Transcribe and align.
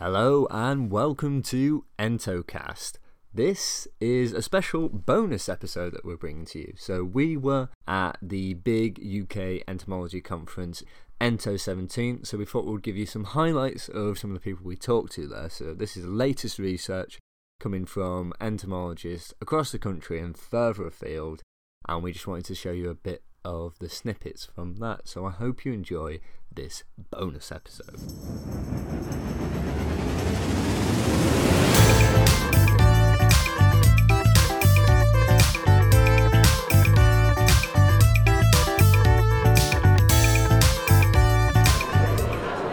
Hello 0.00 0.46
and 0.52 0.92
welcome 0.92 1.42
to 1.42 1.84
Entocast. 1.98 2.98
This 3.34 3.88
is 4.00 4.32
a 4.32 4.42
special 4.42 4.88
bonus 4.88 5.48
episode 5.48 5.92
that 5.92 6.04
we're 6.04 6.16
bringing 6.16 6.44
to 6.46 6.60
you. 6.60 6.74
So, 6.76 7.02
we 7.02 7.36
were 7.36 7.70
at 7.88 8.16
the 8.22 8.54
big 8.54 9.00
UK 9.00 9.64
entomology 9.66 10.20
conference, 10.20 10.84
Ento 11.20 11.58
17, 11.58 12.22
so 12.22 12.38
we 12.38 12.44
thought 12.44 12.64
we'd 12.64 12.84
give 12.84 12.96
you 12.96 13.06
some 13.06 13.24
highlights 13.24 13.88
of 13.88 14.20
some 14.20 14.30
of 14.30 14.34
the 14.34 14.40
people 14.40 14.64
we 14.64 14.76
talked 14.76 15.14
to 15.14 15.26
there. 15.26 15.50
So, 15.50 15.74
this 15.74 15.96
is 15.96 16.04
the 16.04 16.10
latest 16.10 16.60
research 16.60 17.18
coming 17.58 17.84
from 17.84 18.32
entomologists 18.40 19.34
across 19.40 19.72
the 19.72 19.80
country 19.80 20.20
and 20.20 20.38
further 20.38 20.86
afield, 20.86 21.42
and 21.88 22.04
we 22.04 22.12
just 22.12 22.28
wanted 22.28 22.44
to 22.44 22.54
show 22.54 22.70
you 22.70 22.88
a 22.88 22.94
bit 22.94 23.24
of 23.44 23.76
the 23.80 23.88
snippets 23.88 24.44
from 24.44 24.76
that. 24.76 25.08
So, 25.08 25.26
I 25.26 25.32
hope 25.32 25.64
you 25.64 25.72
enjoy 25.72 26.20
this 26.54 26.84
bonus 27.10 27.50
episode. 27.50 27.98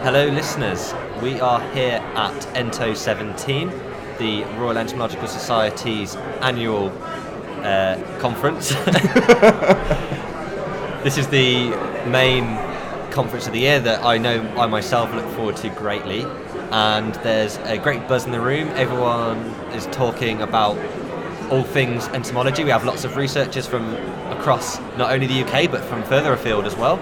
Hello, 0.06 0.24
listeners. 0.28 0.94
We 1.20 1.40
are 1.40 1.60
here 1.72 1.98
at 2.14 2.32
Ento 2.54 2.96
17, 2.96 3.70
the 4.20 4.44
Royal 4.56 4.78
Entomological 4.78 5.26
Society's 5.26 6.14
annual 6.42 6.90
uh, 7.64 8.00
conference. 8.20 8.68
this 11.02 11.18
is 11.18 11.26
the 11.26 11.70
main 12.06 12.44
conference 13.10 13.48
of 13.48 13.52
the 13.52 13.58
year 13.58 13.80
that 13.80 14.04
I 14.04 14.16
know 14.16 14.42
I 14.56 14.66
myself 14.66 15.12
look 15.12 15.26
forward 15.30 15.56
to 15.56 15.70
greatly. 15.70 16.22
And 16.70 17.16
there's 17.16 17.56
a 17.64 17.76
great 17.76 18.06
buzz 18.06 18.26
in 18.26 18.30
the 18.30 18.40
room. 18.40 18.68
Everyone 18.76 19.38
is 19.74 19.86
talking 19.86 20.40
about 20.40 20.78
all 21.50 21.64
things 21.64 22.06
entomology. 22.10 22.62
We 22.62 22.70
have 22.70 22.84
lots 22.84 23.02
of 23.02 23.16
researchers 23.16 23.66
from 23.66 23.92
across 24.30 24.78
not 24.96 25.10
only 25.10 25.26
the 25.26 25.42
UK 25.42 25.68
but 25.68 25.82
from 25.82 26.04
further 26.04 26.32
afield 26.32 26.64
as 26.64 26.76
well. 26.76 27.00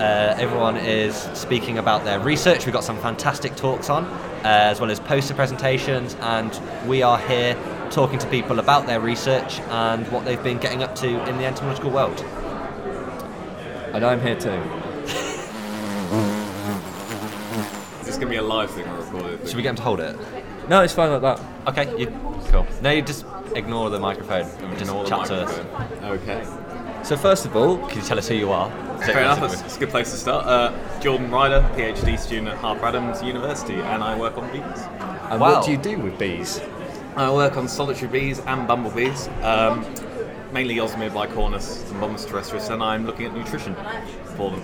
Uh, 0.00 0.34
everyone 0.38 0.78
is 0.78 1.14
speaking 1.34 1.76
about 1.76 2.04
their 2.04 2.18
research. 2.18 2.64
We've 2.64 2.72
got 2.72 2.84
some 2.84 2.96
fantastic 3.00 3.54
talks 3.54 3.90
on, 3.90 4.04
uh, 4.06 4.40
as 4.44 4.80
well 4.80 4.90
as 4.90 4.98
poster 4.98 5.34
presentations, 5.34 6.16
and 6.20 6.58
we 6.88 7.02
are 7.02 7.18
here 7.18 7.54
talking 7.90 8.18
to 8.18 8.26
people 8.28 8.60
about 8.60 8.86
their 8.86 8.98
research 8.98 9.60
and 9.60 10.10
what 10.10 10.24
they've 10.24 10.42
been 10.42 10.56
getting 10.56 10.82
up 10.82 10.94
to 10.96 11.28
in 11.28 11.36
the 11.36 11.44
entomological 11.44 11.90
world. 11.90 12.18
And 13.92 14.02
I'm 14.02 14.22
here 14.22 14.36
too. 14.40 14.48
Is 18.00 18.06
this 18.06 18.16
going 18.16 18.20
to 18.20 18.30
be 18.30 18.36
a 18.36 18.42
live 18.42 18.70
thing 18.70 18.86
or 18.86 18.96
a 18.96 19.02
recorded 19.02 19.46
Should 19.46 19.56
we 19.56 19.62
get 19.62 19.70
him 19.70 19.76
to 19.76 19.82
hold 19.82 20.00
it? 20.00 20.16
No, 20.70 20.82
it's 20.82 20.94
fine 20.94 21.10
like 21.10 21.20
that. 21.20 21.40
Okay, 21.68 22.00
you 22.00 22.06
cool. 22.50 22.66
No, 22.80 22.90
you 22.90 23.02
just 23.02 23.26
ignore 23.54 23.90
the 23.90 23.98
microphone 24.00 24.46
and 24.46 24.78
just 24.78 24.82
Ignore 24.90 25.04
the 25.04 25.10
chat 25.10 25.26
to 25.26 25.34
us. 25.42 25.58
microphone. 25.72 26.04
Okay. 26.04 27.04
So 27.04 27.18
first 27.18 27.44
of 27.44 27.54
all, 27.54 27.76
Can 27.88 27.98
you 27.98 28.04
tell 28.06 28.16
us 28.16 28.28
who 28.28 28.34
you 28.34 28.50
are? 28.50 28.70
Fair 29.06 29.20
enough, 29.20 29.40
that's, 29.40 29.60
that's 29.62 29.76
a 29.76 29.80
good 29.80 29.90
place 29.90 30.10
to 30.12 30.16
start. 30.16 30.46
Uh, 30.46 31.00
Jordan 31.00 31.30
Ryder, 31.30 31.60
PhD 31.76 32.18
student 32.18 32.48
at 32.48 32.56
Harper 32.58 32.86
Adams 32.86 33.22
University, 33.22 33.74
and 33.74 34.02
I 34.02 34.18
work 34.18 34.36
on 34.38 34.50
bees. 34.52 34.62
and 35.30 35.40
Wow. 35.40 35.56
what 35.56 35.64
do 35.64 35.72
you 35.72 35.78
do 35.78 35.98
with 35.98 36.18
bees? 36.18 36.60
I 37.16 37.30
work 37.32 37.56
on 37.56 37.68
solitary 37.68 38.10
bees 38.10 38.38
and 38.40 38.68
bumblebees, 38.68 39.28
um, 39.42 39.84
mainly 40.52 40.76
Osmia 40.76 41.10
bicornis 41.10 41.90
and 41.90 42.00
Bombus 42.00 42.24
terrestris, 42.26 42.70
and 42.70 42.82
I'm 42.82 43.04
looking 43.06 43.26
at 43.26 43.34
nutrition 43.34 43.74
for 44.36 44.50
them. 44.50 44.62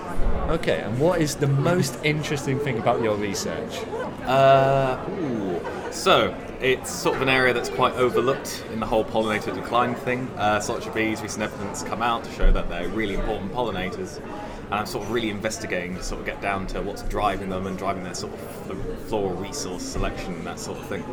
Okay, 0.50 0.80
and 0.80 0.98
what 1.00 1.20
is 1.20 1.36
the 1.36 1.48
most 1.48 1.98
interesting 2.04 2.58
thing 2.58 2.78
about 2.78 3.02
your 3.02 3.16
research? 3.16 3.78
Uh, 4.24 4.98
ooh. 5.20 5.60
So, 5.90 6.34
it's 6.60 6.90
sort 6.90 7.16
of 7.16 7.22
an 7.22 7.28
area 7.28 7.52
that's 7.52 7.68
quite 7.68 7.94
overlooked 7.94 8.64
in 8.72 8.80
the 8.80 8.86
whole 8.86 9.04
pollinator 9.04 9.54
decline 9.54 9.94
thing. 9.94 10.28
Uh, 10.36 10.60
solitary 10.60 10.94
bees, 10.94 11.22
recent 11.22 11.42
evidence 11.42 11.82
come 11.82 12.02
out 12.02 12.24
to 12.24 12.32
show 12.32 12.50
that 12.52 12.68
they're 12.68 12.88
really 12.88 13.14
important 13.14 13.52
pollinators. 13.52 14.18
And 14.66 14.74
I'm 14.74 14.86
sort 14.86 15.04
of 15.04 15.12
really 15.12 15.30
investigating 15.30 15.94
to 15.96 16.02
sort 16.02 16.20
of 16.20 16.26
get 16.26 16.40
down 16.40 16.66
to 16.68 16.82
what's 16.82 17.02
driving 17.02 17.50
them 17.50 17.66
and 17.66 17.78
driving 17.78 18.02
their 18.04 18.14
sort 18.14 18.32
of 18.32 18.40
fl- 18.66 18.94
floral 19.08 19.34
resource 19.34 19.82
selection 19.82 20.34
and 20.34 20.46
that 20.46 20.58
sort 20.58 20.78
of 20.78 20.86
thing. 20.86 21.04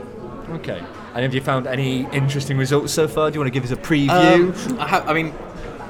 Okay, 0.49 0.79
and 1.13 1.23
have 1.23 1.33
you 1.33 1.41
found 1.41 1.67
any 1.67 2.07
interesting 2.11 2.57
results 2.57 2.91
so 2.93 3.07
far? 3.07 3.29
Do 3.29 3.35
you 3.35 3.39
want 3.39 3.53
to 3.53 3.59
give 3.59 3.63
us 3.63 3.71
a 3.71 3.81
preview? 3.81 4.69
Um, 4.69 4.79
I, 4.79 4.87
ha- 4.87 5.03
I 5.07 5.13
mean, 5.13 5.33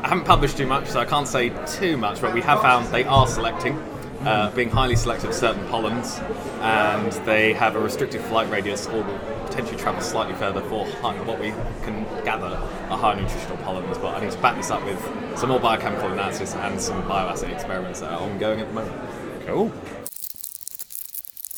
I 0.04 0.10
haven't 0.10 0.26
published 0.26 0.58
too 0.58 0.68
much, 0.68 0.88
so 0.90 1.00
I 1.00 1.06
can't 1.06 1.28
say 1.28 1.50
too 1.66 1.98
much, 1.98 2.22
but 2.22 2.34
we 2.34 2.42
have 2.42 2.62
found 2.62 2.86
they 2.94 3.06
are 3.06 3.26
selecting, 3.26 3.78
uh, 4.22 4.52
being 4.56 4.70
highly 4.70 4.96
selective 4.96 5.30
of 5.30 5.36
certain 5.36 5.66
pollens, 5.70 6.20
and 6.62 7.12
they 7.26 7.54
have 7.54 7.76
a 7.76 7.80
restricted 7.80 8.22
flight 8.22 8.50
radius 8.50 8.86
or 8.88 9.02
will 9.02 9.20
potentially 9.54 9.80
travel 9.80 10.02
slightly 10.02 10.34
further 10.34 10.62
for 10.62 10.84
high, 10.86 11.16
what 11.22 11.40
we 11.40 11.50
can 11.84 12.04
gather 12.26 12.58
are 12.90 12.98
high 12.98 13.14
nutritional 13.14 13.58
polymers. 13.58 14.02
But 14.02 14.16
I 14.16 14.22
need 14.22 14.32
to 14.32 14.38
back 14.40 14.58
this 14.58 14.72
up 14.72 14.84
with 14.84 15.00
some 15.38 15.50
more 15.50 15.60
biochemical 15.60 16.12
analysis 16.12 16.56
and 16.56 16.82
some 16.82 17.04
bioassay 17.04 17.54
experiments 17.54 18.00
that 18.00 18.12
are 18.12 18.20
ongoing 18.20 18.62
at 18.62 18.68
the 18.68 18.74
moment. 18.74 19.46
cool. 19.46 19.72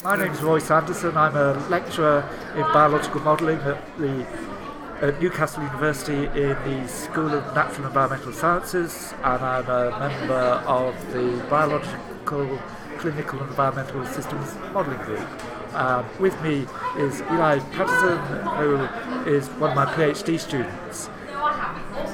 My 0.04 0.18
name 0.18 0.34
is 0.34 0.42
Roy 0.42 0.60
Sanderson. 0.60 1.16
I'm 1.16 1.38
a 1.38 1.54
lecturer 1.70 2.30
in 2.56 2.64
biological 2.74 3.22
modelling 3.22 3.60
at 3.62 3.98
the 3.98 4.28
at 5.02 5.22
Newcastle 5.22 5.64
University 5.64 6.26
in 6.40 6.56
the 6.64 6.88
School 6.88 7.34
of 7.34 7.44
Natural 7.54 7.78
and 7.78 7.86
Environmental 7.88 8.32
Sciences, 8.32 9.14
and 9.24 9.44
I'm 9.44 9.70
a 9.70 10.00
member 10.00 10.64
of 10.68 11.14
the 11.14 11.46
Biological, 11.50 12.60
Clinical 12.98 13.40
and 13.42 13.50
Environmental 13.50 14.06
Systems 14.06 14.56
Modelling 14.74 15.00
Group. 15.00 15.55
Um, 15.76 16.06
with 16.22 16.42
me 16.42 16.66
is 16.98 17.20
Eli 17.24 17.60
Patterson, 17.60 18.18
who 18.56 19.30
is 19.30 19.50
one 19.60 19.72
of 19.72 19.76
my 19.76 19.86
PhD 19.86 20.40
students. 20.40 21.10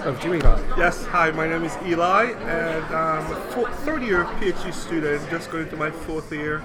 Over 0.03 0.19
to 0.19 0.27
you, 0.29 0.33
Eli. 0.35 0.59
Yes, 0.79 1.05
hi, 1.05 1.29
my 1.29 1.47
name 1.47 1.63
is 1.63 1.77
Eli, 1.85 2.31
and 2.31 2.83
I'm 2.85 3.31
a 3.31 3.35
fo- 3.51 3.71
third 3.85 4.01
year 4.01 4.23
PhD 4.23 4.73
student, 4.73 5.29
just 5.29 5.51
going 5.51 5.69
to 5.69 5.75
my 5.77 5.91
fourth 5.91 6.31
year, 6.33 6.63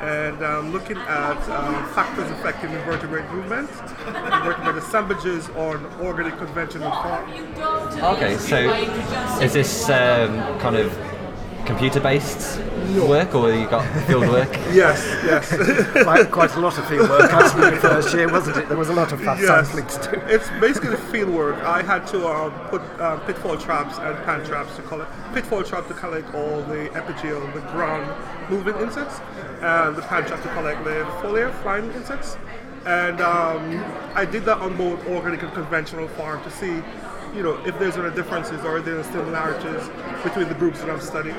and 0.00 0.40
I'm 0.40 0.72
looking 0.72 0.98
at 0.98 1.48
um, 1.48 1.84
factors 1.94 2.30
affecting 2.30 2.70
invertebrate 2.70 3.28
movement, 3.32 3.68
invertebrate 4.06 4.76
assemblages 4.76 5.48
on 5.50 5.84
organic 6.00 6.38
conventional 6.38 6.92
farm. 6.92 7.28
Okay, 8.04 8.36
so 8.36 8.72
is 9.40 9.52
this 9.52 9.90
um, 9.90 10.60
kind 10.60 10.76
of 10.76 10.96
computer-based 11.66 12.60
work, 13.08 13.34
or 13.34 13.52
you 13.52 13.66
got 13.68 13.84
field 14.06 14.28
work? 14.28 14.48
Yes, 14.72 15.00
yes. 15.24 16.02
quite, 16.04 16.30
quite 16.30 16.54
a 16.54 16.60
lot 16.60 16.76
of 16.78 16.86
field 16.88 17.08
work 17.08 17.32
actually 17.32 17.68
in 17.68 17.74
the 17.74 17.80
first 17.80 18.14
year, 18.14 18.30
wasn't 18.30 18.56
it? 18.58 18.68
There 18.68 18.76
was 18.76 18.88
a 18.88 18.92
lot 18.92 19.12
of 19.12 19.20
fast 19.22 19.42
Yes, 19.42 19.68
sampling 19.70 19.86
to 19.86 20.10
do. 20.10 20.34
it's 20.34 20.48
basically 20.60 20.90
the 20.90 20.96
field 21.12 21.30
work. 21.30 21.56
I 21.64 21.82
had 21.82 22.06
to 22.08 22.26
um, 22.28 22.52
put 22.68 22.82
um, 23.00 23.20
pitfall 23.20 23.56
traps 23.56 23.98
and 23.98 24.16
pan 24.24 24.44
traps 24.44 24.76
to 24.76 24.82
collect 24.82 25.10
pitfall 25.34 25.62
trap 25.62 25.86
to 25.88 25.94
collect 25.94 26.34
all 26.34 26.62
the 26.62 26.88
epigeal, 26.90 27.40
the 27.54 27.60
ground 27.72 28.06
moving 28.50 28.76
insects, 28.76 29.20
and 29.62 29.96
the 29.96 30.02
pan 30.02 30.24
trap 30.26 30.42
to 30.42 30.48
collect 30.54 30.84
the 30.84 31.04
foliar 31.22 31.52
flying 31.62 31.90
insects. 31.92 32.36
And 32.86 33.20
um, 33.20 33.84
I 34.14 34.24
did 34.24 34.44
that 34.44 34.58
on 34.58 34.76
both 34.76 35.04
organic 35.08 35.42
and 35.42 35.52
conventional 35.52 36.06
farm 36.08 36.42
to 36.44 36.50
see, 36.50 36.82
you 37.36 37.42
know, 37.42 37.62
if 37.66 37.78
there's 37.78 37.96
any 37.96 38.14
differences 38.14 38.64
or 38.64 38.78
if 38.78 38.84
there's 38.86 39.06
similarities 39.06 39.88
between 40.24 40.48
the 40.48 40.54
groups 40.54 40.80
that 40.80 40.90
I'm 40.90 41.00
studying. 41.00 41.36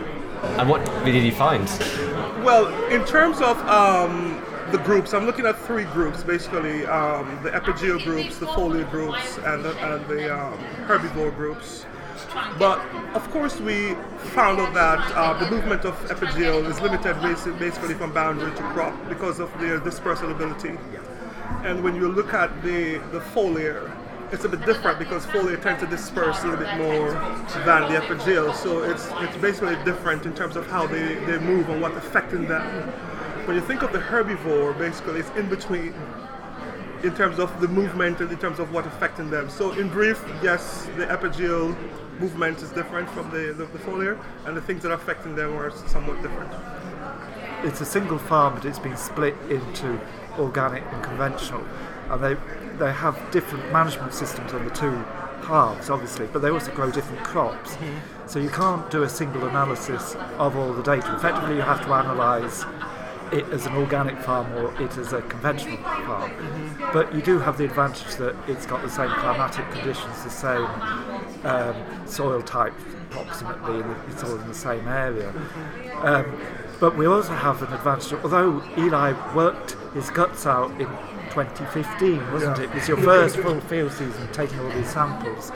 And 0.59 0.69
what 0.69 0.85
did 1.03 1.23
you 1.23 1.31
find? 1.31 1.65
Well, 2.45 2.67
in 2.89 3.03
terms 3.05 3.41
of 3.41 3.57
um, 3.67 4.43
the 4.71 4.77
groups, 4.77 5.13
I'm 5.13 5.25
looking 5.25 5.47
at 5.47 5.57
three 5.59 5.85
groups 5.85 6.23
basically: 6.23 6.85
um, 6.85 7.39
the 7.43 7.49
epigeal 7.49 8.03
groups, 8.03 8.37
the 8.37 8.45
foliar 8.45 8.89
groups, 8.91 9.37
and 9.39 9.65
the, 9.65 9.75
and 9.93 10.07
the 10.07 10.37
um, 10.37 10.57
herbivore 10.85 11.35
groups. 11.35 11.85
But 12.59 12.79
of 13.15 13.27
course, 13.31 13.59
we 13.59 13.95
found 14.35 14.59
out 14.59 14.73
that 14.75 14.99
uh, 15.15 15.33
the 15.43 15.49
movement 15.49 15.85
of 15.85 15.95
epigeal 16.09 16.69
is 16.69 16.79
limited 16.79 17.19
basically 17.57 17.95
from 17.95 18.13
boundary 18.13 18.51
to 18.51 18.63
crop 18.73 18.93
because 19.09 19.39
of 19.39 19.51
their 19.59 19.79
dispersal 19.79 20.31
ability. 20.31 20.77
And 21.63 21.83
when 21.83 21.95
you 21.95 22.07
look 22.07 22.33
at 22.33 22.61
the, 22.61 22.97
the 23.11 23.19
foliar, 23.19 23.91
it's 24.31 24.43
a 24.43 24.49
bit 24.49 24.65
different 24.65 24.99
because 24.99 25.25
foliar 25.25 25.61
tend 25.61 25.79
to 25.79 25.87
disperse 25.87 26.43
a 26.43 26.47
little 26.47 26.65
bit 26.65 26.77
more 26.77 27.11
than 27.65 27.91
the 27.91 27.99
epigeal. 27.99 28.53
So 28.55 28.83
it's 28.83 29.07
it's 29.19 29.37
basically 29.37 29.75
different 29.85 30.25
in 30.25 30.33
terms 30.33 30.55
of 30.55 30.67
how 30.67 30.87
they, 30.87 31.15
they 31.25 31.39
move 31.39 31.69
and 31.69 31.81
what's 31.81 31.95
affecting 31.95 32.47
them. 32.47 32.63
When 33.45 33.55
you 33.55 33.61
think 33.61 33.81
of 33.83 33.93
the 33.93 33.99
herbivore, 33.99 34.77
basically 34.77 35.21
it's 35.21 35.29
in 35.31 35.47
between 35.47 35.93
in 37.03 37.13
terms 37.15 37.39
of 37.39 37.61
the 37.61 37.67
movement 37.67 38.19
and 38.21 38.31
in 38.31 38.37
terms 38.37 38.59
of 38.59 38.73
what 38.73 38.85
affecting 38.85 39.29
them. 39.29 39.49
So 39.49 39.71
in 39.73 39.87
brief, 39.87 40.23
yes, 40.41 40.85
the 40.97 41.05
epigeal 41.05 41.75
movement 42.19 42.61
is 42.61 42.71
different 42.71 43.09
from 43.11 43.29
the, 43.29 43.53
the, 43.53 43.65
the 43.65 43.79
foliar 43.79 44.19
and 44.45 44.57
the 44.57 44.61
things 44.61 44.81
that 44.81 44.91
are 44.91 44.95
affecting 44.95 45.35
them 45.35 45.53
are 45.55 45.71
somewhat 45.87 46.21
different. 46.21 46.51
it's 47.63 47.81
a 47.81 47.85
single 47.85 48.17
farm, 48.17 48.55
but 48.55 48.65
it's 48.65 48.79
been 48.79 48.97
split 48.97 49.35
into 49.49 49.99
organic 50.39 50.83
and 50.91 51.03
conventional, 51.03 51.63
and 52.09 52.23
they 52.23 52.35
they 52.79 52.91
have 52.91 53.19
different 53.31 53.71
management 53.71 54.13
systems 54.13 54.53
on 54.53 54.63
the 54.65 54.71
two 54.71 54.91
halves, 55.43 55.89
obviously, 55.89 56.27
but 56.27 56.41
they 56.41 56.49
also 56.49 56.71
grow 56.71 56.91
different 56.91 57.23
crops. 57.23 57.77
So 58.25 58.39
you 58.39 58.49
can't 58.49 58.89
do 58.91 59.03
a 59.03 59.09
single 59.09 59.45
analysis 59.47 60.15
of 60.37 60.55
all 60.55 60.73
the 60.73 60.83
data. 60.83 61.15
Effectively, 61.15 61.55
you 61.55 61.61
have 61.61 61.83
to 61.85 61.93
analyse 61.93 62.65
it 63.31 63.45
as 63.49 63.65
an 63.65 63.73
organic 63.75 64.17
farm 64.19 64.51
or 64.53 64.81
it 64.81 64.97
as 64.97 65.13
a 65.13 65.21
conventional 65.23 65.77
farm. 65.77 66.31
But 66.93 67.13
you 67.13 67.21
do 67.21 67.39
have 67.39 67.57
the 67.57 67.65
advantage 67.65 68.15
that 68.15 68.35
it's 68.47 68.65
got 68.65 68.81
the 68.81 68.89
same 68.89 69.09
climatic 69.09 69.69
conditions, 69.71 70.23
the 70.23 70.29
same 70.29 70.65
um, 71.45 72.07
soil 72.07 72.41
type 72.41 72.73
approximately, 73.09 73.83
it's 74.09 74.23
all 74.23 74.37
in 74.37 74.47
the 74.47 74.53
same 74.53 74.87
area. 74.87 75.33
Um, 76.01 76.39
but 76.79 76.95
we 76.95 77.07
also 77.07 77.33
have 77.33 77.61
an 77.63 77.73
advantage, 77.73 78.13
although 78.23 78.63
Eli 78.77 79.13
worked 79.33 79.71
his 79.93 80.09
guts 80.09 80.45
out 80.45 80.69
in 80.79 80.87
2015, 81.29 82.31
wasn't 82.31 82.57
Yeah. 82.57 82.63
it? 82.63 82.69
It 82.69 82.73
was 82.75 82.87
your 82.87 82.97
first 82.97 83.37
full 83.37 83.59
field 83.61 83.91
season 83.91 84.27
taking 84.31 84.59
all 84.59 84.69
these 84.69 84.89
samples. 84.89 85.51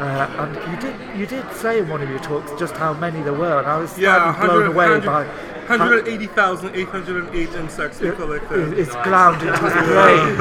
Uh, 0.00 0.26
and 0.38 0.54
you 0.72 0.76
did 0.80 0.94
you 1.16 1.26
did 1.26 1.44
say 1.52 1.78
in 1.78 1.88
one 1.88 2.02
of 2.02 2.08
your 2.10 2.18
talks 2.18 2.50
just 2.58 2.76
how 2.76 2.92
many 2.94 3.20
there 3.22 3.32
were, 3.32 3.58
and 3.58 3.66
I 3.68 3.76
was 3.78 3.96
Yeah, 3.96 4.32
blown 4.40 4.64
100 4.64 4.66
away 4.66 5.00
by 5.00 5.24
180,808 5.68 7.54
insects 7.54 7.98
collected. 7.98 8.72
it- 8.72 8.78
it's 8.78 8.94
ground 8.96 9.40
into 9.42 9.52
his 9.62 9.72
brain. 9.72 10.36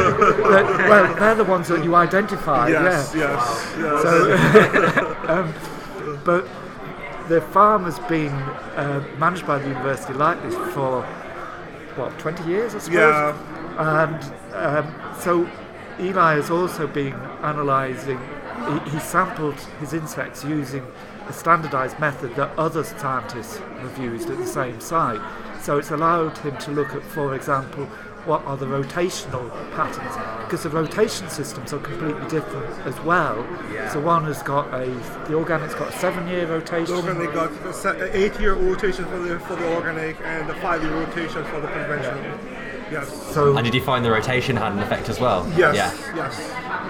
That- 0.51 0.89
well, 0.89 1.13
they're 1.15 1.35
the 1.35 1.43
ones 1.43 1.67
that 1.67 1.83
you 1.83 1.95
identified. 1.95 2.71
Yes, 2.71 3.13
yeah. 3.15 3.31
yes, 3.31 3.73
yes. 3.79 4.01
So, 4.01 5.15
um, 5.27 5.53
but 6.23 6.47
the 7.29 7.41
farm 7.41 7.83
has 7.85 7.99
been 7.99 8.33
uh, 8.75 9.01
managed 9.19 9.45
by 9.45 9.59
the 9.59 9.67
university 9.67 10.13
like 10.13 10.41
this 10.43 10.55
for 10.73 11.03
what 11.95 12.17
20 12.19 12.43
years, 12.49 12.73
I 12.75 12.79
suppose. 12.79 12.95
Yeah. 12.97 13.33
And 13.77 14.33
um, 14.53 15.15
so 15.19 15.49
Eli 15.99 16.35
has 16.35 16.49
also 16.49 16.87
been 16.87 17.13
analysing. 17.41 18.19
He, 18.67 18.91
he 18.91 18.99
sampled 18.99 19.59
his 19.79 19.93
insects 19.93 20.43
using 20.43 20.85
a 21.27 21.33
standardised 21.33 21.99
method 21.99 22.35
that 22.35 22.57
other 22.57 22.83
scientists 22.83 23.57
have 23.57 23.97
used 23.97 24.29
at 24.29 24.37
the 24.37 24.47
same 24.47 24.79
site. 24.79 25.21
So 25.61 25.77
it's 25.77 25.91
allowed 25.91 26.37
him 26.39 26.57
to 26.57 26.71
look 26.71 26.93
at, 26.93 27.03
for 27.03 27.35
example, 27.35 27.85
what 28.25 28.43
are 28.45 28.55
the 28.55 28.65
rotational 28.65 29.49
patterns 29.75 30.15
because 30.45 30.63
the 30.63 30.69
rotation 30.69 31.27
systems 31.29 31.73
are 31.73 31.79
completely 31.79 32.25
different 32.29 32.65
as 32.85 32.97
well. 33.01 33.45
Yeah. 33.71 33.91
So 33.91 33.99
one 33.99 34.23
has 34.25 34.41
got 34.43 34.73
a 34.73 34.85
the 35.27 35.33
organic's 35.33 35.75
got 35.75 35.93
a 35.93 35.97
seven 35.97 36.27
year 36.27 36.47
rotation. 36.47 36.95
The 36.95 37.01
organic 37.01 37.33
got 37.33 37.51
an 37.85 38.09
eight-year 38.13 38.53
rotation 38.53 39.05
for 39.05 39.19
the 39.19 39.39
for 39.39 39.55
the 39.55 39.75
organic 39.75 40.19
and 40.21 40.49
a 40.49 40.55
five-year 40.61 40.93
rotation 40.93 41.43
for 41.45 41.59
the 41.59 41.67
conventional. 41.67 42.39
Yes. 42.93 43.33
So 43.33 43.57
And 43.57 43.65
did 43.65 43.73
you 43.73 43.81
find 43.81 44.05
the 44.05 44.11
rotation 44.11 44.55
had 44.55 44.71
an 44.71 44.79
effect 44.79 45.09
as 45.09 45.19
well? 45.19 45.51
Yes, 45.57 45.75
Yeah. 45.75 46.15
yes. 46.15 46.37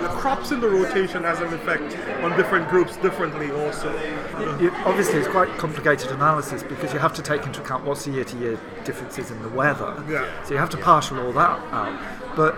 The 0.02 0.10
crops 0.20 0.52
in 0.52 0.60
the 0.60 0.68
rotation 0.70 1.24
has 1.24 1.40
an 1.40 1.54
effect 1.54 1.96
on 2.24 2.36
different 2.38 2.68
groups 2.68 2.98
differently 2.98 3.52
also. 3.52 3.90
it, 4.60 4.74
obviously 4.86 5.20
it's 5.20 5.28
quite 5.30 5.50
complicated 5.58 6.12
analysis 6.12 6.62
because 6.62 6.92
you 6.94 7.00
have 7.00 7.14
to 7.14 7.22
take 7.22 7.46
into 7.46 7.62
account 7.62 7.86
what's 7.86 8.04
the 8.06 8.12
year 8.12 8.26
to 8.26 8.38
year 8.38 8.60
differences 8.84 9.32
in 9.32 9.42
the 9.42 9.50
weather. 9.50 10.04
Yeah. 10.10 10.26
So 10.44 10.54
you 10.54 10.60
have 10.60 10.70
to 10.72 10.78
partial 10.78 11.20
all 11.26 11.32
that 11.34 11.60
out. 11.72 12.36
But 12.36 12.58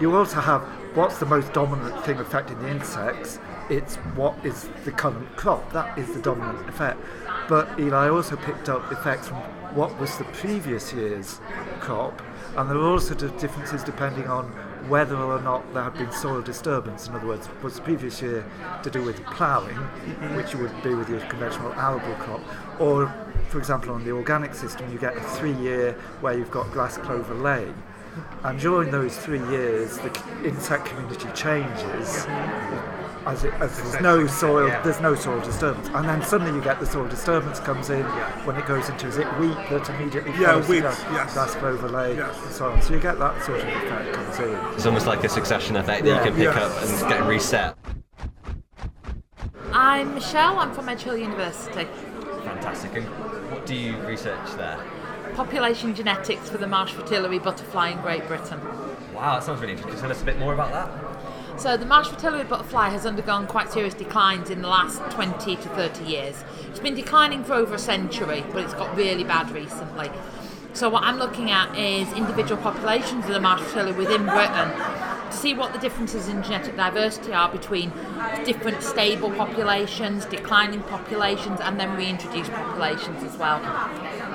you 0.00 0.16
also 0.16 0.40
have 0.40 0.62
what's 0.94 1.18
the 1.18 1.26
most 1.26 1.52
dominant 1.52 2.02
thing 2.06 2.18
affecting 2.18 2.58
the 2.60 2.68
insects. 2.70 3.38
It's 3.68 3.96
what 4.16 4.34
is 4.46 4.68
the 4.86 4.92
current 4.92 5.36
crop. 5.36 5.72
That 5.74 5.98
is 5.98 6.14
the 6.14 6.20
dominant 6.22 6.66
effect. 6.70 6.98
But 7.50 7.68
Eli 7.78 8.08
also 8.08 8.36
picked 8.36 8.68
up 8.70 8.90
effects 8.90 9.28
from 9.28 9.36
what 9.74 9.98
was 10.00 10.16
the 10.16 10.24
previous 10.24 10.92
year's 10.94 11.40
crop. 11.80 12.22
And 12.56 12.68
there 12.68 12.76
are 12.76 12.88
also 12.88 13.14
di- 13.14 13.28
differences 13.38 13.84
depending 13.84 14.26
on 14.26 14.46
whether 14.88 15.16
or 15.16 15.40
not 15.40 15.72
there 15.74 15.82
had 15.82 15.94
been 15.94 16.10
soil 16.12 16.40
disturbance. 16.40 17.08
In 17.08 17.14
other 17.14 17.26
words, 17.26 17.48
was 17.62 17.76
the 17.76 17.82
previous 17.82 18.22
year 18.22 18.44
to 18.82 18.90
do 18.90 19.02
with 19.02 19.22
ploughing, 19.26 19.76
which 20.36 20.54
would 20.54 20.72
be 20.82 20.94
with 20.94 21.08
your 21.08 21.20
conventional 21.20 21.72
arable 21.74 22.14
crop, 22.14 22.40
or, 22.80 23.12
for 23.48 23.58
example, 23.58 23.92
on 23.92 24.04
the 24.04 24.12
organic 24.12 24.54
system, 24.54 24.90
you 24.92 24.98
get 24.98 25.16
a 25.16 25.20
three-year 25.20 25.92
where 26.20 26.36
you've 26.36 26.50
got 26.50 26.70
grass 26.72 26.96
clover 26.96 27.34
laying. 27.34 27.74
And 28.42 28.58
during 28.58 28.90
those 28.90 29.16
three 29.16 29.46
years, 29.50 29.98
the 29.98 30.10
insect 30.44 30.86
community 30.86 31.28
changes. 31.34 32.26
As, 33.26 33.44
it, 33.44 33.52
as 33.54 33.76
there's 33.76 34.00
no 34.00 34.26
soil, 34.26 34.68
there's 34.84 35.00
no 35.00 35.14
soil 35.14 35.40
disturbance, 35.40 35.88
and 35.88 36.08
then 36.08 36.22
suddenly 36.22 36.54
you 36.54 36.62
get 36.64 36.80
the 36.80 36.86
soil 36.86 37.06
disturbance 37.08 37.60
comes 37.60 37.90
in 37.90 38.04
when 38.46 38.56
it 38.56 38.64
goes 38.64 38.88
into 38.88 39.06
is 39.06 39.18
it 39.18 39.26
wheat 39.38 39.54
that 39.68 39.86
immediately 39.90 40.30
Yeah, 40.32 40.52
follows 40.52 40.66
the 40.66 40.72
wheat, 40.72 40.80
grass, 40.80 41.04
yes. 41.12 41.34
grass 41.34 41.54
clover 41.56 41.88
ley 41.88 42.16
Yes. 42.16 42.36
and 42.44 42.54
so 42.54 42.70
on. 42.70 42.80
So 42.80 42.94
you 42.94 43.00
get 43.00 43.18
that 43.18 43.42
sort 43.44 43.60
of 43.60 43.68
effect 43.68 44.14
comes 44.14 44.38
in. 44.38 44.54
It's 44.74 44.86
almost 44.86 45.06
like 45.06 45.24
a 45.24 45.28
succession 45.28 45.76
effect 45.76 46.04
that 46.04 46.08
Yeah. 46.08 46.18
you 46.18 46.24
can 46.30 46.34
pick 46.36 46.44
Yeah. 46.54 46.64
up 46.64 46.82
and 46.82 47.08
get 47.10 47.26
reset. 47.26 47.76
I'm 49.72 50.14
Michelle, 50.14 50.58
I'm 50.58 50.72
from 50.72 50.88
Edge 50.88 51.02
Hill 51.02 51.16
University. 51.18 51.86
Fantastic. 52.44 52.94
And 52.96 53.06
what 53.50 53.66
do 53.66 53.74
you 53.74 53.96
research 54.06 54.52
there? 54.56 54.78
Population 55.34 55.94
genetics 55.94 56.48
for 56.48 56.56
the 56.56 56.66
marsh 56.66 56.92
fritillary 56.92 57.38
butterfly 57.42 57.90
in 57.90 58.00
Great 58.00 58.26
Britain. 58.26 58.60
Wow, 59.14 59.34
that 59.34 59.44
sounds 59.44 59.60
really 59.60 59.72
interesting. 59.72 59.82
Can 59.82 59.96
you 59.96 60.00
tell 60.00 60.10
us 60.10 60.22
a 60.22 60.24
bit 60.24 60.38
more 60.38 60.54
about 60.54 60.72
that? 60.72 61.07
So 61.58 61.76
the 61.76 61.86
marsh 61.86 62.06
fritillary 62.06 62.48
butterfly 62.48 62.90
has 62.90 63.04
undergone 63.04 63.48
quite 63.48 63.72
serious 63.72 63.92
declines 63.92 64.48
in 64.48 64.62
the 64.62 64.68
last 64.68 65.00
20 65.10 65.56
to 65.56 65.68
30 65.70 66.04
years. 66.04 66.44
It's 66.68 66.78
been 66.78 66.94
declining 66.94 67.42
for 67.42 67.54
over 67.54 67.74
a 67.74 67.78
century, 67.80 68.44
but 68.52 68.62
it's 68.62 68.74
got 68.74 68.96
really 68.96 69.24
bad 69.24 69.50
recently. 69.50 70.08
So 70.72 70.88
what 70.88 71.02
I'm 71.02 71.18
looking 71.18 71.50
at 71.50 71.76
is 71.76 72.12
individual 72.12 72.62
populations 72.62 73.24
of 73.24 73.32
the 73.32 73.40
marsh 73.40 73.60
fritillary 73.62 73.96
within 73.96 74.24
Britain 74.24 74.70
to 74.70 75.36
see 75.36 75.52
what 75.52 75.72
the 75.72 75.80
differences 75.80 76.28
in 76.28 76.44
genetic 76.44 76.76
diversity 76.76 77.32
are 77.32 77.50
between 77.50 77.90
different 78.44 78.80
stable 78.84 79.32
populations, 79.32 80.26
declining 80.26 80.82
populations, 80.82 81.58
and 81.60 81.80
then 81.80 81.96
reintroduced 81.96 82.52
populations 82.52 83.24
as 83.24 83.36
well. 83.36 83.58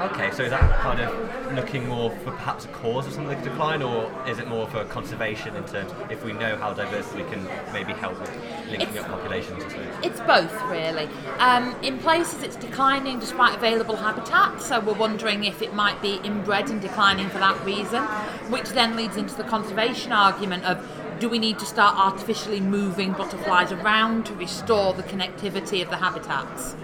Okay, 0.04 0.32
so 0.32 0.44
is 0.44 0.50
that 0.50 0.80
kind 0.82 1.00
of 1.00 1.54
looking 1.54 1.88
more 1.88 2.10
for 2.10 2.32
perhaps 2.32 2.66
a 2.66 2.68
cause 2.70 3.08
of 3.08 3.14
some 3.14 3.26
of 3.26 3.30
the 3.30 3.50
decline, 3.50 3.82
or 3.82 4.12
is 4.28 4.38
it 4.38 4.50
more 4.50 4.68
for 4.68 4.84
conservation 4.86 5.56
in 5.56 5.64
terms 5.64 5.94
if 6.10 6.26
we 6.26 6.34
know 6.34 6.58
how 6.58 6.74
diverse 6.74 7.14
we 7.14 7.24
can 7.24 7.48
maybe 7.72 7.94
help 7.94 8.20
with 8.20 8.30
linking 8.70 8.82
It's- 8.82 8.98
up 8.98 9.12
populations, 9.12 9.64
It's 10.04 10.20
both, 10.20 10.54
really. 10.64 11.08
Um, 11.40 11.74
in 11.82 12.00
places, 12.00 12.44
it's 12.44 12.58
declining 12.58 13.20
despite 13.20 13.56
available 13.56 13.96
habitat, 13.96 14.62
so 14.62 14.82
we're 14.82 14.94
wondering 14.94 15.46
if 15.46 15.62
it 15.62 15.74
might 15.74 16.02
be 16.02 16.20
inbred 16.22 16.70
and 16.70 16.82
declining 16.82 17.30
for 17.30 17.38
that 17.38 17.64
reason, 17.64 18.04
which 18.50 18.70
then 18.70 18.98
leads 18.98 19.16
into 19.16 19.36
the 19.36 19.46
conservation 19.46 20.12
argument 20.12 20.66
of 20.66 20.86
do 21.20 21.30
we 21.30 21.40
need 21.40 21.58
to 21.60 21.66
start 21.66 21.96
artificially 21.98 22.60
moving 22.60 23.14
butterflies 23.14 23.72
around 23.72 24.26
to 24.26 24.34
restore 24.34 24.94
the 24.94 25.04
connectivity 25.04 25.82
of 25.82 25.90
the 25.90 25.96
habitats? 25.96 26.76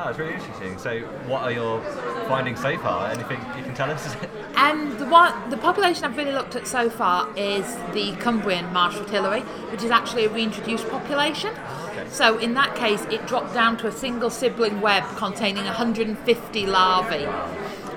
Wow, 0.00 0.08
it's 0.08 0.18
really 0.18 0.32
interesting. 0.32 0.78
So, 0.78 1.00
what 1.26 1.42
are 1.42 1.52
your 1.52 1.82
findings 2.26 2.58
so 2.62 2.78
far? 2.78 3.10
Anything 3.10 3.38
you 3.58 3.62
can 3.62 3.74
tell 3.74 3.90
us? 3.90 4.16
And 4.56 4.98
the 4.98 5.06
one, 5.06 5.48
the 5.48 5.56
population 5.56 6.04
I've 6.04 6.16
really 6.18 6.32
looked 6.32 6.54
at 6.54 6.66
so 6.66 6.90
far 6.90 7.34
is 7.34 7.64
the 7.94 8.14
Cumbrian 8.20 8.70
marsh 8.74 8.94
fritillary, 8.94 9.40
which 9.70 9.82
is 9.82 9.90
actually 9.90 10.26
a 10.26 10.28
reintroduced 10.28 10.86
population. 10.88 11.54
So 12.10 12.36
in 12.36 12.52
that 12.54 12.74
case, 12.74 13.02
it 13.10 13.26
dropped 13.26 13.54
down 13.54 13.78
to 13.78 13.86
a 13.86 13.92
single 13.92 14.28
sibling 14.28 14.82
web 14.82 15.04
containing 15.16 15.64
150 15.64 16.66
larvae. 16.66 17.26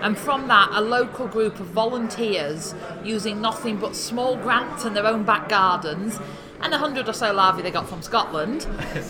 And 0.02 0.18
from 0.18 0.48
that, 0.48 0.70
a 0.72 0.80
local 0.80 1.28
group 1.28 1.60
of 1.60 1.68
volunteers 1.68 2.74
using 3.04 3.42
nothing 3.42 3.78
but 3.78 3.94
small 3.94 4.38
grants 4.38 4.86
and 4.86 4.96
their 4.96 5.08
own 5.08 5.24
back 5.24 5.50
gardens 5.50 6.18
and 6.64 6.74
a 6.74 6.78
hundred 6.78 7.10
or 7.10 7.14
so 7.14 7.34
larvae 7.34 7.62
they 7.62 7.72
got 7.72 7.88
from 7.88 8.02
Scotland 8.02 8.64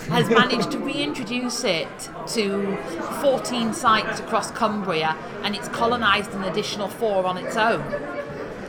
has 0.09 0.29
managed 0.41 0.71
to 0.71 0.79
reintroduce 0.79 1.63
it 1.63 1.87
to 2.27 2.75
14 3.21 3.73
sites 3.73 4.19
across 4.19 4.51
Cumbria 4.51 5.15
and 5.43 5.55
it's 5.55 5.67
colonised 5.69 6.33
an 6.33 6.43
additional 6.45 6.87
four 6.87 7.25
on 7.25 7.37
its 7.37 7.55
own. 7.55 7.79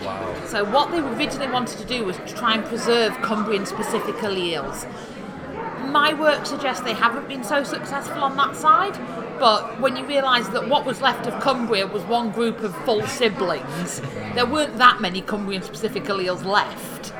wow. 0.02 0.44
So 0.46 0.64
what 0.64 0.90
they 0.90 0.98
originally 0.98 1.50
wanted 1.50 1.78
to 1.78 1.86
do 1.86 2.04
was 2.04 2.16
to 2.18 2.34
try 2.34 2.54
and 2.54 2.64
preserve 2.66 3.16
Cumbrian 3.22 3.64
specific 3.64 4.16
alleles. 4.16 4.86
My 5.90 6.12
work 6.12 6.44
suggests 6.44 6.82
they 6.82 6.92
haven't 6.92 7.28
been 7.28 7.44
so 7.44 7.62
successful 7.64 8.22
on 8.22 8.36
that 8.36 8.54
side, 8.56 8.98
but 9.38 9.80
when 9.80 9.96
you 9.96 10.04
realise 10.04 10.46
that 10.48 10.68
what 10.68 10.84
was 10.84 11.00
left 11.00 11.26
of 11.26 11.40
Cumbria 11.40 11.86
was 11.86 12.02
one 12.04 12.30
group 12.32 12.60
of 12.60 12.76
full 12.84 13.02
siblings, 13.06 14.00
there 14.34 14.46
weren't 14.46 14.76
that 14.78 15.00
many 15.00 15.22
Cumbrian 15.22 15.62
specific 15.62 16.04
alleles 16.04 16.44
left. 16.44 17.13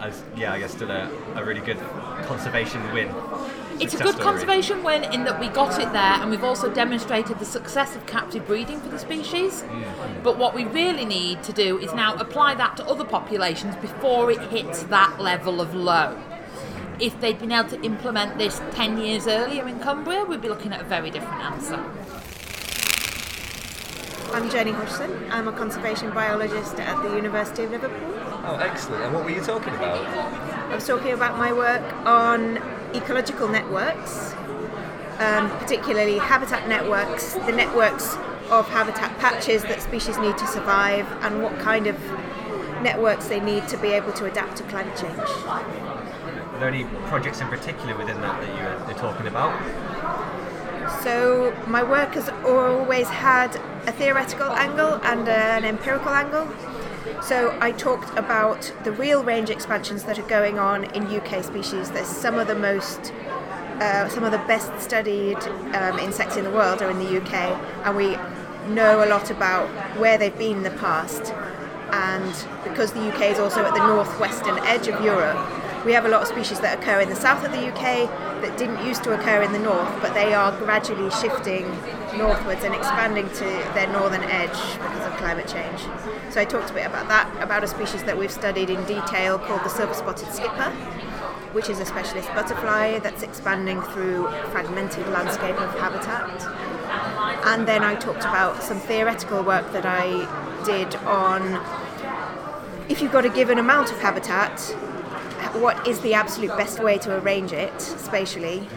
As, 0.00 0.22
yeah, 0.36 0.52
I 0.52 0.58
guess 0.58 0.72
still 0.72 0.90
a, 0.90 1.10
a 1.34 1.44
really 1.44 1.60
good 1.60 1.78
conservation 2.26 2.82
win. 2.92 3.08
It's 3.80 3.94
a 3.94 3.98
good 3.98 4.14
story. 4.14 4.24
conservation 4.24 4.82
win 4.82 5.04
in 5.04 5.24
that 5.24 5.38
we 5.38 5.48
got 5.48 5.78
it 5.80 5.92
there 5.92 6.02
and 6.02 6.30
we've 6.30 6.44
also 6.44 6.72
demonstrated 6.72 7.38
the 7.38 7.44
success 7.44 7.94
of 7.94 8.06
captive 8.06 8.46
breeding 8.46 8.80
for 8.80 8.88
the 8.88 8.98
species. 8.98 9.62
Mm-hmm. 9.62 10.22
But 10.22 10.38
what 10.38 10.54
we 10.54 10.64
really 10.64 11.04
need 11.04 11.42
to 11.44 11.52
do 11.52 11.78
is 11.78 11.92
now 11.92 12.14
apply 12.14 12.54
that 12.54 12.76
to 12.78 12.86
other 12.86 13.04
populations 13.04 13.76
before 13.76 14.30
it 14.30 14.40
hits 14.50 14.84
that 14.84 15.20
level 15.20 15.60
of 15.60 15.74
low. 15.74 16.18
If 16.98 17.20
they'd 17.20 17.38
been 17.38 17.52
able 17.52 17.68
to 17.70 17.82
implement 17.82 18.38
this 18.38 18.60
10 18.72 18.98
years 18.98 19.26
earlier 19.26 19.68
in 19.68 19.78
Cumbria, 19.80 20.24
we'd 20.24 20.40
be 20.40 20.48
looking 20.48 20.72
at 20.72 20.80
a 20.80 20.84
very 20.84 21.10
different 21.10 21.42
answer. 21.42 21.84
I'm 24.32 24.50
Jenny 24.50 24.72
Hodgson. 24.72 25.30
I'm 25.30 25.48
a 25.48 25.52
conservation 25.52 26.10
biologist 26.12 26.78
at 26.80 27.02
the 27.02 27.14
University 27.14 27.64
of 27.64 27.70
Liverpool. 27.70 28.12
Oh, 28.44 28.58
excellent. 28.60 29.04
And 29.04 29.14
what 29.14 29.24
were 29.24 29.30
you 29.30 29.40
talking 29.40 29.74
about? 29.74 30.04
I 30.06 30.74
was 30.74 30.86
talking 30.86 31.12
about 31.12 31.38
my 31.38 31.52
work 31.52 31.82
on 32.06 32.58
ecological 32.94 33.48
networks, 33.48 34.34
um, 35.18 35.50
particularly 35.58 36.18
habitat 36.18 36.68
networks, 36.68 37.34
the 37.34 37.52
networks 37.52 38.14
of 38.50 38.68
habitat 38.68 39.16
patches 39.18 39.62
that 39.62 39.80
species 39.80 40.18
need 40.18 40.36
to 40.38 40.46
survive 40.46 41.06
and 41.22 41.42
what 41.42 41.58
kind 41.60 41.86
of 41.86 41.96
networks 42.82 43.28
they 43.28 43.40
need 43.40 43.66
to 43.68 43.76
be 43.78 43.88
able 43.88 44.12
to 44.12 44.26
adapt 44.26 44.56
to 44.58 44.62
climate 44.64 44.96
change. 44.96 45.18
Are 45.18 46.58
there 46.58 46.68
any 46.68 46.84
projects 47.06 47.40
in 47.40 47.48
particular 47.48 47.96
within 47.96 48.20
that 48.20 48.40
that 48.40 48.48
you're, 48.48 48.90
you're 48.90 48.98
talking 48.98 49.26
about? 49.26 49.52
So 51.02 51.56
my 51.66 51.82
work 51.82 52.14
has 52.14 52.28
always 52.44 53.08
had 53.08 53.60
a 53.86 53.92
theoretical 53.92 54.50
angle 54.50 54.94
and 55.04 55.28
an 55.28 55.64
empirical 55.64 56.10
angle. 56.10 56.48
So 57.22 57.56
I 57.60 57.72
talked 57.72 58.16
about 58.18 58.72
the 58.84 58.92
real 58.92 59.22
range 59.22 59.48
expansions 59.48 60.04
that 60.04 60.18
are 60.18 60.28
going 60.28 60.58
on 60.58 60.84
in 60.94 61.06
UK 61.06 61.42
species. 61.44 61.90
There's 61.90 62.08
some 62.08 62.38
of 62.38 62.48
the 62.48 62.54
most, 62.54 63.12
uh, 63.80 64.08
some 64.08 64.24
of 64.24 64.32
the 64.32 64.38
best 64.38 64.80
studied 64.80 65.38
um, 65.74 65.98
insects 65.98 66.36
in 66.36 66.44
the 66.44 66.50
world 66.50 66.82
are 66.82 66.90
in 66.90 66.98
the 66.98 67.20
UK, 67.20 67.34
and 67.84 67.96
we 67.96 68.16
know 68.74 69.04
a 69.04 69.08
lot 69.08 69.30
about 69.30 69.68
where 69.98 70.18
they've 70.18 70.36
been 70.36 70.58
in 70.58 70.62
the 70.62 70.70
past. 70.70 71.32
And 71.92 72.34
because 72.64 72.92
the 72.92 73.08
UK 73.12 73.22
is 73.30 73.38
also 73.38 73.64
at 73.64 73.72
the 73.72 73.86
northwestern 73.86 74.58
edge 74.66 74.88
of 74.88 75.00
Europe, 75.02 75.38
we 75.86 75.92
have 75.92 76.04
a 76.04 76.08
lot 76.08 76.20
of 76.20 76.26
species 76.26 76.58
that 76.58 76.80
occur 76.80 77.00
in 77.00 77.08
the 77.08 77.14
south 77.14 77.44
of 77.44 77.52
the 77.52 77.68
UK 77.68 78.10
that 78.42 78.58
didn't 78.58 78.84
used 78.84 79.04
to 79.04 79.12
occur 79.14 79.40
in 79.42 79.52
the 79.52 79.58
north, 79.60 79.88
but 80.02 80.12
they 80.14 80.34
are 80.34 80.50
gradually 80.58 81.08
shifting 81.12 81.64
northwards 82.18 82.64
and 82.64 82.74
expanding 82.74 83.28
to 83.28 83.44
their 83.72 83.86
northern 83.92 84.24
edge 84.24 84.50
because 84.50 85.06
of 85.06 85.16
climate 85.18 85.46
change. 85.46 85.80
So 86.30 86.40
I 86.40 86.44
talked 86.44 86.70
a 86.70 86.74
bit 86.74 86.86
about 86.86 87.06
that, 87.06 87.30
about 87.40 87.62
a 87.62 87.68
species 87.68 88.02
that 88.02 88.18
we've 88.18 88.32
studied 88.32 88.68
in 88.68 88.84
detail 88.84 89.38
called 89.38 89.62
the 89.62 89.68
silver 89.68 89.94
spotted 89.94 90.32
skipper, 90.32 90.70
which 91.52 91.70
is 91.70 91.78
a 91.78 91.86
specialist 91.86 92.28
butterfly 92.30 92.98
that's 92.98 93.22
expanding 93.22 93.80
through 93.80 94.28
fragmented 94.50 95.06
landscape 95.10 95.60
of 95.60 95.72
habitat. 95.78 96.42
And 97.46 97.68
then 97.68 97.84
I 97.84 97.94
talked 97.94 98.24
about 98.24 98.60
some 98.60 98.80
theoretical 98.80 99.44
work 99.44 99.72
that 99.72 99.86
I 99.86 100.26
did 100.64 100.96
on 100.96 101.62
if 102.88 103.02
you've 103.02 103.12
got 103.12 103.24
a 103.24 103.28
given 103.28 103.58
amount 103.58 103.90
of 103.90 103.98
habitat, 103.98 104.60
what 105.60 105.86
is 105.86 106.00
the 106.00 106.14
absolute 106.14 106.56
best 106.56 106.82
way 106.82 106.98
to 106.98 107.18
arrange 107.18 107.52
it 107.52 107.80
spatially 107.80 108.68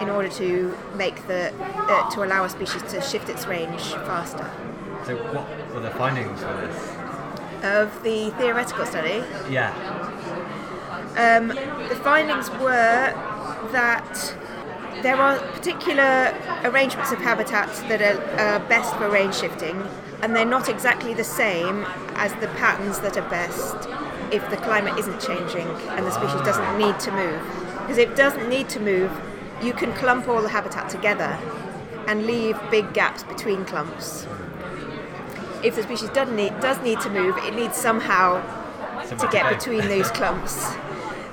in 0.00 0.08
order 0.08 0.28
to 0.28 0.76
make 0.94 1.26
the 1.26 1.52
uh, 1.60 2.10
to 2.10 2.22
allow 2.24 2.44
a 2.44 2.48
species 2.48 2.82
to 2.82 3.00
shift 3.00 3.28
its 3.28 3.46
range 3.46 3.82
faster. 4.06 4.48
So, 5.06 5.16
what 5.34 5.74
were 5.74 5.80
the 5.80 5.90
findings 5.90 6.40
for 6.40 6.54
this? 6.56 7.64
Of 7.64 8.02
the 8.04 8.30
theoretical 8.38 8.86
study, 8.86 9.24
Yeah. 9.50 9.72
um, 11.16 11.48
the 11.48 11.96
findings 12.04 12.50
were 12.50 13.12
that 13.72 14.34
there 15.02 15.16
are 15.16 15.38
particular 15.52 16.34
arrangements 16.64 17.10
of 17.12 17.18
habitats 17.18 17.80
that 17.82 18.00
are 18.00 18.20
uh, 18.38 18.58
best 18.68 18.94
for 18.96 19.08
range 19.08 19.34
shifting, 19.36 19.82
and 20.22 20.34
they're 20.36 20.44
not 20.44 20.68
exactly 20.68 21.14
the 21.14 21.24
same 21.24 21.84
as 22.14 22.32
the 22.34 22.48
patterns 22.58 23.00
that 23.00 23.16
are 23.16 23.28
best 23.28 23.88
if 24.32 24.48
the 24.50 24.56
climate 24.58 24.98
isn't 24.98 25.20
changing 25.20 25.66
and 25.90 26.06
the 26.06 26.10
species 26.10 26.40
doesn't 26.42 26.78
need 26.78 26.98
to 27.00 27.12
move. 27.12 27.40
Because 27.80 27.98
if 27.98 28.10
it 28.10 28.16
doesn't 28.16 28.48
need 28.48 28.68
to 28.70 28.80
move, 28.80 29.10
you 29.62 29.72
can 29.72 29.92
clump 29.94 30.28
all 30.28 30.42
the 30.42 30.48
habitat 30.48 30.88
together 30.88 31.38
and 32.06 32.26
leave 32.26 32.58
big 32.70 32.92
gaps 32.94 33.22
between 33.24 33.64
clumps. 33.64 34.26
If 35.62 35.74
the 35.74 35.82
species 35.82 36.10
does 36.10 36.30
need, 36.30 36.58
does 36.60 36.80
need 36.82 37.00
to 37.00 37.10
move, 37.10 37.36
it 37.38 37.54
needs 37.54 37.76
somehow 37.76 38.42
to 39.06 39.16
to 39.16 39.28
get 39.28 39.48
between 39.52 39.88
those 39.88 40.10
clumps. 40.10 40.74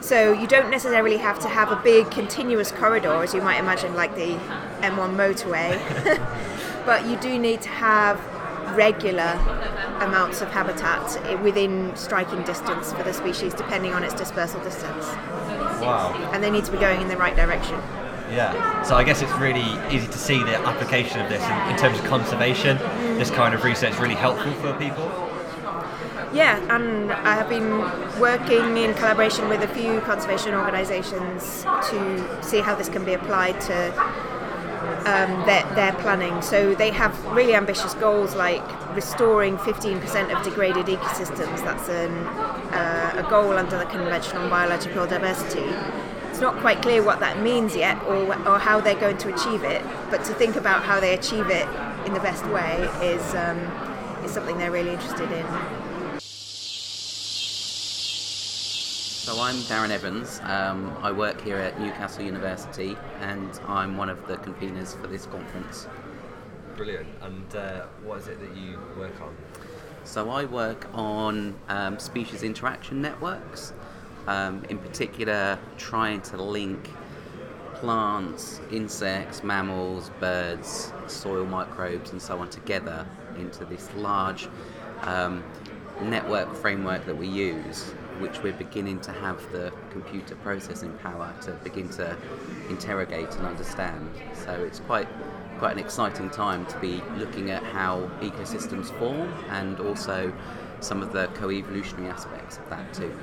So 0.01 0.33
you 0.33 0.47
don't 0.47 0.69
necessarily 0.69 1.17
have 1.17 1.39
to 1.39 1.47
have 1.47 1.71
a 1.71 1.75
big 1.77 2.11
continuous 2.11 2.71
corridor, 2.71 3.23
as 3.23 3.33
you 3.33 3.41
might 3.41 3.59
imagine, 3.59 3.95
like 3.95 4.15
the 4.15 4.35
M1 4.81 5.15
motorway, 5.15 5.75
but 6.85 7.07
you 7.07 7.17
do 7.17 7.39
need 7.39 7.61
to 7.63 7.69
have 7.69 8.19
regular 8.73 9.39
amounts 10.01 10.41
of 10.41 10.49
habitat 10.51 11.41
within 11.41 11.95
striking 11.95 12.41
distance 12.43 12.91
for 12.93 13.03
the 13.03 13.13
species, 13.13 13.53
depending 13.53 13.93
on 13.93 14.03
its 14.03 14.13
dispersal 14.13 14.61
distance, 14.63 15.05
Wow. 15.81 16.13
and 16.33 16.43
they 16.43 16.49
need 16.51 16.65
to 16.65 16.71
be 16.71 16.77
going 16.77 17.01
in 17.01 17.07
the 17.07 17.17
right 17.17 17.35
direction. 17.35 17.79
Yeah. 18.31 18.81
So 18.83 18.95
I 18.95 19.03
guess 19.03 19.21
it's 19.21 19.31
really 19.33 19.65
easy 19.95 20.07
to 20.07 20.17
see 20.17 20.39
the 20.43 20.57
application 20.57 21.21
of 21.21 21.29
this 21.29 21.43
in, 21.43 21.71
in 21.71 21.77
terms 21.77 21.99
of 21.99 22.05
conservation. 22.05 22.77
This 23.17 23.29
kind 23.29 23.53
of 23.53 23.63
research 23.63 23.93
is 23.93 23.99
really 23.99 24.15
helpful 24.15 24.51
for 24.53 24.73
people. 24.73 25.11
Yeah, 26.33 26.59
and 26.75 27.13
I 27.13 27.35
have 27.35 27.47
been 27.47 27.79
working 28.19 28.75
in 28.77 28.93
collaboration 28.95 29.47
with 29.47 29.61
a 29.61 29.67
few 29.69 30.01
conservation 30.01 30.53
organisations 30.53 31.63
to 31.63 32.43
see 32.43 32.59
how 32.59 32.75
this 32.75 32.89
can 32.89 33.05
be 33.05 33.13
applied 33.13 33.61
to 33.61 33.93
um, 35.05 35.45
their, 35.45 35.63
their 35.75 35.93
planning. 35.93 36.41
So 36.41 36.73
they 36.75 36.91
have 36.91 37.13
really 37.27 37.53
ambitious 37.53 37.93
goals 37.95 38.35
like 38.35 38.63
restoring 38.95 39.57
15% 39.57 40.35
of 40.35 40.43
degraded 40.43 40.87
ecosystems. 40.87 41.63
That's 41.63 41.89
an, 41.89 42.11
uh, 42.73 43.23
a 43.25 43.29
goal 43.29 43.53
under 43.53 43.77
the 43.77 43.85
Convention 43.85 44.37
on 44.37 44.49
Biological 44.49 45.05
Diversity. 45.05 45.69
It's 46.29 46.41
not 46.41 46.57
quite 46.57 46.81
clear 46.81 47.03
what 47.03 47.19
that 47.19 47.41
means 47.41 47.75
yet 47.75 48.01
or, 48.03 48.25
or 48.47 48.59
how 48.59 48.81
they're 48.81 48.99
going 48.99 49.17
to 49.19 49.33
achieve 49.33 49.63
it, 49.63 49.81
but 50.09 50.23
to 50.25 50.33
think 50.33 50.55
about 50.55 50.83
how 50.83 50.99
they 50.99 51.13
achieve 51.13 51.49
it 51.49 51.67
in 52.05 52.13
the 52.13 52.19
best 52.19 52.45
way 52.47 52.89
is, 53.01 53.35
um, 53.35 53.57
is 54.25 54.31
something 54.31 54.57
they're 54.57 54.71
really 54.71 54.91
interested 54.91 55.31
in. 55.31 55.84
I'm 59.45 59.57
Darren 59.57 59.91
Evans. 59.91 60.41
Um, 60.41 60.97
I 61.03 61.11
work 61.11 61.39
here 61.39 61.57
at 61.57 61.79
Newcastle 61.79 62.23
University, 62.23 62.97
and 63.19 63.51
I'm 63.67 63.95
one 63.95 64.09
of 64.09 64.25
the 64.25 64.37
conveners 64.37 64.99
for 64.99 65.05
this 65.05 65.27
conference. 65.27 65.87
Brilliant. 66.75 67.07
And 67.21 67.55
uh, 67.55 67.85
what 68.03 68.21
is 68.21 68.27
it 68.27 68.39
that 68.39 68.57
you 68.57 68.79
work 68.97 69.21
on? 69.21 69.37
So 70.03 70.31
I 70.31 70.45
work 70.45 70.87
on 70.95 71.53
um, 71.69 71.99
species 71.99 72.41
interaction 72.41 73.03
networks, 73.03 73.73
um, 74.25 74.65
in 74.67 74.79
particular, 74.79 75.59
trying 75.77 76.21
to 76.21 76.37
link 76.41 76.89
plants, 77.75 78.61
insects, 78.71 79.43
mammals, 79.43 80.09
birds, 80.19 80.91
soil 81.05 81.45
microbes, 81.45 82.09
and 82.13 82.19
so 82.19 82.39
on 82.39 82.49
together 82.49 83.05
into 83.37 83.63
this 83.65 83.93
large 83.95 84.47
um, 85.01 85.43
network 86.01 86.55
framework 86.55 87.05
that 87.05 87.15
we 87.15 87.27
use, 87.27 87.93
which 88.19 88.41
we're 88.41 88.53
beginning 88.53 88.99
to 89.01 89.11
have 89.11 89.51
the 89.51 89.71
computer 89.91 90.35
processing 90.35 90.91
power 90.99 91.33
to 91.41 91.51
begin 91.63 91.89
to 91.89 92.15
interrogate 92.69 93.31
and 93.35 93.45
understand. 93.45 94.09
So 94.33 94.51
it's 94.51 94.79
quite 94.79 95.07
quite 95.57 95.73
an 95.73 95.79
exciting 95.79 96.29
time 96.29 96.65
to 96.65 96.77
be 96.79 97.01
looking 97.17 97.49
at 97.49 97.63
how 97.63 98.09
ecosystems 98.19 98.87
form 98.99 99.33
and 99.49 99.79
also 99.79 100.33
some 100.81 101.01
of 101.01 101.13
the 101.13 101.27
co-evolutionary 101.27 102.09
aspects 102.09 102.57
of 102.57 102.69
that 102.69 102.93
too. 102.93 103.17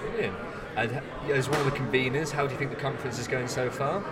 Brilliant. 0.00 0.36
And 0.76 1.00
as 1.30 1.48
one 1.48 1.60
of 1.60 1.66
the 1.66 1.70
conveners, 1.70 2.32
how 2.32 2.46
do 2.46 2.52
you 2.52 2.58
think 2.58 2.70
the 2.70 2.76
conference 2.76 3.18
is 3.18 3.28
going 3.28 3.46
so 3.46 3.70
far? 3.70 4.02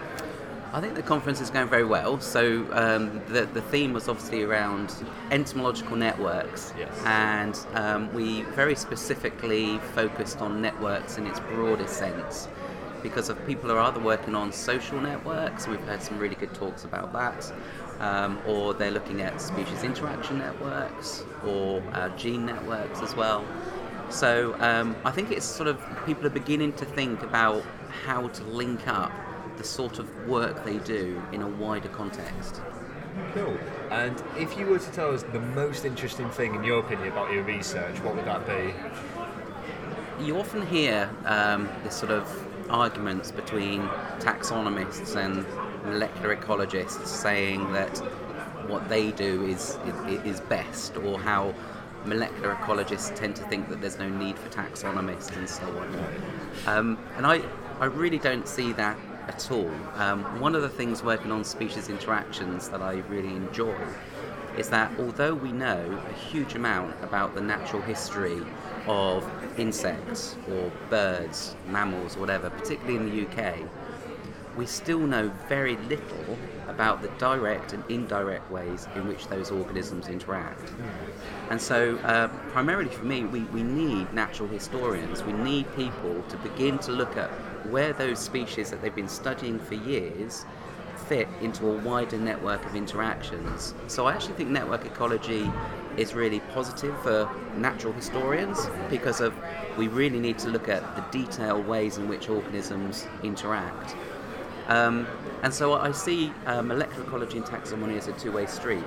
I 0.74 0.80
think 0.80 0.94
the 0.94 1.02
conference 1.02 1.40
is 1.42 1.50
going 1.50 1.68
very 1.68 1.84
well. 1.84 2.18
So 2.20 2.66
um, 2.72 3.20
the 3.28 3.44
the 3.44 3.60
theme 3.62 3.92
was 3.92 4.08
obviously 4.08 4.42
around 4.42 4.94
entomological 5.30 5.96
networks, 5.96 6.72
Yes. 6.78 6.88
and 7.04 7.58
um, 7.74 8.12
we 8.14 8.42
very 8.54 8.74
specifically 8.74 9.78
focused 9.94 10.40
on 10.40 10.62
networks 10.62 11.18
in 11.18 11.26
its 11.26 11.40
broadest 11.40 11.96
sense, 11.98 12.48
because 13.02 13.28
of 13.28 13.36
people 13.46 13.70
are 13.70 13.80
either 13.80 14.00
working 14.00 14.34
on 14.34 14.50
social 14.50 14.98
networks. 14.98 15.68
We've 15.68 15.84
had 15.86 16.02
some 16.02 16.18
really 16.18 16.36
good 16.36 16.54
talks 16.54 16.84
about 16.84 17.12
that. 17.12 17.52
Um, 18.00 18.40
or 18.48 18.74
they're 18.74 18.90
looking 18.90 19.20
at 19.20 19.40
species 19.40 19.84
interaction 19.84 20.38
networks 20.38 21.24
or 21.46 21.80
uh, 21.92 22.08
gene 22.16 22.44
networks 22.44 23.00
as 23.00 23.14
well. 23.14 23.44
So 24.10 24.56
um, 24.58 24.96
I 25.04 25.12
think 25.12 25.30
it's 25.30 25.44
sort 25.44 25.68
of 25.68 25.80
people 26.04 26.26
are 26.26 26.30
beginning 26.30 26.72
to 26.74 26.84
think 26.84 27.22
about 27.22 27.62
how 28.04 28.26
to 28.26 28.42
link 28.44 28.88
up 28.88 29.12
the 29.62 29.68
sort 29.68 30.00
of 30.00 30.26
work 30.26 30.64
they 30.64 30.78
do 30.78 31.22
in 31.30 31.40
a 31.40 31.46
wider 31.46 31.88
context. 31.88 32.60
Cool. 33.32 33.56
And 33.90 34.20
if 34.36 34.58
you 34.58 34.66
were 34.66 34.80
to 34.80 34.90
tell 34.90 35.14
us 35.14 35.22
the 35.22 35.40
most 35.40 35.84
interesting 35.84 36.28
thing, 36.30 36.56
in 36.56 36.64
your 36.64 36.80
opinion, 36.80 37.08
about 37.12 37.32
your 37.32 37.44
research, 37.44 38.00
what 38.00 38.16
would 38.16 38.24
that 38.24 38.44
be? 38.44 38.74
You 40.24 40.38
often 40.38 40.66
hear 40.66 41.08
um, 41.26 41.68
this 41.84 41.94
sort 41.94 42.10
of 42.10 42.26
arguments 42.70 43.30
between 43.30 43.82
taxonomists 44.18 45.14
and 45.14 45.46
molecular 45.84 46.34
ecologists 46.34 47.06
saying 47.06 47.72
that 47.72 47.96
what 48.68 48.88
they 48.88 49.12
do 49.12 49.44
is, 49.44 49.78
is, 50.08 50.36
is 50.36 50.40
best, 50.40 50.96
or 50.96 51.20
how 51.20 51.54
molecular 52.04 52.54
ecologists 52.54 53.14
tend 53.14 53.36
to 53.36 53.44
think 53.44 53.68
that 53.68 53.80
there's 53.80 53.98
no 53.98 54.08
need 54.08 54.36
for 54.36 54.48
taxonomists 54.48 55.36
and 55.36 55.48
so 55.48 55.64
on. 55.78 56.04
Um, 56.66 56.98
and 57.16 57.26
I, 57.26 57.42
I 57.78 57.84
really 57.84 58.18
don't 58.18 58.48
see 58.48 58.72
that 58.72 58.96
at 59.28 59.50
all. 59.50 59.70
Um, 59.96 60.40
one 60.40 60.54
of 60.54 60.62
the 60.62 60.68
things 60.68 61.02
working 61.02 61.30
on 61.30 61.44
species 61.44 61.88
interactions 61.88 62.68
that 62.68 62.82
I 62.82 62.94
really 63.08 63.34
enjoy 63.34 63.76
is 64.56 64.68
that 64.68 64.90
although 64.98 65.34
we 65.34 65.50
know 65.50 66.00
a 66.08 66.12
huge 66.12 66.54
amount 66.54 66.94
about 67.02 67.34
the 67.34 67.40
natural 67.40 67.80
history 67.82 68.42
of 68.86 69.26
insects 69.58 70.36
or 70.50 70.70
birds, 70.90 71.56
mammals, 71.68 72.16
whatever, 72.16 72.50
particularly 72.50 72.96
in 72.96 73.10
the 73.10 73.26
UK, 73.26 73.56
we 74.56 74.66
still 74.66 74.98
know 74.98 75.30
very 75.48 75.76
little 75.76 76.36
about 76.68 77.00
the 77.00 77.08
direct 77.18 77.72
and 77.72 77.82
indirect 77.88 78.50
ways 78.50 78.86
in 78.94 79.06
which 79.08 79.26
those 79.28 79.50
organisms 79.50 80.08
interact. 80.08 80.70
And 81.50 81.60
so, 81.60 81.96
uh, 81.98 82.28
primarily 82.50 82.90
for 82.90 83.04
me, 83.04 83.24
we, 83.24 83.40
we 83.44 83.62
need 83.62 84.12
natural 84.12 84.48
historians. 84.48 85.22
We 85.22 85.32
need 85.32 85.74
people 85.74 86.22
to 86.28 86.36
begin 86.38 86.78
to 86.80 86.92
look 86.92 87.16
at 87.16 87.30
where 87.70 87.92
those 87.92 88.18
species 88.18 88.70
that 88.70 88.82
they've 88.82 88.94
been 88.94 89.08
studying 89.08 89.58
for 89.58 89.74
years 89.74 90.44
fit 91.06 91.28
into 91.40 91.68
a 91.68 91.78
wider 91.78 92.18
network 92.18 92.64
of 92.64 92.76
interactions. 92.76 93.74
So 93.88 94.06
I 94.06 94.14
actually 94.14 94.34
think 94.34 94.50
network 94.50 94.84
ecology 94.86 95.50
is 95.96 96.14
really 96.14 96.40
positive 96.54 96.96
for 97.02 97.28
natural 97.56 97.92
historians 97.92 98.58
because 98.88 99.20
of 99.20 99.34
we 99.76 99.88
really 99.88 100.20
need 100.20 100.38
to 100.38 100.48
look 100.48 100.68
at 100.68 100.82
the 100.96 101.02
detailed 101.18 101.66
ways 101.66 101.98
in 101.98 102.08
which 102.08 102.28
organisms 102.28 103.06
interact. 103.22 103.96
Um, 104.68 105.06
and 105.42 105.52
so 105.52 105.74
I 105.74 105.92
see 105.92 106.32
um, 106.46 106.68
molecular 106.68 107.04
ecology 107.04 107.38
and 107.38 107.46
taxonomy 107.46 107.98
as 107.98 108.08
a 108.08 108.12
two-way 108.12 108.46
street. 108.46 108.84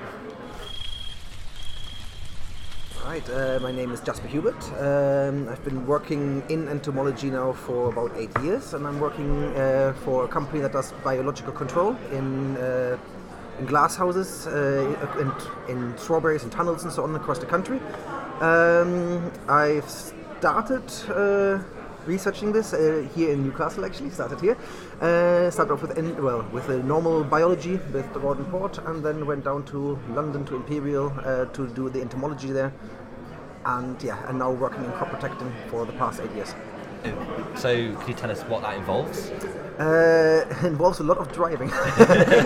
Right, 3.06 3.30
uh, 3.30 3.60
my 3.62 3.72
name 3.72 3.92
is 3.92 4.02
Jasper 4.02 4.28
Hubert. 4.28 4.60
Um, 4.82 5.48
I've 5.48 5.64
been 5.64 5.86
working 5.86 6.42
in 6.50 6.68
entomology 6.68 7.30
now 7.30 7.54
for 7.54 7.90
about 7.90 8.12
eight 8.18 8.36
years, 8.42 8.74
and 8.74 8.88
I'm 8.88 9.00
working 9.00 9.44
uh, 9.56 9.94
for 10.04 10.26
a 10.26 10.28
company 10.28 10.60
that 10.62 10.74
does 10.74 10.92
biological 11.04 11.54
control 11.54 11.96
in 12.12 12.58
uh, 12.58 12.98
in 13.60 13.68
glass 13.68 13.96
houses, 13.96 14.48
uh, 14.48 15.20
in, 15.20 15.32
in 15.72 15.96
strawberries 16.00 16.42
and 16.42 16.52
tunnels 16.52 16.84
and 16.84 16.92
so 16.92 17.04
on 17.04 17.14
across 17.14 17.38
the 17.38 17.46
country. 17.46 17.80
Um, 18.42 19.32
I've 19.48 19.88
started 19.88 20.92
uh, 21.08 21.60
researching 22.08 22.52
this 22.52 22.74
uh, 22.74 23.08
here 23.16 23.32
in 23.32 23.44
Newcastle. 23.44 23.86
Actually, 23.86 24.10
started 24.10 24.40
here. 24.42 24.58
Uh, 25.02 25.50
started 25.52 25.74
off 25.74 25.82
with 25.82 25.98
en- 25.98 26.22
well 26.24 26.46
with 26.52 26.68
the 26.68 26.82
normal 26.84 27.24
biology 27.24 27.80
with 27.94 28.12
the 28.14 28.20
Gordon 28.20 28.46
Port, 28.46 28.78
and 28.86 29.04
then 29.04 29.26
went 29.26 29.44
down 29.44 29.66
to 29.66 30.00
London 30.10 30.46
to 30.46 30.56
Imperial 30.56 31.14
uh, 31.26 31.46
to 31.46 31.68
do 31.68 31.90
the 31.90 32.02
entomology 32.02 32.52
there. 32.52 32.74
And 33.66 34.02
yeah, 34.04 34.30
and 34.30 34.40
now 34.40 34.52
working 34.52 34.84
in 34.84 34.92
crop 34.92 35.10
protecting 35.10 35.52
for 35.70 35.86
the 35.86 35.94
past 35.94 36.22
eight 36.22 36.32
years. 36.36 36.54
So, 37.56 37.96
can 37.96 38.08
you 38.08 38.14
tell 38.14 38.32
us 38.32 38.42
what 38.44 38.62
that 38.64 38.76
involves? 38.78 39.30
Uh, 39.80 40.46
involves 40.64 41.00
a 41.00 41.04
lot 41.04 41.18
of 41.18 41.32
driving, 41.34 41.70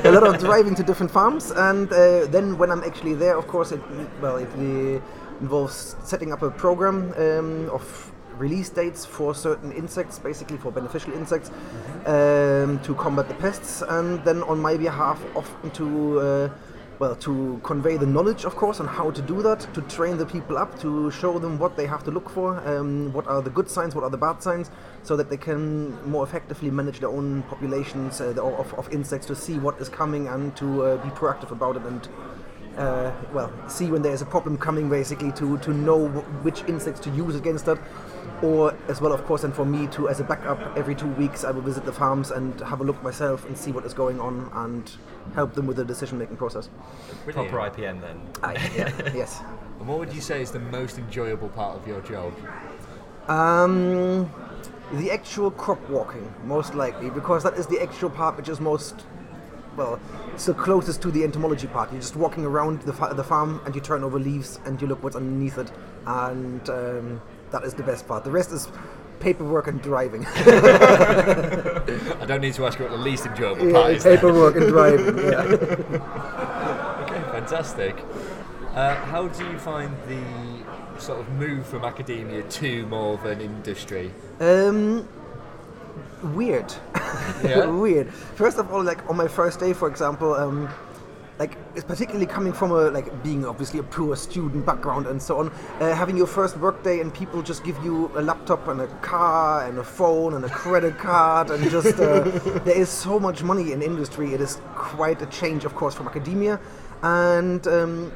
a 0.04 0.12
lot 0.12 0.24
of 0.24 0.40
driving 0.40 0.76
to 0.76 0.84
different 0.84 1.12
farms, 1.12 1.52
and 1.52 1.92
uh, 1.94 2.26
then 2.26 2.58
when 2.58 2.72
I'm 2.72 2.84
actually 2.84 3.14
there, 3.14 3.38
of 3.38 3.48
course, 3.48 3.72
it 3.72 3.82
well, 4.22 4.38
it 4.38 4.50
uh, 4.56 5.00
involves 5.40 5.96
setting 6.04 6.34
up 6.34 6.42
a 6.42 6.50
program 6.50 7.14
um, 7.18 7.70
of 7.70 8.09
release 8.40 8.70
dates 8.70 9.06
for 9.06 9.36
certain 9.36 9.72
insects, 9.72 10.18
basically 10.18 10.58
for 10.58 10.72
beneficial 10.72 11.14
insects, 11.14 11.52
um, 12.06 12.80
to 12.84 12.96
combat 12.98 13.28
the 13.28 13.36
pests, 13.36 13.84
and 13.88 14.24
then 14.26 14.42
on 14.44 14.60
my 14.60 14.78
behalf, 14.78 15.22
often 15.36 15.70
to 15.72 16.20
uh, 16.20 16.50
well, 17.00 17.16
to 17.16 17.60
convey 17.64 17.96
the 17.96 18.06
knowledge, 18.06 18.44
of 18.44 18.58
course, 18.58 18.82
on 18.82 18.88
how 18.88 19.10
to 19.10 19.22
do 19.22 19.42
that, 19.42 19.62
to 19.74 19.82
train 19.84 20.18
the 20.18 20.26
people 20.26 20.58
up, 20.58 20.78
to 20.82 21.10
show 21.12 21.40
them 21.40 21.58
what 21.58 21.78
they 21.78 21.86
have 21.88 22.04
to 22.04 22.12
look 22.12 22.30
for, 22.30 22.58
um, 22.68 23.14
what 23.14 23.26
are 23.28 23.42
the 23.42 23.50
good 23.50 23.70
signs, 23.70 23.96
what 23.96 24.04
are 24.04 24.10
the 24.10 24.18
bad 24.18 24.44
signs, 24.44 24.70
so 25.04 25.16
that 25.16 25.30
they 25.30 25.38
can 25.38 25.98
more 26.10 26.26
effectively 26.26 26.70
manage 26.70 27.00
their 27.00 27.10
own 27.10 27.42
populations 27.44 28.20
uh, 28.20 28.34
of, 28.42 28.74
of 28.74 28.92
insects 28.92 29.26
to 29.28 29.36
see 29.36 29.58
what 29.58 29.80
is 29.80 29.88
coming 29.88 30.28
and 30.28 30.56
to 30.58 30.84
uh, 30.84 30.98
be 30.98 31.10
proactive 31.12 31.52
about 31.52 31.78
it 31.78 31.84
and. 31.84 32.10
Uh, 32.78 33.12
well, 33.34 33.52
see 33.68 33.88
when 33.88 34.02
there 34.02 34.14
is 34.14 34.22
a 34.22 34.26
problem 34.26 34.58
coming, 34.58 34.88
basically, 34.90 35.34
to, 35.34 35.58
to 35.58 35.74
know 35.74 36.08
wh- 36.08 36.46
which 36.46 36.64
insects 36.64 37.02
to 37.02 37.10
use 37.10 37.36
against 37.36 37.66
that, 37.66 37.78
or 38.42 38.74
as 38.88 39.02
well, 39.02 39.12
of 39.12 39.24
course, 39.26 39.44
and 39.44 39.54
for 39.54 39.66
me 39.66 39.88
too, 39.88 40.10
as 40.10 40.20
a 40.20 40.24
backup, 40.24 40.60
every 40.78 40.96
two 40.96 41.08
weeks 41.14 41.44
I 41.44 41.52
will 41.52 41.62
visit 41.62 41.86
the 41.86 41.92
farms 41.92 42.32
and 42.32 42.60
have 42.62 42.82
a 42.82 42.84
look 42.84 43.02
myself 43.04 43.46
and 43.46 43.58
see 43.58 43.72
what 43.72 43.86
is 43.86 43.94
going 43.94 44.20
on 44.20 44.50
and 44.54 44.92
help 45.36 45.54
them 45.54 45.68
with 45.68 45.78
the 45.78 45.86
decision-making 45.86 46.38
process. 46.38 46.70
Proper 47.26 47.58
IPM 47.58 48.02
then. 48.02 48.22
Aye, 48.44 48.72
yeah, 48.76 49.12
yes. 49.14 49.42
And 49.80 49.88
what 49.88 50.00
would 50.00 50.12
you 50.14 50.20
say 50.20 50.42
is 50.42 50.52
the 50.52 50.60
most 50.60 50.98
enjoyable 50.98 51.48
part 51.48 51.78
of 51.78 51.88
your 51.88 52.02
job? 52.02 52.34
Um, 53.30 54.30
the 54.94 55.10
actual 55.10 55.52
crop 55.52 55.80
walking, 55.90 56.34
most 56.44 56.76
likely, 56.76 57.10
because 57.10 57.44
that 57.44 57.54
is 57.54 57.66
the 57.68 57.82
actual 57.82 58.10
part 58.10 58.36
which 58.36 58.50
is 58.50 58.60
most, 58.60 59.06
well, 59.78 59.98
it's 60.34 60.48
the 60.48 60.54
closest 60.54 61.02
to 61.04 61.12
the 61.12 61.24
entomology 61.24 61.68
part. 61.68 61.94
You're 61.94 62.02
just 62.02 62.18
walking 62.18 62.44
around 62.44 62.82
the, 62.82 62.92
fa- 62.92 63.14
the 63.16 63.24
farm 63.24 63.62
and 63.66 63.74
you 63.74 63.80
turn 63.80 64.04
over 64.04 64.20
leaves 64.20 64.60
and 64.66 64.82
you 64.82 64.88
look 64.88 65.02
what's 65.02 65.16
underneath 65.16 65.58
it, 65.58 65.72
and 66.06 66.70
um, 66.70 67.22
that 67.52 67.64
is 67.64 67.74
the 67.74 67.84
best 67.84 68.08
part. 68.08 68.24
The 68.24 68.32
rest 68.32 68.52
is 68.52 68.68
paperwork 69.20 69.68
and 69.68 69.82
driving. 69.82 70.26
I 70.36 72.26
don't 72.28 72.42
need 72.42 72.54
to 72.56 72.66
ask 72.66 72.80
you 72.80 72.86
what 72.86 72.92
the 72.92 72.98
least 72.98 73.26
enjoyable 73.26 73.68
Yeah, 73.68 73.74
part 73.74 73.92
is. 73.92 74.04
then. 74.04 74.16
paperwork 74.18 74.56
and 74.56 74.68
driving. 74.68 75.18
Yeah. 75.30 75.42
Okay, 77.04 77.22
fantastic. 77.32 77.96
Uh, 78.76 78.96
how 79.06 79.28
do 79.28 79.44
you 79.50 79.58
find 79.60 79.92
the 80.08 81.02
sort 81.02 81.20
of 81.20 81.30
move 81.34 81.66
from 81.66 81.84
academia 81.84 82.44
to 82.44 82.86
more 82.88 83.16
of 83.16 83.26
an 83.26 83.42
industry? 83.42 84.12
Um, 84.40 85.08
weird. 86.22 86.72
Yeah? 87.44 87.66
weird. 87.86 88.14
First 88.14 88.58
of 88.60 88.72
all, 88.72 88.84
like 88.84 89.08
on 89.10 89.18
my 89.18 89.28
first 89.28 89.60
day, 89.60 89.74
for 89.74 89.88
example, 89.90 90.34
um, 90.36 90.70
like 91.40 91.58
it's 91.74 91.86
particularly 91.86 92.26
coming 92.26 92.52
from 92.52 92.72
a 92.72 92.90
like 92.90 93.24
being 93.24 93.46
obviously 93.46 93.80
a 93.80 93.84
poor 93.84 94.16
student 94.16 94.66
background 94.66 95.08
and 95.08 95.22
so 95.22 95.40
on, 95.40 95.50
uh, 95.80 95.96
having 95.96 96.18
your 96.18 96.28
first 96.28 96.58
work 96.58 96.84
day 96.84 97.00
and 97.00 97.14
people 97.14 97.42
just 97.42 97.64
give 97.64 97.82
you 97.84 98.12
a 98.18 98.22
laptop 98.22 98.68
and 98.68 98.82
a 98.82 98.88
car 98.98 99.66
and 99.66 99.78
a 99.78 99.84
phone 99.84 100.34
and 100.34 100.44
a 100.44 100.50
credit 100.50 100.98
card 100.98 101.50
and 101.50 101.72
just 101.72 101.98
uh, 102.00 102.24
there 102.66 102.78
is 102.78 102.90
so 102.90 103.18
much 103.20 103.42
money 103.42 103.72
in 103.72 103.82
industry. 103.82 104.34
It 104.34 104.42
is 104.42 104.60
quite 104.76 105.22
a 105.22 105.28
change, 105.28 105.64
of 105.64 105.74
course, 105.76 105.96
from 105.96 106.08
academia, 106.08 106.60
and. 107.02 107.66
Um, 107.68 108.12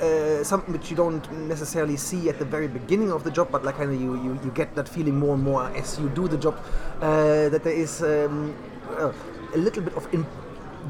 uh, 0.00 0.42
something 0.42 0.72
which 0.72 0.88
you 0.90 0.96
don't 0.96 1.30
necessarily 1.46 1.94
see 1.94 2.30
at 2.30 2.38
the 2.38 2.44
very 2.46 2.66
beginning 2.66 3.12
of 3.12 3.22
the 3.22 3.30
job, 3.30 3.50
but 3.50 3.62
like 3.66 3.76
kind 3.76 3.92
of 3.92 4.00
you, 4.00 4.14
you, 4.22 4.40
you 4.42 4.50
get 4.52 4.74
that 4.74 4.88
feeling 4.88 5.14
more 5.18 5.34
and 5.34 5.42
more 5.42 5.68
as 5.76 6.00
you 6.00 6.08
do 6.08 6.26
the 6.26 6.38
job. 6.38 6.58
Uh, 7.02 7.50
that 7.50 7.62
there 7.62 7.74
is 7.74 8.00
um, 8.00 8.56
uh, 8.96 9.12
a 9.54 9.58
little 9.58 9.82
bit 9.82 9.94
of 9.94 10.08
in 10.14 10.24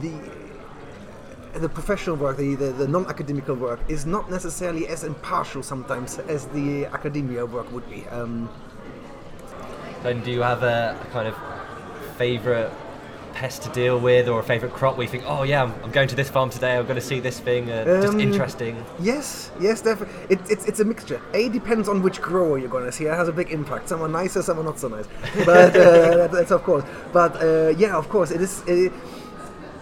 the 0.01 0.40
the 1.55 1.69
professional 1.69 2.17
work, 2.17 2.37
the, 2.37 2.55
the, 2.55 2.67
the 2.73 2.89
non-academical 2.89 3.55
work, 3.55 3.81
is 3.89 4.07
not 4.07 4.31
necessarily 4.31 4.87
as 4.89 5.05
impartial 5.05 5.63
sometimes 5.63 6.19
as 6.21 6.47
the 6.49 6.87
academia 6.87 7.45
work 7.45 7.71
would 7.73 7.89
be. 7.91 8.07
Um, 8.09 8.49
Then, 10.03 10.23
do 10.23 10.31
you 10.31 10.43
have 10.43 10.63
a, 10.63 10.97
a 11.01 11.07
kind 11.13 11.29
of 11.29 11.37
favourite 12.17 12.71
pest 13.35 13.63
to 13.63 13.69
deal 13.71 13.99
with 13.99 14.29
or 14.29 14.41
a 14.41 14.43
favourite 14.43 14.75
crop 14.75 14.97
where 14.97 15.05
you 15.05 15.11
think, 15.11 15.25
oh 15.27 15.45
yeah, 15.45 15.63
I'm, 15.63 15.73
I'm 15.85 15.91
going 15.91 16.09
to 16.09 16.17
this 16.17 16.29
farm 16.29 16.51
today, 16.51 16.77
I'm 16.77 16.85
going 16.85 16.97
to 17.01 17.07
see 17.07 17.21
this 17.21 17.39
thing, 17.39 17.71
uh, 17.71 17.85
just 18.03 18.15
Um, 18.15 18.21
interesting? 18.21 18.85
Yes, 18.99 19.51
yes, 19.61 19.81
definitely. 19.83 20.15
It, 20.29 20.41
it's 20.51 20.65
it's 20.67 20.81
a 20.81 20.85
mixture. 20.85 21.21
A 21.35 21.49
depends 21.49 21.89
on 21.89 22.03
which 22.03 22.21
grower 22.21 22.59
you're 22.59 22.69
gonna 22.69 22.93
see. 22.93 23.05
It 23.07 23.15
has 23.15 23.29
a 23.29 23.33
big 23.33 23.51
impact. 23.51 23.89
Some 23.89 24.03
are 24.03 24.09
nicer, 24.09 24.43
some 24.43 24.59
are 24.59 24.65
not 24.65 24.79
so 24.79 24.89
nice. 24.89 25.07
But 25.47 25.77
uh, 25.77 26.17
that, 26.21 26.33
that's 26.33 26.51
of 26.51 26.63
course. 26.65 26.85
But 27.13 27.33
uh, 27.43 27.69
yeah, 27.79 27.97
of 27.97 28.09
course, 28.09 28.31
it 28.31 28.41
is. 28.41 28.63
Uh, 28.69 28.91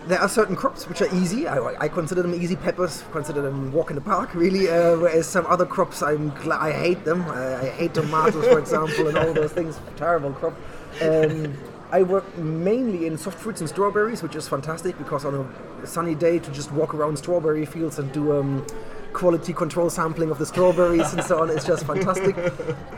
there 0.09 0.21
are 0.21 0.29
certain 0.29 0.57
crops 0.57 0.89
which 0.89 1.03
are 1.03 1.15
easy. 1.15 1.47
I, 1.47 1.59
I 1.79 1.89
consider 1.89 2.23
them 2.23 2.35
easy. 2.35 2.57
Peppers, 2.57 3.05
consider 3.13 3.43
them 3.43 3.73
walk 3.73 3.91
in 3.91 3.95
the 3.95 4.03
park, 4.03 4.35
really. 4.35 4.69
Uh, 4.69 4.97
whereas 4.97 5.27
some 5.27 5.47
other 5.47 5.67
crops, 5.67 6.03
I'm 6.03 6.31
gla- 6.31 6.59
I 6.59 6.73
hate 6.73 7.05
them. 7.05 7.23
I, 7.23 7.57
I 7.57 7.69
hate 7.71 7.95
tomatoes, 7.95 8.47
for 8.47 8.59
example, 8.59 9.09
and 9.09 9.19
all 9.19 9.35
those 9.35 9.53
things. 9.53 9.79
Terrible 9.97 10.33
crop. 10.33 10.55
Um, 11.03 11.57
I 11.91 12.03
work 12.03 12.37
mainly 12.37 13.07
in 13.07 13.17
soft 13.17 13.39
fruits 13.39 13.61
and 13.61 13.69
strawberries, 13.69 14.23
which 14.23 14.35
is 14.35 14.49
fantastic 14.49 14.97
because 14.99 15.25
on 15.25 15.35
a 15.83 15.87
sunny 15.87 16.15
day 16.15 16.39
to 16.39 16.51
just 16.53 16.73
walk 16.73 16.95
around 16.95 17.17
strawberry 17.19 17.65
fields 17.65 17.99
and 17.99 18.11
do 18.13 18.37
um, 18.37 18.67
quality 19.13 19.53
control 19.53 19.89
sampling 19.91 20.31
of 20.31 20.39
the 20.39 20.47
strawberries 20.47 21.13
and 21.13 21.23
so 21.25 21.41
on 21.41 21.51
is 21.51 21.65
just 21.65 21.87
fantastic. 21.87 22.37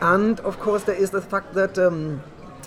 And 0.01 0.39
of 0.41 0.59
course, 0.59 0.83
there 0.83 0.95
is 0.95 1.09
the 1.09 1.21
fact 1.21 1.53
that, 1.53 1.77
um, 1.77 2.19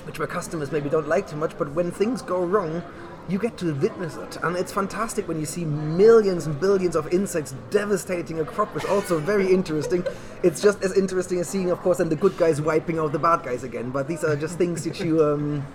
which 0.05 0.19
my 0.19 0.27
customers 0.27 0.73
maybe 0.73 0.89
don't 0.89 1.09
like 1.09 1.29
too 1.29 1.37
much, 1.37 1.57
but 1.59 1.73
when 1.73 1.91
things 1.91 2.23
go 2.23 2.45
wrong, 2.45 2.83
you 3.29 3.39
get 3.39 3.57
to 3.59 3.75
witness 3.75 4.17
it. 4.17 4.37
And 4.43 4.57
it's 4.57 4.73
fantastic 4.73 5.27
when 5.27 5.41
you 5.41 5.47
see 5.47 5.65
millions 5.65 6.47
and 6.47 6.59
billions 6.61 6.95
of 6.97 7.13
insects 7.13 7.55
devastating 7.71 8.41
a 8.41 8.45
crop. 8.45 8.75
It's 8.77 8.85
also 8.85 9.19
very 9.19 9.53
interesting. 9.53 10.05
It's 10.43 10.61
just 10.61 10.83
as 10.83 10.97
interesting 10.97 11.41
as 11.41 11.49
seeing, 11.49 11.71
of 11.71 11.79
course, 11.81 11.99
then 11.99 12.09
the 12.09 12.17
good 12.17 12.37
guys 12.37 12.61
wiping 12.61 12.99
out 12.99 13.13
the 13.13 13.19
bad 13.19 13.43
guys 13.43 13.65
again. 13.65 13.91
But 13.91 14.09
these 14.09 14.25
are 14.25 14.37
just 14.37 14.59
things 14.59 14.85
that 14.85 15.01
you. 15.01 15.25
Um, 15.25 15.67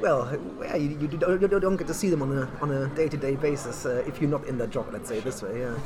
well, 0.00 0.36
yeah, 0.60 0.74
you, 0.74 0.98
you, 0.98 1.06
don't, 1.06 1.40
you 1.40 1.48
don't 1.60 1.76
get 1.76 1.86
to 1.86 1.94
see 1.94 2.10
them 2.10 2.22
on 2.22 2.36
a 2.36 2.50
on 2.60 2.72
a 2.72 2.88
day-to-day 2.88 3.36
basis 3.36 3.86
uh, 3.86 4.02
if 4.04 4.20
you're 4.20 4.30
not 4.30 4.44
in 4.46 4.58
that 4.58 4.70
job. 4.70 4.88
Let's 4.92 5.08
say 5.08 5.20
this 5.20 5.42
way, 5.42 5.60
yeah. 5.60 5.78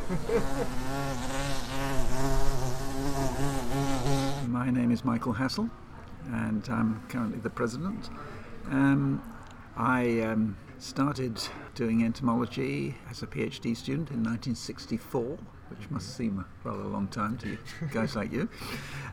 My 4.48 4.70
name 4.70 4.90
is 4.90 5.04
Michael 5.04 5.34
Hassell, 5.34 5.68
and 6.32 6.66
I'm 6.70 7.02
currently 7.10 7.40
the 7.40 7.50
president. 7.50 8.08
Um, 8.70 9.22
I 9.76 10.20
um, 10.20 10.56
started 10.78 11.40
doing 11.74 12.04
entomology 12.04 12.94
as 13.10 13.22
a 13.22 13.26
PhD 13.26 13.76
student 13.76 14.10
in 14.10 14.22
1964, 14.22 15.38
which 15.68 15.90
must 15.90 16.16
seem 16.16 16.38
a 16.38 16.68
rather 16.68 16.84
long 16.84 17.08
time 17.08 17.38
to 17.38 17.58
guys 17.92 18.16
like 18.16 18.32
you. 18.32 18.48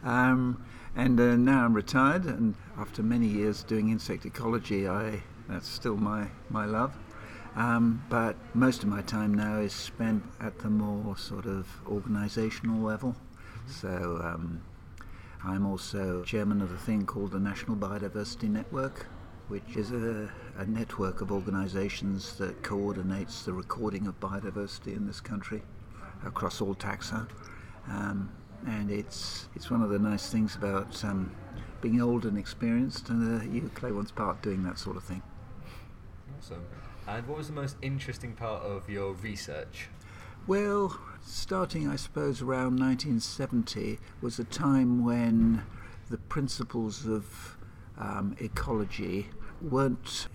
Um, 0.03 0.63
and 0.95 1.19
uh, 1.19 1.35
now 1.35 1.65
I'm 1.65 1.73
retired, 1.73 2.25
and 2.25 2.55
after 2.77 3.01
many 3.01 3.27
years 3.27 3.63
doing 3.63 3.89
insect 3.89 4.25
ecology, 4.25 4.87
I 4.87 5.23
That's 5.49 5.67
still 5.67 5.97
my, 5.97 6.27
my 6.49 6.65
love. 6.65 6.95
Um, 7.55 8.03
but 8.09 8.35
most 8.55 8.83
of 8.83 8.89
my 8.89 9.01
time 9.01 9.33
now 9.33 9.59
is 9.59 9.73
spent 9.73 10.23
at 10.39 10.57
the 10.59 10.69
more 10.69 11.17
sort 11.17 11.45
of 11.45 11.67
organisational 11.85 12.81
level. 12.81 13.15
So 13.67 14.21
um, 14.23 14.61
I'm 15.43 15.65
also 15.65 16.23
chairman 16.23 16.61
of 16.61 16.71
a 16.71 16.77
thing 16.77 17.05
called 17.05 17.31
the 17.31 17.39
National 17.39 17.75
Biodiversity 17.75 18.49
Network, 18.49 19.07
which 19.49 19.75
is 19.75 19.91
a, 19.91 20.29
a 20.57 20.65
network 20.65 21.21
of 21.21 21.31
organisations 21.31 22.35
that 22.37 22.61
coordinates 22.63 23.43
the 23.43 23.53
recording 23.53 24.07
of 24.07 24.19
biodiversity 24.19 24.95
in 24.95 25.07
this 25.07 25.19
country 25.19 25.61
across 26.25 26.61
all 26.61 26.75
taxa. 26.75 27.27
Um, 27.89 28.31
and 28.65 28.89
it's 28.89 29.49
it's 29.55 29.69
one 29.69 29.81
of 29.81 29.89
the 29.89 29.99
nice 29.99 30.29
things 30.29 30.55
about 30.55 31.03
um, 31.03 31.35
being 31.81 32.01
old 32.01 32.25
and 32.25 32.37
experienced, 32.37 33.09
and 33.09 33.41
uh, 33.41 33.45
you 33.45 33.69
play 33.75 33.91
one's 33.91 34.11
part 34.11 34.41
doing 34.41 34.63
that 34.63 34.79
sort 34.79 34.95
of 34.95 35.03
thing. 35.03 35.21
Awesome. 36.37 36.63
And 37.07 37.27
what 37.27 37.37
was 37.37 37.47
the 37.47 37.53
most 37.53 37.75
interesting 37.81 38.33
part 38.33 38.63
of 38.63 38.89
your 38.89 39.13
research? 39.13 39.89
Well, 40.47 40.97
starting, 41.21 41.89
I 41.89 41.97
suppose, 41.97 42.41
around 42.41 42.79
1970 42.79 43.99
was 44.21 44.39
a 44.39 44.43
time 44.45 45.03
when 45.03 45.63
the 46.09 46.17
principles 46.17 47.05
of 47.05 47.57
um, 47.97 48.35
ecology 48.39 49.29
weren't 49.63 50.27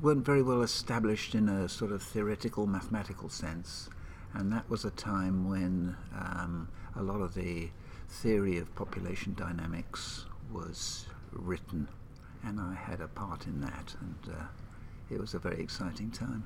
weren't 0.00 0.24
very 0.24 0.42
well 0.42 0.62
established 0.62 1.34
in 1.34 1.48
a 1.48 1.68
sort 1.68 1.92
of 1.92 2.02
theoretical 2.02 2.66
mathematical 2.66 3.28
sense, 3.28 3.90
and 4.32 4.50
that 4.52 4.68
was 4.70 4.84
a 4.84 4.90
time 4.90 5.48
when 5.48 5.96
um, 6.18 6.68
a 6.96 7.02
lot 7.02 7.20
of 7.20 7.34
the 7.34 7.68
theory 8.08 8.56
of 8.58 8.74
population 8.74 9.34
dynamics 9.34 10.24
was 10.50 11.06
written, 11.32 11.88
and 12.42 12.58
I 12.58 12.74
had 12.74 13.00
a 13.00 13.08
part 13.08 13.46
in 13.46 13.60
that, 13.60 13.94
and 14.00 14.34
uh, 14.34 14.44
it 15.10 15.20
was 15.20 15.34
a 15.34 15.38
very 15.38 15.60
exciting 15.60 16.10
time. 16.10 16.44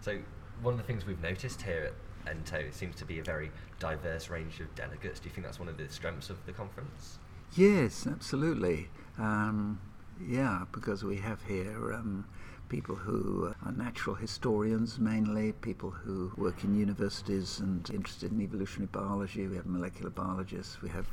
So, 0.00 0.18
one 0.62 0.74
of 0.74 0.78
the 0.78 0.86
things 0.86 1.06
we've 1.06 1.22
noticed 1.22 1.62
here 1.62 1.84
at 1.84 1.94
ENTO 2.26 2.56
it 2.56 2.74
seems 2.74 2.96
to 2.96 3.04
be 3.04 3.20
a 3.20 3.22
very 3.22 3.52
diverse 3.78 4.28
range 4.30 4.58
of 4.60 4.74
delegates. 4.74 5.20
Do 5.20 5.28
you 5.28 5.34
think 5.34 5.46
that's 5.46 5.60
one 5.60 5.68
of 5.68 5.76
the 5.76 5.88
strengths 5.88 6.28
of 6.28 6.44
the 6.44 6.52
conference? 6.52 7.18
Yes, 7.54 8.06
absolutely. 8.06 8.88
Um, 9.18 9.80
yeah, 10.24 10.64
because 10.72 11.04
we 11.04 11.16
have 11.16 11.42
here 11.44 11.92
um, 11.92 12.26
people 12.68 12.96
who 12.96 13.54
are 13.64 13.72
natural 13.72 14.16
historians 14.16 14.98
mainly, 14.98 15.52
people 15.52 15.90
who 15.90 16.32
work 16.36 16.64
in 16.64 16.78
universities 16.78 17.60
and 17.60 17.88
interested 17.90 18.32
in 18.32 18.40
evolutionary 18.40 18.88
biology. 18.92 19.46
We 19.46 19.56
have 19.56 19.66
molecular 19.66 20.10
biologists. 20.10 20.82
We 20.82 20.88
have 20.90 21.06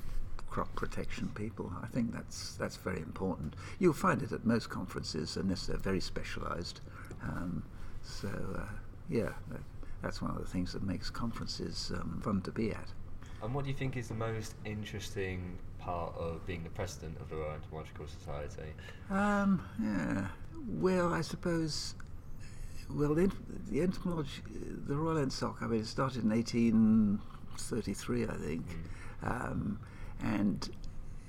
crop 0.50 0.74
protection 0.76 1.30
people. 1.34 1.72
I 1.82 1.88
think 1.88 2.14
that's 2.14 2.56
that's 2.56 2.78
very 2.78 3.00
important. 3.00 3.56
You'll 3.80 3.94
find 3.94 4.22
it 4.22 4.32
at 4.32 4.46
most 4.46 4.70
conferences 4.70 5.38
unless 5.38 5.66
they're 5.66 5.78
very 5.78 6.00
specialised. 6.00 6.82
Um, 7.24 7.64
so 8.04 8.30
uh, 8.30 8.66
yeah, 9.10 9.34
that, 9.50 9.62
that's 10.02 10.22
one 10.22 10.32
of 10.32 10.38
the 10.38 10.48
things 10.48 10.74
that 10.74 10.84
makes 10.84 11.10
conferences 11.10 11.92
um, 11.96 12.22
fun 12.24 12.42
to 12.42 12.52
be 12.52 12.72
at. 12.72 12.88
And 13.42 13.54
what 13.54 13.66
do 13.66 13.72
you 13.72 13.76
think 13.76 13.98
is 13.98 14.08
the 14.08 14.14
most 14.14 14.56
interesting 14.64 15.58
part 15.84 16.16
of 16.18 16.46
being 16.48 16.64
the 16.64 16.70
president 16.70 17.20
of 17.20 17.30
the 17.30 17.36
Royal 17.36 17.54
Entomological 17.54 18.08
Society? 18.08 18.74
Um, 19.10 19.62
yeah. 19.82 20.28
Well, 20.68 21.14
I 21.14 21.22
suppose. 21.22 21.96
Well, 22.90 23.16
the, 23.16 23.32
the 23.70 23.82
entomology, 23.82 24.42
the 24.88 24.96
Royal 24.96 25.26
Ensoc. 25.26 25.62
I 25.62 25.68
mean, 25.68 25.82
it 25.82 25.88
started 25.88 26.24
in 26.24 26.30
1833, 26.30 28.24
I 28.24 28.28
think, 28.28 28.66
mm. 29.24 29.30
um, 29.30 29.80
and 30.22 30.70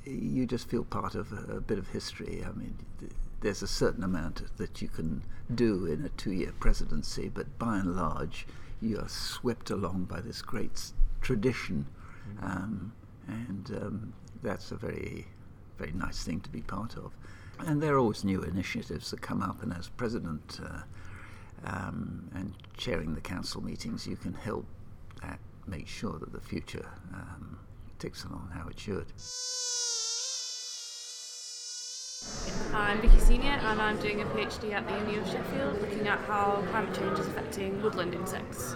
you 0.05 0.47
just 0.47 0.69
feel 0.69 0.85
part 0.85 1.15
of 1.15 1.33
a, 1.33 1.57
a 1.57 1.61
bit 1.61 1.79
of 1.79 1.89
history. 1.89 2.45
I 2.47 2.53
mean, 2.53 2.77
th- 3.01 3.13
there's 3.41 3.63
a 3.63 3.69
certain 3.69 4.05
amount 4.05 4.43
that 4.59 4.83
you 4.83 4.89
can 4.89 5.23
do 5.55 5.87
in 5.87 6.05
a 6.05 6.09
two-year 6.11 6.53
presidency, 6.61 7.29
but 7.29 7.59
by 7.59 7.79
and 7.79 7.97
large, 7.97 8.47
you 8.83 8.99
are 8.99 9.09
swept 9.09 9.71
along 9.71 10.05
by 10.05 10.21
this 10.21 10.43
great 10.43 10.93
tradition, 11.23 11.87
mm. 12.29 12.45
um, 12.45 12.93
and 13.27 13.71
um, 13.81 14.13
that's 14.45 14.71
a 14.71 14.77
very, 14.77 15.27
very 15.79 15.93
nice 15.93 16.23
thing 16.23 16.41
to 16.41 16.51
be 16.51 16.61
part 16.61 16.97
of. 16.97 17.13
And 17.59 17.83
there 17.83 17.95
are 17.95 17.99
always 17.99 18.25
new 18.25 18.43
initiatives 18.43 19.11
that 19.11 19.21
come 19.21 19.43
up, 19.43 19.63
and 19.63 19.73
as 19.73 19.89
president 19.89 20.61
uh, 20.63 20.83
um, 21.65 22.31
and 22.35 22.53
chairing 22.77 23.15
the 23.15 23.21
council 23.21 23.63
meetings, 23.63 24.07
you 24.07 24.17
can 24.17 24.35
help 24.35 24.67
that 25.23 25.41
make 25.67 25.89
sure 25.89 26.19
that 26.19 26.33
the 26.33 26.41
future 26.41 26.87
um, 27.13 27.59
ticks 27.99 28.25
along 28.25 28.51
how 28.53 28.69
it 28.69 28.79
should. 28.79 29.07
I'm 32.73 33.01
Vicky 33.01 33.21
Senior 33.21 33.51
and 33.51 33.81
I'm 33.81 33.99
doing 33.99 34.23
a 34.23 34.25
PhD 34.27 34.73
at 34.73 34.89
the 34.89 34.99
Uni 34.99 35.17
of 35.19 35.29
Sheffield 35.29 35.81
looking 35.81 36.09
at 36.09 36.19
how 36.21 36.65
climate 36.71 36.95
change 36.95 37.19
is 37.19 37.27
affecting 37.29 37.81
woodland 37.83 38.15
insects. 38.15 38.75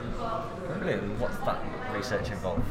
Brilliant. 0.67 1.19
What's 1.19 1.37
that 1.39 1.61
research 1.93 2.31
involved? 2.31 2.63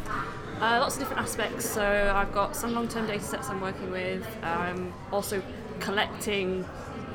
Uh, 0.59 0.79
lots 0.79 0.95
of 0.95 1.01
different 1.01 1.21
aspects. 1.21 1.69
So 1.69 2.11
I've 2.15 2.33
got 2.33 2.55
some 2.55 2.73
long-term 2.73 3.05
data 3.05 3.23
sets 3.23 3.49
I'm 3.49 3.61
working 3.61 3.91
with. 3.91 4.25
I'm 4.41 4.93
also 5.11 5.41
collecting 5.79 6.65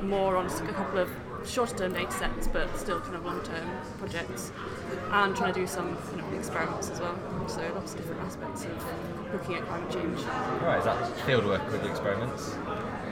more 0.02 0.36
on 0.36 0.46
a 0.46 0.72
couple 0.72 0.98
of 0.98 1.08
shorter-term 1.44 1.92
data 1.92 2.12
sets, 2.12 2.46
but 2.46 2.76
still 2.78 3.00
kind 3.00 3.16
of 3.16 3.24
long-term 3.24 3.68
projects, 3.98 4.52
and 5.10 5.34
trying 5.34 5.52
to 5.52 5.60
do 5.60 5.66
some 5.66 5.96
kind 5.96 6.20
of 6.20 6.32
experiments 6.34 6.88
as 6.88 7.00
well. 7.00 7.18
So 7.48 7.60
lots 7.74 7.94
of 7.94 7.98
different 8.00 8.20
aspects 8.22 8.64
of 8.64 9.32
looking 9.32 9.56
at 9.56 9.66
climate 9.66 9.90
change. 9.90 10.20
Right, 10.62 10.78
is 10.78 10.84
that 10.84 11.16
field 11.26 11.44
work 11.44 11.68
with 11.72 11.82
the 11.82 11.90
experiments? 11.90 12.54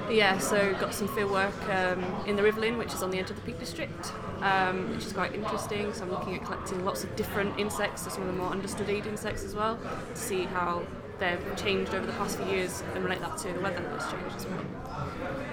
Yeah, 0.08 0.38
so 0.38 0.74
got 0.74 0.94
some 0.94 1.08
field 1.08 1.32
work 1.32 1.68
um, 1.70 2.04
in 2.26 2.36
the 2.36 2.42
Rivelin, 2.42 2.78
which 2.78 2.94
is 2.94 3.02
on 3.02 3.10
the 3.10 3.18
edge 3.18 3.30
of 3.30 3.36
the 3.36 3.42
Peak 3.42 3.58
District, 3.58 4.12
um, 4.40 4.90
which 4.90 5.06
is 5.06 5.12
quite 5.12 5.34
interesting. 5.34 5.92
So 5.92 6.02
I'm 6.02 6.10
looking 6.10 6.34
at 6.36 6.44
collecting 6.44 6.84
lots 6.84 7.04
of 7.04 7.14
different 7.16 7.58
insects, 7.58 8.02
so 8.02 8.10
some 8.10 8.22
of 8.22 8.28
the 8.28 8.34
more 8.34 8.50
understudied 8.50 9.06
insects 9.06 9.44
as 9.44 9.54
well, 9.54 9.78
to 10.14 10.20
see 10.20 10.44
how 10.44 10.82
they've 11.18 11.56
changed 11.56 11.94
over 11.94 12.06
the 12.06 12.12
past 12.12 12.38
few 12.38 12.46
years 12.46 12.82
and 12.94 13.04
relate 13.04 13.20
that 13.20 13.36
to 13.38 13.52
the 13.52 13.60
weather 13.60 13.82
that's 13.90 14.10
changed 14.10 14.36
as 14.36 14.46
well. 14.46 14.64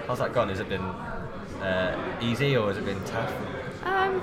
How's 0.06 0.18
that 0.18 0.32
gone? 0.32 0.48
Has 0.48 0.60
it 0.60 0.68
been 0.68 0.80
uh, 0.80 2.18
easy 2.22 2.56
or 2.56 2.68
has 2.68 2.78
it 2.78 2.84
been 2.84 3.02
tough? 3.04 3.32
Um, 3.84 4.22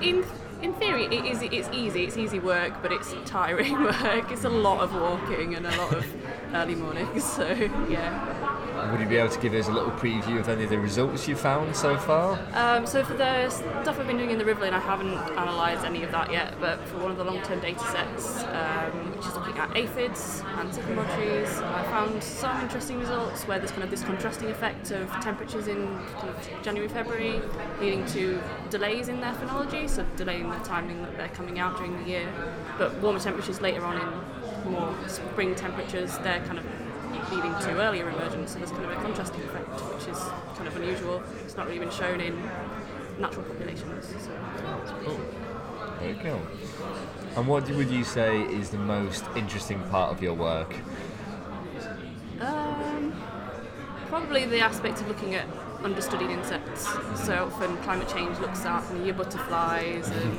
in 0.00 0.24
in 0.62 0.72
theory, 0.74 1.04
it 1.04 1.26
is 1.26 1.42
it's 1.42 1.68
easy. 1.72 2.04
It's 2.04 2.16
easy 2.16 2.38
work, 2.38 2.80
but 2.80 2.90
it's 2.90 3.14
tiring 3.26 3.82
work. 3.82 4.30
It's 4.32 4.44
a 4.44 4.48
lot 4.48 4.80
of 4.80 4.94
walking 4.94 5.54
and 5.54 5.66
a 5.66 5.76
lot 5.76 5.94
of 5.94 6.06
early 6.54 6.74
mornings. 6.74 7.24
So 7.34 7.46
yeah. 7.88 8.33
Would 8.94 9.00
you 9.00 9.08
be 9.08 9.16
able 9.16 9.30
to 9.30 9.40
give 9.40 9.54
us 9.54 9.66
a 9.66 9.72
little 9.72 9.90
preview 9.90 10.38
of 10.38 10.48
any 10.48 10.62
of 10.62 10.70
the 10.70 10.78
results 10.78 11.26
you've 11.26 11.40
found 11.40 11.74
so 11.74 11.98
far? 11.98 12.38
Um, 12.52 12.86
so 12.86 13.02
for 13.04 13.14
the 13.14 13.50
stuff 13.50 13.98
I've 13.98 14.06
been 14.06 14.18
doing 14.18 14.30
in 14.30 14.38
the 14.38 14.44
Rivelin, 14.44 14.72
I 14.72 14.78
haven't 14.78 15.14
analysed 15.32 15.84
any 15.84 16.04
of 16.04 16.12
that 16.12 16.30
yet, 16.30 16.54
but 16.60 16.78
for 16.86 16.98
one 16.98 17.10
of 17.10 17.16
the 17.16 17.24
long-term 17.24 17.58
data 17.58 17.80
sets, 17.80 18.44
um, 18.44 19.16
which 19.16 19.26
is 19.26 19.34
looking 19.34 19.58
at 19.58 19.76
aphids 19.76 20.44
and 20.58 20.72
sycamore 20.72 21.06
trees, 21.06 21.48
I 21.58 21.82
found 21.90 22.22
some 22.22 22.60
interesting 22.60 23.00
results 23.00 23.42
where 23.48 23.58
there's 23.58 23.72
kind 23.72 23.82
of 23.82 23.90
this 23.90 24.04
contrasting 24.04 24.48
effect 24.48 24.92
of 24.92 25.10
temperatures 25.20 25.66
in 25.66 25.98
kind 26.20 26.28
of 26.28 26.62
January, 26.62 26.88
February, 26.88 27.42
leading 27.80 28.06
to 28.12 28.40
delays 28.70 29.08
in 29.08 29.20
their 29.20 29.32
phenology, 29.32 29.90
so 29.90 30.06
delaying 30.14 30.48
the 30.48 30.58
timing 30.58 31.02
that 31.02 31.16
they're 31.16 31.26
coming 31.30 31.58
out 31.58 31.76
during 31.78 32.00
the 32.00 32.08
year, 32.08 32.32
but 32.78 32.94
warmer 32.98 33.18
temperatures 33.18 33.60
later 33.60 33.84
on 33.84 34.00
in 34.00 34.70
more 34.70 34.94
spring 35.08 35.56
temperatures, 35.56 36.16
they're 36.18 36.44
kind 36.46 36.58
of 36.58 36.64
leading 37.34 37.52
to 37.60 37.80
earlier 37.80 38.08
emergence. 38.08 38.52
So 38.52 38.58
there's 38.58 38.70
kind 38.70 38.84
of 38.84 38.92
a 38.92 38.96
contrasting 38.96 39.42
effect, 39.42 39.68
which 39.68 40.08
is 40.08 40.18
kind 40.56 40.68
of 40.68 40.76
unusual. 40.76 41.22
It's 41.44 41.56
not 41.56 41.66
really 41.66 41.80
been 41.80 41.90
shown 41.90 42.20
in 42.20 42.40
natural 43.18 43.44
populations. 43.44 44.06
So 44.06 44.96
cool. 45.04 45.20
Very 46.00 46.14
cool. 46.14 46.42
And 47.36 47.46
what 47.48 47.68
would 47.70 47.90
you 47.90 48.04
say 48.04 48.42
is 48.42 48.70
the 48.70 48.78
most 48.78 49.24
interesting 49.36 49.80
part 49.90 50.12
of 50.12 50.22
your 50.22 50.34
work? 50.34 50.74
Um, 52.40 53.12
probably 54.08 54.44
the 54.44 54.60
aspect 54.60 55.00
of 55.00 55.08
looking 55.08 55.34
at 55.34 55.46
understudied 55.82 56.30
insects. 56.30 56.86
So 57.24 57.50
often 57.52 57.76
climate 57.78 58.08
change 58.08 58.38
looks 58.38 58.64
at 58.64 58.84
year 59.04 59.14
butterflies 59.14 60.08
and 60.08 60.38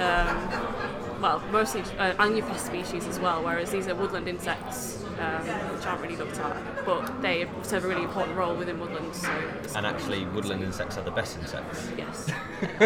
um, 0.00 0.99
well, 1.20 1.40
mostly 1.50 1.82
uh, 1.98 2.14
Angiopest 2.14 2.60
species 2.60 3.06
as 3.06 3.18
well, 3.18 3.42
whereas 3.42 3.70
these 3.70 3.88
are 3.88 3.94
woodland 3.94 4.28
insects 4.28 5.00
um, 5.20 5.46
which 5.76 5.86
aren't 5.86 6.00
really 6.00 6.16
looked 6.16 6.38
at, 6.38 6.84
but 6.86 7.20
they 7.20 7.46
serve 7.62 7.84
a 7.84 7.88
really 7.88 8.04
important 8.04 8.36
role 8.36 8.56
within 8.56 8.80
woodlands. 8.80 9.20
So 9.20 9.30
and 9.76 9.86
actually, 9.86 10.24
woodland 10.26 10.62
insects 10.62 10.96
are 10.96 11.04
the 11.04 11.10
best 11.10 11.38
insects. 11.38 11.88
Yes. 11.96 12.28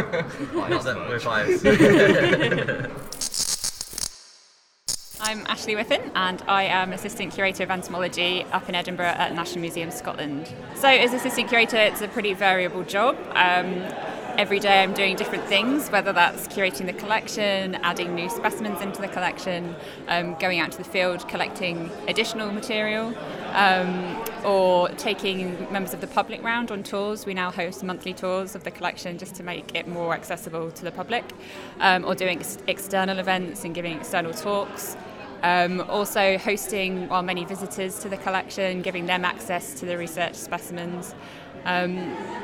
Not 0.54 0.82
that 0.84 0.96
we're 1.08 1.20
biased. 1.20 1.64
I'm 5.20 5.46
Ashleigh 5.46 5.74
Whiffin 5.74 6.12
and 6.14 6.42
I 6.46 6.64
am 6.64 6.92
Assistant 6.92 7.32
Curator 7.32 7.62
of 7.62 7.70
Entomology 7.70 8.44
up 8.52 8.68
in 8.68 8.74
Edinburgh 8.74 9.06
at 9.06 9.32
National 9.34 9.62
Museum 9.62 9.90
Scotland. 9.90 10.52
So 10.74 10.86
as 10.86 11.14
Assistant 11.14 11.48
Curator 11.48 11.78
it's 11.78 12.02
a 12.02 12.08
pretty 12.08 12.34
variable 12.34 12.82
job. 12.82 13.16
Um, 13.30 13.82
every 14.36 14.58
day 14.58 14.82
I'm 14.82 14.92
doing 14.92 15.16
different 15.16 15.44
things, 15.44 15.88
whether 15.90 16.12
that's 16.12 16.48
curating 16.48 16.86
the 16.86 16.92
collection, 16.92 17.76
adding 17.76 18.14
new 18.14 18.28
specimens 18.28 18.80
into 18.80 19.00
the 19.00 19.08
collection, 19.08 19.76
um, 20.08 20.34
going 20.38 20.58
out 20.58 20.72
to 20.72 20.78
the 20.78 20.84
field 20.84 21.28
collecting 21.28 21.90
additional 22.08 22.50
material, 22.50 23.14
um, 23.52 24.22
or 24.44 24.88
taking 24.90 25.70
members 25.72 25.94
of 25.94 26.00
the 26.00 26.06
public 26.08 26.42
round 26.42 26.70
on 26.70 26.82
tours. 26.82 27.26
We 27.26 27.34
now 27.34 27.50
host 27.50 27.84
monthly 27.84 28.12
tours 28.12 28.54
of 28.54 28.64
the 28.64 28.70
collection 28.70 29.18
just 29.18 29.36
to 29.36 29.42
make 29.42 29.74
it 29.74 29.86
more 29.86 30.14
accessible 30.14 30.70
to 30.72 30.84
the 30.84 30.92
public, 30.92 31.24
um, 31.80 32.04
or 32.04 32.14
doing 32.14 32.38
ex- 32.38 32.58
external 32.66 33.18
events 33.18 33.64
and 33.64 33.74
giving 33.74 33.96
external 33.96 34.32
talks. 34.32 34.96
Um, 35.42 35.82
also 35.82 36.38
hosting 36.38 37.08
well, 37.08 37.22
many 37.22 37.44
visitors 37.44 37.98
to 38.00 38.08
the 38.08 38.16
collection, 38.16 38.82
giving 38.82 39.06
them 39.06 39.24
access 39.24 39.74
to 39.74 39.86
the 39.86 39.96
research 39.98 40.34
specimens. 40.34 41.14
Um, 41.66 41.96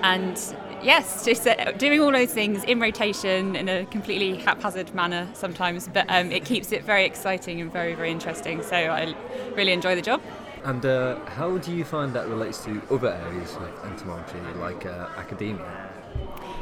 and 0.03 0.37
yes, 0.83 1.25
just 1.25 1.47
uh, 1.47 1.73
doing 1.73 2.01
all 2.01 2.13
those 2.13 2.33
things 2.33 2.65
in 2.65 2.81
rotation 2.81 3.57
in 3.57 3.69
a 3.69 3.87
completely 3.87 4.37
haphazard 4.37 4.95
manner 4.95 5.29
sometimes, 5.35 5.89
but 5.89 6.07
um, 6.09 6.31
it 6.33 6.45
keeps 6.45 6.73
it 6.73 6.85
very 6.85 7.05
exciting 7.05 7.61
and 7.61 7.73
very, 7.73 7.95
very 7.95 8.11
interesting. 8.11 8.63
So 8.63 8.77
I 8.77 9.15
really 9.55 9.73
enjoy 9.73 9.95
the 9.95 10.03
job. 10.03 10.21
And 10.65 10.85
uh, 10.85 11.19
how 11.25 11.57
do 11.59 11.73
you 11.73 11.85
find 11.85 12.13
that 12.15 12.29
relates 12.29 12.65
to 12.65 12.83
other 12.91 13.09
areas 13.09 13.57
like 13.57 13.85
entomology, 13.85 14.39
like 14.59 14.85
uh, 14.85 15.09
academia? 15.17 15.91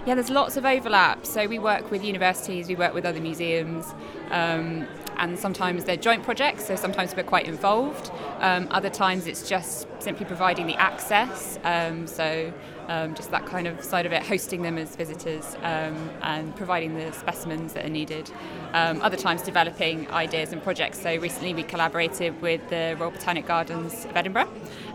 Yeah, 0.07 0.15
there's 0.15 0.31
lots 0.31 0.57
of 0.57 0.65
overlap. 0.65 1.27
So 1.27 1.47
we 1.47 1.59
work 1.59 1.91
with 1.91 2.05
universities, 2.05 2.69
we 2.69 2.77
work 2.77 2.95
with 2.95 3.05
other 3.05 3.21
museums, 3.21 3.93
um, 4.31 4.87
and 5.19 5.39
sometimes 5.39 5.85
they're 5.85 5.97
joint 5.97 6.23
projects, 6.23 6.67
so 6.67 6.77
sometimes 6.77 7.15
we're 7.15 7.23
quite 7.23 7.47
involved. 7.47 8.11
Um, 8.39 8.69
other 8.71 8.91
times 8.91 9.27
it's 9.27 9.49
just 9.49 9.87
simply 9.99 10.27
providing 10.27 10.67
the 10.67 10.77
access, 10.77 11.59
um, 11.65 12.07
so 12.07 12.53
um, 12.89 13.15
just 13.15 13.31
that 13.31 13.45
kind 13.45 13.67
of 13.67 13.83
side 13.85 14.07
of 14.07 14.13
it, 14.13 14.23
hosting 14.23 14.63
them 14.63 14.79
as 14.79 14.97
visitors 14.97 15.57
um, 15.63 16.11
and 16.23 16.55
providing 16.57 16.95
the 16.95 17.13
specimens 17.13 17.75
that 17.75 17.85
are 17.85 17.91
needed. 17.91 18.31
Um, 18.73 19.03
other 19.03 19.17
times 19.17 19.43
developing 19.43 20.11
ideas 20.11 20.53
and 20.53 20.63
projects. 20.63 21.01
So 21.01 21.17
recently 21.17 21.53
we 21.55 21.63
collaborated 21.63 22.41
with 22.41 22.67
the 22.71 22.97
Royal 22.99 23.11
Botanic 23.11 23.47
Gardens 23.47 24.05
of 24.07 24.17
Edinburgh, 24.17 24.49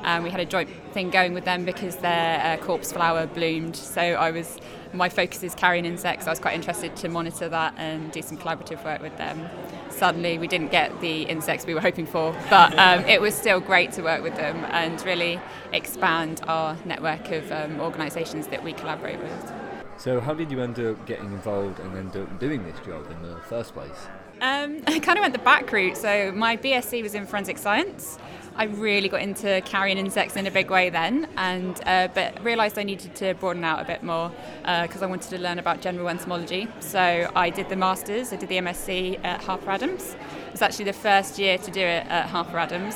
and 0.03 0.23
we 0.23 0.29
had 0.29 0.39
a 0.39 0.45
joint 0.45 0.69
thing 0.93 1.09
going 1.09 1.33
with 1.33 1.45
them 1.45 1.65
because 1.65 1.97
their 1.97 2.39
uh, 2.43 2.65
corpse 2.65 2.91
flower 2.91 3.27
bloomed. 3.27 3.75
So 3.75 4.01
I 4.01 4.31
was 4.31 4.59
my 4.93 5.09
focus 5.09 5.43
is 5.43 5.55
carrion 5.55 5.85
insects. 5.85 6.27
I 6.27 6.29
was 6.29 6.39
quite 6.39 6.55
interested 6.55 6.95
to 6.97 7.09
monitor 7.09 7.49
that 7.49 7.73
and 7.77 8.11
do 8.11 8.21
some 8.21 8.37
collaborative 8.37 8.83
work 8.85 9.01
with 9.01 9.17
them. 9.17 9.49
Suddenly, 9.89 10.37
we 10.37 10.47
didn't 10.47 10.71
get 10.71 11.01
the 11.01 11.23
insects 11.23 11.65
we 11.65 11.73
were 11.73 11.81
hoping 11.81 12.05
for, 12.05 12.35
but 12.49 12.77
um, 12.77 13.03
it 13.05 13.21
was 13.21 13.35
still 13.35 13.59
great 13.59 13.91
to 13.93 14.01
work 14.01 14.23
with 14.23 14.35
them 14.35 14.65
and 14.71 15.03
really 15.05 15.39
expand 15.71 16.41
our 16.47 16.77
network 16.85 17.31
of 17.31 17.51
um, 17.51 17.79
organisations 17.79 18.47
that 18.47 18.63
we 18.63 18.73
collaborate 18.73 19.19
with. 19.19 19.53
So, 19.97 20.19
how 20.19 20.33
did 20.33 20.51
you 20.51 20.61
end 20.61 20.79
up 20.79 21.05
getting 21.05 21.25
involved 21.25 21.79
and 21.79 21.95
end 21.95 22.17
up 22.17 22.39
doing 22.39 22.63
this 22.63 22.79
job 22.85 23.09
in 23.11 23.21
the 23.21 23.39
first 23.41 23.73
place? 23.73 24.07
Um, 24.41 24.83
I 24.87 24.99
kind 24.99 25.17
of 25.17 25.21
went 25.21 25.33
the 25.33 25.39
back 25.39 25.71
route. 25.71 25.97
So, 25.97 26.31
my 26.31 26.57
BSc 26.57 27.01
was 27.03 27.15
in 27.15 27.25
forensic 27.25 27.57
science. 27.57 28.17
I 28.55 28.65
really 28.65 29.09
got 29.09 29.21
into 29.21 29.61
carrion 29.61 29.97
insects 29.97 30.35
in 30.35 30.45
a 30.45 30.51
big 30.51 30.69
way 30.69 30.89
then, 30.89 31.27
and 31.37 31.79
uh, 31.85 32.07
but 32.13 32.43
realised 32.43 32.77
I 32.77 32.83
needed 32.83 33.15
to 33.15 33.33
broaden 33.33 33.63
out 33.63 33.81
a 33.81 33.85
bit 33.85 34.03
more 34.03 34.31
because 34.61 35.01
uh, 35.01 35.05
I 35.05 35.07
wanted 35.07 35.29
to 35.31 35.39
learn 35.39 35.57
about 35.57 35.81
general 35.81 36.07
entomology. 36.07 36.67
So 36.79 37.31
I 37.35 37.49
did 37.49 37.69
the 37.69 37.75
masters, 37.75 38.31
I 38.31 38.35
did 38.35 38.49
the 38.49 38.57
MSc 38.57 39.23
at 39.23 39.41
Harper 39.43 39.71
Adams. 39.71 40.15
It 40.47 40.51
was 40.51 40.61
actually 40.61 40.85
the 40.85 40.93
first 40.93 41.39
year 41.39 41.57
to 41.57 41.71
do 41.71 41.81
it 41.81 42.05
at 42.07 42.27
Harper 42.27 42.57
Adams, 42.59 42.95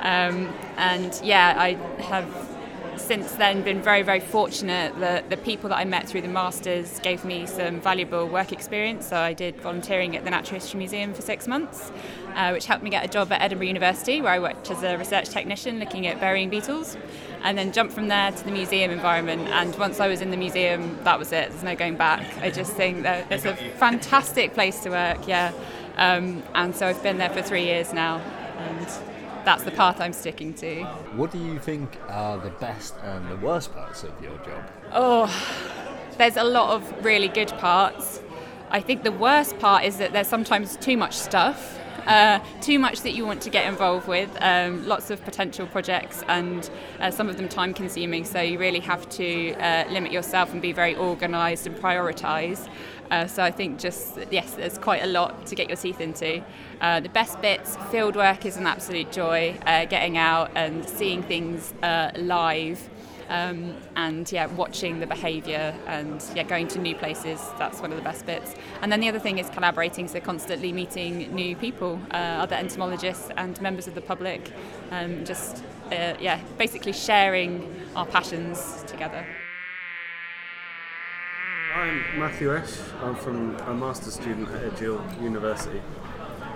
um, 0.00 0.52
and 0.76 1.20
yeah, 1.22 1.54
I 1.56 1.74
have 2.02 2.55
since 2.96 3.32
then 3.32 3.62
been 3.62 3.82
very, 3.82 4.02
very 4.02 4.20
fortunate 4.20 4.98
that 5.00 5.30
the 5.30 5.36
people 5.36 5.68
that 5.70 5.76
I 5.76 5.84
met 5.84 6.08
through 6.08 6.22
the 6.22 6.28
Masters 6.28 6.98
gave 7.00 7.24
me 7.24 7.46
some 7.46 7.80
valuable 7.80 8.26
work 8.26 8.52
experience. 8.52 9.06
So 9.06 9.16
I 9.16 9.32
did 9.32 9.60
volunteering 9.60 10.16
at 10.16 10.24
the 10.24 10.30
Natural 10.30 10.60
History 10.60 10.78
Museum 10.78 11.14
for 11.14 11.22
six 11.22 11.46
months, 11.46 11.90
uh, 12.34 12.50
which 12.50 12.66
helped 12.66 12.82
me 12.82 12.90
get 12.90 13.04
a 13.04 13.08
job 13.08 13.30
at 13.32 13.40
Edinburgh 13.42 13.68
University, 13.68 14.20
where 14.20 14.32
I 14.32 14.38
worked 14.38 14.70
as 14.70 14.82
a 14.82 14.96
research 14.96 15.28
technician 15.28 15.78
looking 15.78 16.06
at 16.06 16.20
burying 16.20 16.50
beetles, 16.50 16.96
and 17.42 17.56
then 17.56 17.72
jumped 17.72 17.92
from 17.92 18.08
there 18.08 18.32
to 18.32 18.44
the 18.44 18.50
museum 18.50 18.90
environment. 18.90 19.48
And 19.48 19.74
once 19.76 20.00
I 20.00 20.08
was 20.08 20.20
in 20.20 20.30
the 20.30 20.36
museum, 20.36 20.98
that 21.04 21.18
was 21.18 21.32
it. 21.32 21.50
There's 21.50 21.62
no 21.62 21.76
going 21.76 21.96
back. 21.96 22.38
I 22.38 22.50
just 22.50 22.72
think 22.72 23.02
that 23.02 23.30
it's 23.30 23.44
a 23.44 23.54
fantastic 23.54 24.54
place 24.54 24.80
to 24.80 24.90
work, 24.90 25.26
yeah. 25.28 25.52
Um, 25.96 26.42
and 26.54 26.74
so 26.74 26.86
I've 26.86 27.02
been 27.02 27.18
there 27.18 27.30
for 27.30 27.42
three 27.42 27.64
years 27.64 27.92
now. 27.92 28.20
And 28.58 28.88
that's 29.46 29.62
the 29.62 29.70
path 29.70 30.00
I'm 30.00 30.12
sticking 30.12 30.52
to. 30.54 30.82
What 31.14 31.30
do 31.30 31.38
you 31.38 31.60
think 31.60 31.98
are 32.08 32.36
the 32.36 32.50
best 32.50 32.96
and 33.04 33.30
the 33.30 33.36
worst 33.36 33.72
parts 33.72 34.02
of 34.02 34.10
your 34.20 34.36
job? 34.38 34.68
Oh, 34.92 35.32
there's 36.18 36.36
a 36.36 36.42
lot 36.42 36.74
of 36.74 37.04
really 37.04 37.28
good 37.28 37.52
parts. 37.58 38.20
I 38.70 38.80
think 38.80 39.04
the 39.04 39.12
worst 39.12 39.56
part 39.60 39.84
is 39.84 39.98
that 39.98 40.12
there's 40.12 40.26
sometimes 40.26 40.76
too 40.76 40.96
much 40.96 41.16
stuff. 41.16 41.78
Uh, 42.06 42.40
too 42.60 42.78
much 42.78 43.00
that 43.00 43.12
you 43.14 43.26
want 43.26 43.42
to 43.42 43.50
get 43.50 43.66
involved 43.66 44.06
with, 44.06 44.30
um, 44.40 44.86
lots 44.86 45.10
of 45.10 45.24
potential 45.24 45.66
projects, 45.66 46.22
and 46.28 46.70
uh, 47.00 47.10
some 47.10 47.28
of 47.28 47.36
them 47.36 47.48
time 47.48 47.74
consuming. 47.74 48.24
So 48.24 48.40
you 48.40 48.60
really 48.60 48.78
have 48.78 49.08
to 49.10 49.54
uh, 49.54 49.90
limit 49.90 50.12
yourself 50.12 50.52
and 50.52 50.62
be 50.62 50.72
very 50.72 50.94
organised 50.96 51.66
and 51.66 51.74
prioritise. 51.74 52.68
Uh, 53.10 53.26
so 53.26 53.42
I 53.42 53.50
think 53.50 53.78
just 53.78 54.18
yes, 54.30 54.54
there's 54.54 54.78
quite 54.78 55.02
a 55.02 55.06
lot 55.06 55.46
to 55.46 55.54
get 55.54 55.68
your 55.68 55.76
teeth 55.76 56.00
into. 56.00 56.42
Uh, 56.80 57.00
the 57.00 57.08
best 57.08 57.40
bits, 57.40 57.76
field 57.90 58.16
work 58.16 58.44
is 58.44 58.56
an 58.56 58.66
absolute 58.66 59.10
joy. 59.12 59.56
Uh, 59.66 59.84
getting 59.84 60.16
out 60.16 60.50
and 60.54 60.88
seeing 60.88 61.22
things 61.22 61.72
uh, 61.82 62.10
live, 62.16 62.88
um, 63.28 63.74
and 63.96 64.30
yeah, 64.30 64.46
watching 64.46 65.00
the 65.00 65.06
behaviour 65.06 65.74
and 65.86 66.24
yeah, 66.34 66.42
going 66.42 66.68
to 66.68 66.78
new 66.78 66.94
places. 66.94 67.40
That's 67.58 67.80
one 67.80 67.90
of 67.90 67.96
the 67.96 68.04
best 68.04 68.26
bits. 68.26 68.54
And 68.82 68.92
then 68.92 69.00
the 69.00 69.08
other 69.08 69.18
thing 69.18 69.38
is 69.38 69.48
collaborating. 69.50 70.08
So 70.08 70.20
constantly 70.20 70.72
meeting 70.72 71.34
new 71.34 71.56
people, 71.56 72.00
uh, 72.10 72.16
other 72.16 72.56
entomologists 72.56 73.30
and 73.36 73.60
members 73.60 73.86
of 73.86 73.94
the 73.94 74.00
public. 74.00 74.52
Um, 74.90 75.24
just 75.24 75.62
uh, 75.86 76.14
yeah, 76.20 76.40
basically 76.58 76.92
sharing 76.92 77.82
our 77.94 78.06
passions 78.06 78.84
together. 78.86 79.26
I'm 81.76 82.18
Matthew 82.18 82.56
Esch. 82.56 82.78
I'm 83.02 83.14
from 83.14 83.54
a 83.54 83.74
master's 83.74 84.14
student 84.14 84.48
at 84.48 84.62
Edgehill 84.62 85.22
University 85.22 85.82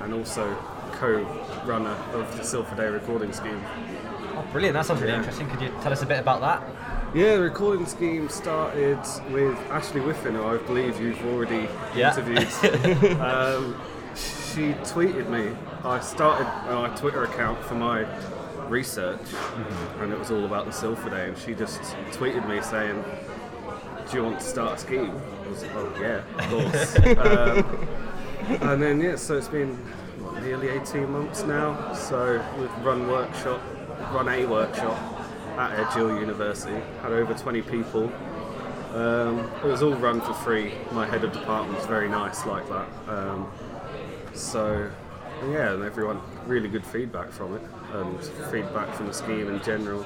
and 0.00 0.14
also 0.14 0.56
co-runner 0.92 1.90
of 2.14 2.35
the 2.38 2.42
Silphidae 2.42 2.90
recording 2.90 3.30
scheme. 3.35 3.62
Oh, 4.35 4.48
brilliant! 4.50 4.72
That 4.72 4.87
sounds 4.87 5.02
really 5.02 5.12
yeah. 5.12 5.18
interesting. 5.18 5.50
Could 5.50 5.61
you 5.61 5.68
tell 5.83 5.92
us 5.92 6.00
a 6.00 6.06
bit 6.06 6.20
about 6.20 6.40
that? 6.40 7.14
Yeah, 7.14 7.37
the 7.37 7.42
recording 7.42 7.85
scheme 7.85 8.30
started 8.30 8.98
with 9.30 9.59
Ashleigh 9.68 10.02
Whiffin, 10.02 10.37
who 10.37 10.42
I 10.42 10.56
believe 10.56 10.98
you've 10.98 11.22
already 11.26 11.68
yeah. 11.94 12.16
interviewed. 12.16 12.48
um, 13.20 13.78
she 14.14 14.72
tweeted 14.88 15.28
me. 15.28 15.54
I 15.85 16.00
started 16.00 16.46
my 16.64 16.88
Twitter 16.96 17.24
account 17.24 17.62
for 17.62 17.74
my 17.74 18.06
research, 18.70 19.20
mm-hmm. 19.20 20.02
and 20.02 20.14
it 20.14 20.18
was 20.18 20.30
all 20.30 20.46
about 20.46 20.64
the 20.64 20.72
Silphidae. 20.72 21.28
And 21.28 21.37
she 21.37 21.52
just 21.52 21.83
tweeted 22.12 22.48
me 22.48 22.62
saying, 22.62 23.04
do 24.11 24.16
you 24.16 24.25
want 24.25 24.40
to 24.40 24.44
start 24.44 24.77
a 24.77 24.79
scheme? 24.79 25.12
I 25.44 25.49
was 25.49 25.62
like, 25.62 25.75
oh 25.75 25.94
yeah, 26.01 26.23
of 26.37 26.51
course. 26.51 26.96
um, 28.59 28.68
and 28.68 28.83
then 28.83 29.01
yeah, 29.01 29.14
so 29.14 29.37
it's 29.38 29.46
been 29.46 29.77
what, 30.18 30.42
nearly 30.42 30.68
18 30.68 31.09
months 31.11 31.44
now. 31.44 31.92
So 31.92 32.44
we've 32.59 32.85
run 32.85 33.07
workshop, 33.09 33.62
run 34.12 34.29
a 34.29 34.46
workshop 34.46 34.99
at 35.57 35.77
Edgehill 35.77 36.18
University. 36.18 36.81
Had 37.03 37.12
over 37.12 37.35
20 37.35 37.62
people. 37.62 38.12
Um, 38.94 39.49
it 39.62 39.66
was 39.66 39.83
all 39.83 39.94
run 39.94 40.20
for 40.20 40.35
free. 40.35 40.73
My 40.90 41.07
head 41.07 41.23
of 41.23 41.33
department 41.33 41.79
was 41.79 41.87
very 41.87 42.09
nice 42.09 42.44
like 42.46 42.68
that. 42.68 42.88
Um, 43.09 43.53
so 44.35 44.90
yeah, 45.53 45.73
and 45.73 45.85
everyone 45.85 46.20
really 46.46 46.68
good 46.68 46.85
feedback 46.85 47.31
from 47.31 47.55
it, 47.55 47.62
and 47.92 48.20
feedback 48.51 48.92
from 48.94 49.07
the 49.07 49.14
scheme 49.14 49.49
in 49.49 49.62
general. 49.62 50.05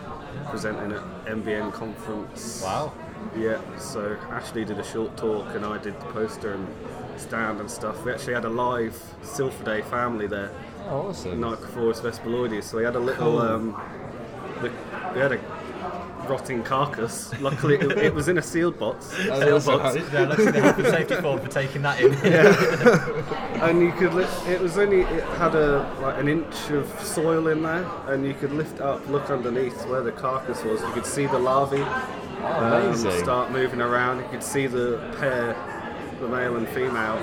Presenting 0.50 0.92
at 0.92 1.02
NBN 1.24 1.72
conference. 1.72 2.60
Wow. 2.62 2.92
Yeah, 3.36 3.60
so 3.78 4.16
Ashley 4.30 4.64
did 4.64 4.78
a 4.78 4.84
short 4.84 5.16
talk 5.16 5.54
and 5.54 5.64
I 5.64 5.78
did 5.78 5.98
the 6.00 6.06
poster 6.06 6.52
and 6.52 6.68
stand 7.16 7.60
and 7.60 7.70
stuff. 7.70 8.04
We 8.04 8.12
actually 8.12 8.34
had 8.34 8.44
a 8.44 8.50
live 8.50 9.00
Silphidae 9.22 9.84
family 9.84 10.26
there. 10.26 10.50
Oh, 10.88 11.08
awesome. 11.08 11.40
Nicrophorus 11.40 12.00
vespilloides, 12.00 12.64
so 12.64 12.78
we 12.78 12.84
had 12.84 12.96
a 12.96 13.00
little. 13.00 13.38
Cool. 13.38 13.38
Um, 13.40 13.82
we 15.14 15.20
had 15.20 15.32
a 15.32 15.40
rotting 16.28 16.62
carcass. 16.62 17.38
Luckily, 17.40 17.76
it, 17.76 17.92
it, 17.98 18.14
was 18.14 18.28
in 18.28 18.38
a 18.38 18.42
sealed 18.42 18.78
box. 18.78 19.14
Oh, 19.30 19.58
sealed 19.58 19.80
box. 19.80 19.96
Yeah, 20.12 20.26
looks 20.26 20.44
like 20.44 20.76
the 20.76 20.90
safety 20.90 21.14
form 21.16 21.40
for 21.40 21.48
taking 21.48 21.82
that 21.82 22.00
in. 22.00 22.12
yeah. 22.12 23.68
and 23.68 23.80
you 23.80 23.92
could. 23.92 24.14
Li- 24.14 24.52
it 24.52 24.60
was 24.60 24.78
only. 24.78 25.02
It 25.02 25.24
had 25.38 25.54
a 25.54 25.90
like 26.00 26.18
an 26.18 26.28
inch 26.28 26.70
of 26.70 26.88
soil 27.00 27.48
in 27.48 27.62
there, 27.62 27.88
and 28.06 28.26
you 28.26 28.34
could 28.34 28.52
lift 28.52 28.80
up, 28.80 29.06
look 29.08 29.30
underneath 29.30 29.86
where 29.86 30.02
the 30.02 30.12
carcass 30.12 30.62
was. 30.64 30.80
You 30.80 30.92
could 30.92 31.06
see 31.06 31.26
the 31.26 31.38
larvae 31.38 31.84
um, 32.44 32.96
start 32.96 33.50
moving 33.50 33.80
around. 33.80 34.18
You 34.20 34.28
could 34.28 34.42
see 34.42 34.66
the 34.66 34.98
pair, 35.18 35.56
the 36.20 36.28
male 36.28 36.56
and 36.56 36.68
female, 36.68 37.18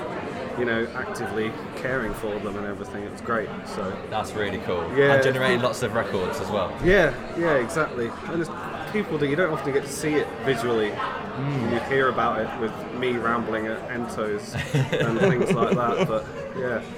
you 0.58 0.64
know, 0.64 0.86
actively 0.94 1.52
caring 1.76 2.14
for 2.14 2.38
them 2.40 2.56
and 2.56 2.66
everything. 2.66 3.04
It 3.04 3.12
was 3.12 3.20
great. 3.20 3.48
So 3.66 3.96
that's 4.10 4.32
really 4.32 4.58
cool. 4.58 4.82
Yeah, 4.96 5.14
and 5.14 5.22
generating 5.22 5.60
lots 5.62 5.82
of 5.82 5.94
records 5.94 6.40
as 6.40 6.50
well. 6.50 6.76
Yeah, 6.84 7.14
yeah, 7.38 7.54
exactly. 7.54 8.10
And 8.26 8.42
there's 8.42 8.92
people 8.92 9.18
that 9.18 9.28
you 9.28 9.36
don't 9.36 9.52
often 9.52 9.72
get 9.72 9.84
to 9.84 9.92
see 9.92 10.14
it 10.14 10.26
visually. 10.44 10.90
Hmm. 10.90 11.72
You 11.72 11.80
hear 11.80 12.08
about 12.08 12.40
it 12.40 12.60
with 12.60 12.72
me 13.00 13.12
rambling 13.16 13.66
at 13.66 13.88
entos 13.88 14.54
and 14.74 15.18
things 15.18 15.52
like 15.52 15.76
that. 15.76 16.08
But 16.08 16.26
yeah. 16.58 16.82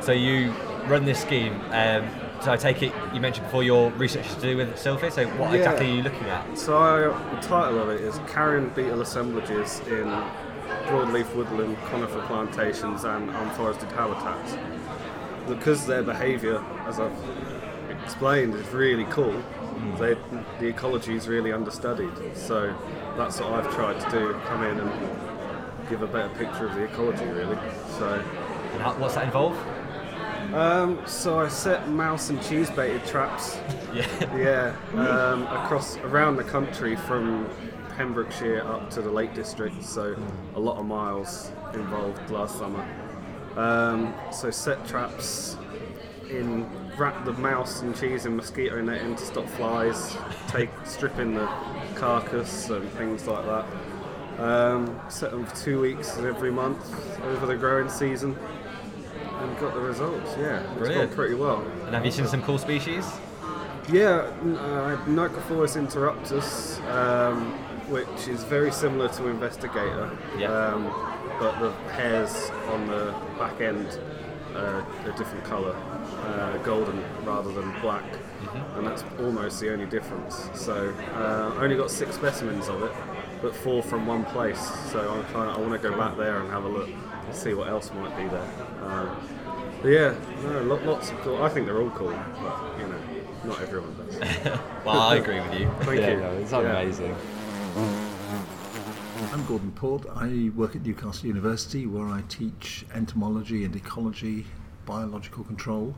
So 0.00 0.12
you 0.12 0.52
run 0.86 1.04
this 1.04 1.20
scheme. 1.20 1.60
Um, 1.72 2.08
so 2.42 2.52
I 2.52 2.56
take 2.56 2.82
it 2.82 2.92
you 3.12 3.20
mentioned 3.20 3.46
before 3.46 3.62
your 3.62 3.90
research 3.92 4.26
is 4.26 4.34
to 4.36 4.40
do 4.40 4.56
with 4.56 4.78
silver. 4.78 5.10
So 5.10 5.26
what 5.30 5.50
Yeah. 5.50 5.58
exactly 5.58 5.90
are 5.90 5.94
you 5.94 6.02
looking 6.02 6.28
at? 6.28 6.58
So 6.58 6.78
I, 6.78 7.00
the 7.34 7.40
title 7.42 7.80
of 7.82 7.88
it 7.90 8.00
is 8.00 8.18
Carrion 8.28 8.70
Beetle 8.70 9.00
Assemblages 9.00 9.80
in 9.88 10.04
Broadleaf 10.86 11.34
Woodland, 11.34 11.76
Conifer 11.90 12.20
Plantations 12.26 13.04
and 13.04 13.30
Unforested 13.30 13.90
Habitats. 13.92 14.56
Because 15.46 15.86
their 15.86 16.02
behaviour, 16.02 16.62
as 16.86 17.00
I've 17.00 17.12
explained, 18.02 18.54
is 18.54 18.68
really 18.68 19.04
cool, 19.06 19.32
hmm. 19.32 19.96
they, 19.96 20.14
the 20.60 20.66
ecology 20.66 21.14
is 21.14 21.26
really 21.26 21.52
understudied. 21.52 22.36
So 22.36 22.74
that's 23.16 23.40
what 23.40 23.52
I've 23.52 23.74
tried 23.74 24.00
to 24.00 24.10
do, 24.10 24.40
come 24.46 24.62
in 24.64 24.78
and 24.78 25.88
give 25.88 26.02
a 26.02 26.06
better 26.06 26.28
picture 26.34 26.66
of 26.66 26.74
the 26.74 26.84
ecology 26.84 27.24
really. 27.24 27.56
So 27.98 28.22
And 28.72 28.82
how, 28.82 28.92
what's 28.98 29.14
that 29.14 29.24
involve? 29.24 29.56
Um, 30.54 31.00
so 31.06 31.38
I 31.40 31.48
set 31.48 31.88
mouse 31.88 32.30
and 32.30 32.42
cheese 32.42 32.70
baited 32.70 33.04
traps. 33.04 33.58
Yeah. 33.94 34.36
Yeah. 34.36 35.00
Um, 35.00 35.44
across 35.44 35.96
around 35.96 36.36
the 36.36 36.44
country 36.44 36.94
from 36.94 37.48
Pembrokeshire 37.96 38.60
up 38.60 38.90
to 38.90 39.00
the 39.00 39.10
Lake 39.10 39.32
District. 39.32 39.82
So 39.82 40.14
a 40.54 40.60
lot 40.60 40.76
of 40.76 40.84
miles 40.84 41.50
involved 41.72 42.30
last 42.30 42.58
summer. 42.58 42.86
Um, 43.56 44.14
so 44.30 44.50
set 44.50 44.86
traps 44.86 45.56
in 46.28 46.68
wrap 46.98 47.24
the 47.24 47.32
mouse 47.32 47.80
and 47.80 47.96
cheese 47.96 48.26
in 48.26 48.36
mosquito 48.36 48.82
netting 48.82 49.16
to 49.16 49.24
stop 49.24 49.48
flies. 49.48 50.16
Take 50.48 50.70
stripping 50.84 51.32
the 51.32 51.48
carcass 51.94 52.68
and 52.68 52.88
things 52.92 53.26
like 53.26 53.44
that. 53.46 53.66
Um, 54.38 55.00
set 55.08 55.30
them 55.30 55.46
for 55.46 55.56
two 55.56 55.80
weeks 55.80 56.16
every 56.18 56.52
month 56.52 56.84
over 57.24 57.46
the 57.46 57.56
growing 57.56 57.88
season 57.88 58.36
and 59.40 59.58
got 59.58 59.74
the 59.74 59.80
results. 59.80 60.34
Yeah, 60.38 60.60
it's 60.60 60.78
Brilliant. 60.78 61.10
gone 61.10 61.16
pretty 61.16 61.34
well. 61.34 61.62
And 61.86 61.94
have 61.94 62.04
you 62.04 62.10
seen 62.10 62.26
some 62.26 62.42
cool 62.42 62.58
species? 62.58 63.04
Yeah, 63.90 64.30
uh, 64.58 64.96
Nicrophorus 65.06 65.76
interruptus, 65.76 66.78
um, 66.92 67.52
which 67.88 68.28
is 68.28 68.44
very 68.44 68.70
similar 68.70 69.08
to 69.08 69.28
Investigator, 69.28 70.10
Yeah. 70.36 70.52
um, 70.52 70.84
but 71.40 71.58
the 71.60 71.70
hairs 71.92 72.50
on 72.70 72.86
the 72.86 73.14
back 73.38 73.60
end 73.62 73.98
are 74.54 74.84
a 75.06 75.12
different 75.16 75.44
colour, 75.44 75.74
uh, 76.26 76.58
golden 76.58 77.02
rather 77.24 77.50
than 77.52 77.72
black, 77.80 78.04
and 78.76 78.86
that's 78.86 79.04
almost 79.20 79.60
the 79.60 79.72
only 79.72 79.86
difference. 79.86 80.50
So 80.54 80.92
uh, 81.14 81.54
I 81.58 81.62
only 81.64 81.76
got 81.76 81.90
six 81.90 82.14
specimens 82.14 82.68
of 82.68 82.82
it, 82.82 82.92
but 83.40 83.54
four 83.54 83.82
from 83.82 84.06
one 84.06 84.24
place. 84.26 84.60
So 84.92 84.98
I'm 85.00 85.24
kind 85.32 85.48
of 85.50 85.56
I 85.56 85.60
want 85.60 85.80
to 85.80 85.88
go 85.90 85.96
back 85.96 86.16
there 86.18 86.40
and 86.40 86.50
have 86.50 86.64
a 86.64 86.68
look, 86.68 86.88
see 87.32 87.54
what 87.54 87.68
else 87.68 87.90
might 87.92 88.16
be 88.16 88.28
there. 88.28 88.50
Um, 88.82 89.16
but 89.82 89.88
yeah, 89.88 90.14
no, 90.42 90.62
lo- 90.62 90.80
lots 90.84 91.10
of 91.10 91.18
cool. 91.20 91.42
I 91.42 91.48
think 91.48 91.66
they're 91.66 91.80
all 91.80 91.90
cool, 91.90 92.10
but 92.42 92.78
you 92.80 92.86
know, 92.88 92.98
not 93.44 93.60
everyone 93.60 93.94
does. 93.96 94.18
Well, 94.84 95.00
I 95.00 95.16
agree 95.16 95.40
with 95.40 95.54
you. 95.60 95.70
Thank 95.80 96.00
Yeah, 96.00 96.10
you. 96.12 96.20
no, 96.20 96.32
it's 96.32 96.52
Yeah. 96.52 96.58
amazing. 96.60 97.14
I'm 99.32 99.44
Gordon 99.46 99.72
Port. 99.72 100.06
I 100.14 100.50
work 100.56 100.74
at 100.76 100.82
Newcastle 100.84 101.26
University 101.26 101.86
where 101.86 102.06
I 102.06 102.22
teach 102.28 102.86
entomology 102.94 103.64
and 103.64 103.74
ecology, 103.76 104.46
biological 104.86 105.44
control. 105.44 105.94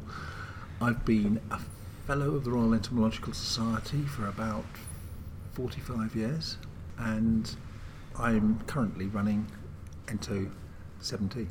I've 0.81 1.05
been 1.05 1.41
a 1.51 1.61
fellow 2.07 2.35
of 2.35 2.45
the 2.45 2.51
Royal 2.51 2.75
Entomological 2.75 3.33
Society 3.33 4.03
for 4.03 4.27
about 4.27 4.65
45 5.53 6.17
years 6.17 6.57
and 6.99 7.55
I'm 8.19 8.61
currently 8.67 9.07
running 9.07 9.47
Ento 10.07 10.51
17. 11.01 11.49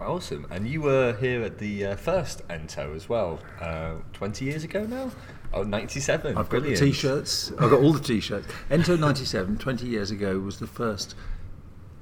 Awesome. 0.00 0.46
And 0.50 0.66
you 0.66 0.82
were 0.82 1.14
here 1.14 1.42
at 1.42 1.58
the 1.58 1.86
uh, 1.86 1.96
first 1.96 2.46
Ento 2.48 2.94
as 2.96 3.08
well, 3.08 3.38
uh, 3.60 3.94
20 4.12 4.44
years 4.44 4.64
ago 4.64 4.84
now? 4.84 5.10
Oh, 5.54 5.62
97. 5.62 6.36
I've 6.36 6.48
got 6.48 6.62
the 6.62 6.74
t-shirts. 6.74 7.52
I've 7.58 7.70
got 7.70 7.80
all 7.80 7.92
the 7.92 8.00
t-shirts. 8.00 8.46
Ento 8.70 8.98
97, 8.98 9.58
20 9.58 9.86
years 9.86 10.10
ago, 10.10 10.38
was 10.38 10.58
the 10.58 10.66
first 10.66 11.14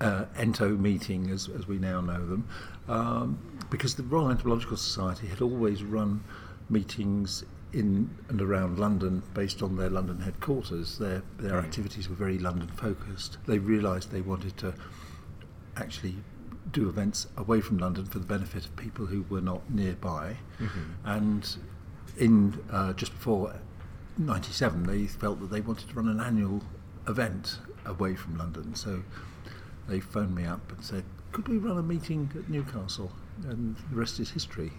uh, 0.01 0.25
Ento 0.37 0.79
meeting, 0.79 1.31
as, 1.31 1.49
as 1.49 1.67
we 1.67 1.79
now 1.79 2.01
know 2.01 2.27
them, 2.27 2.49
um, 2.89 3.39
because 3.71 3.95
the 3.97 4.03
Royal 4.05 4.31
Entomological 4.31 4.77
Society 4.77 5.27
had 5.27 5.43
always 5.43 5.83
run 5.83 6.25
meetings 6.71 7.45
in 7.73 8.11
and 8.29 8.41
around 8.41 8.79
London 8.79 9.23
based 9.35 9.63
on 9.63 9.77
their 9.77 9.91
London 9.91 10.21
headquarters. 10.21 10.99
Their, 10.99 11.23
their 11.39 11.59
activities 11.59 12.09
were 12.09 12.17
very 12.17 12.39
London 12.39 12.69
focused. 12.69 13.39
They 13.47 13.59
realised 13.59 14.11
they 14.11 14.23
wanted 14.23 14.57
to 14.59 14.75
actually 15.77 16.17
do 16.73 16.89
events 16.89 17.27
away 17.37 17.61
from 17.61 17.79
London 17.79 18.05
for 18.05 18.19
the 18.19 18.27
benefit 18.27 18.65
of 18.65 18.77
people 18.77 19.07
who 19.07 19.25
were 19.29 19.41
not 19.41 19.69
nearby. 19.71 20.37
And 21.05 21.57
in 22.19 22.63
uh, 22.71 22.93
just 22.93 23.13
before 23.13 23.55
97, 24.19 24.85
they 24.85 25.07
felt 25.07 25.41
that 25.41 25.51
they 25.51 25.61
wanted 25.61 25.89
to 25.89 25.95
run 25.95 26.09
an 26.09 26.21
annual 26.21 26.63
event 27.09 27.59
away 27.87 28.15
from 28.15 28.37
London. 28.37 28.75
So 28.75 29.03
they 29.89 30.01
phoned 30.01 30.35
me 30.35 30.45
up 30.45 30.71
and 30.71 30.85
said, 30.85 31.05
could 31.33 31.49
we 31.49 31.59
run 31.59 31.79
a 31.79 31.83
meeting 31.83 32.31
at 32.37 32.49
Newcastle? 32.49 33.11
And 33.49 33.77
the 33.91 33.97
rest 33.97 34.21
is 34.21 34.31
history. 34.31 34.73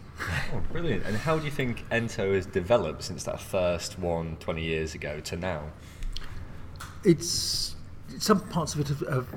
Oh, 0.54 0.62
brilliant. 0.72 1.06
And 1.06 1.16
how 1.16 1.40
do 1.40 1.46
you 1.46 1.52
think 1.52 1.90
Ento 1.90 2.36
has 2.36 2.46
developed 2.46 3.04
since 3.04 3.24
that 3.24 3.42
first 3.42 3.98
one 3.98 4.38
20 4.38 4.62
years 4.62 4.94
ago 4.94 5.20
to 5.22 5.36
now? 5.36 5.64
It's 7.04 7.76
some 8.20 8.42
parts 8.50 8.76
of 8.76 8.82
it 8.82 8.88
have, 8.90 9.00
have 9.08 9.28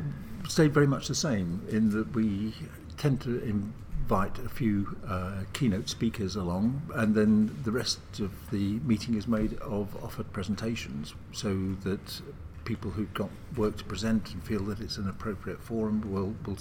stayed 0.48 0.72
very 0.72 0.86
much 0.86 1.08
the 1.08 1.14
same 1.14 1.66
in 1.68 1.90
that 1.90 2.14
we 2.14 2.54
tend 2.96 3.20
to 3.22 3.42
invite 3.42 4.38
a 4.38 4.48
few 4.48 4.96
uh, 5.06 5.42
keynote 5.52 5.88
speakers 5.88 6.36
along, 6.36 6.82
and 6.94 7.14
then 7.14 7.56
the 7.64 7.72
rest 7.72 7.98
of 8.20 8.30
the 8.50 8.78
meeting 8.80 9.14
is 9.14 9.26
made 9.26 9.58
of 9.60 9.96
offered 10.04 10.32
presentations, 10.32 11.14
so 11.32 11.74
that 11.84 12.20
people 12.64 12.90
who've 12.90 13.12
got 13.14 13.30
work 13.56 13.76
to 13.76 13.84
present 13.84 14.32
and 14.32 14.42
feel 14.42 14.62
that 14.64 14.80
it's 14.80 14.96
an 14.96 15.08
appropriate 15.08 15.60
forum 15.62 16.00
will 16.10 16.34
will 16.46 16.58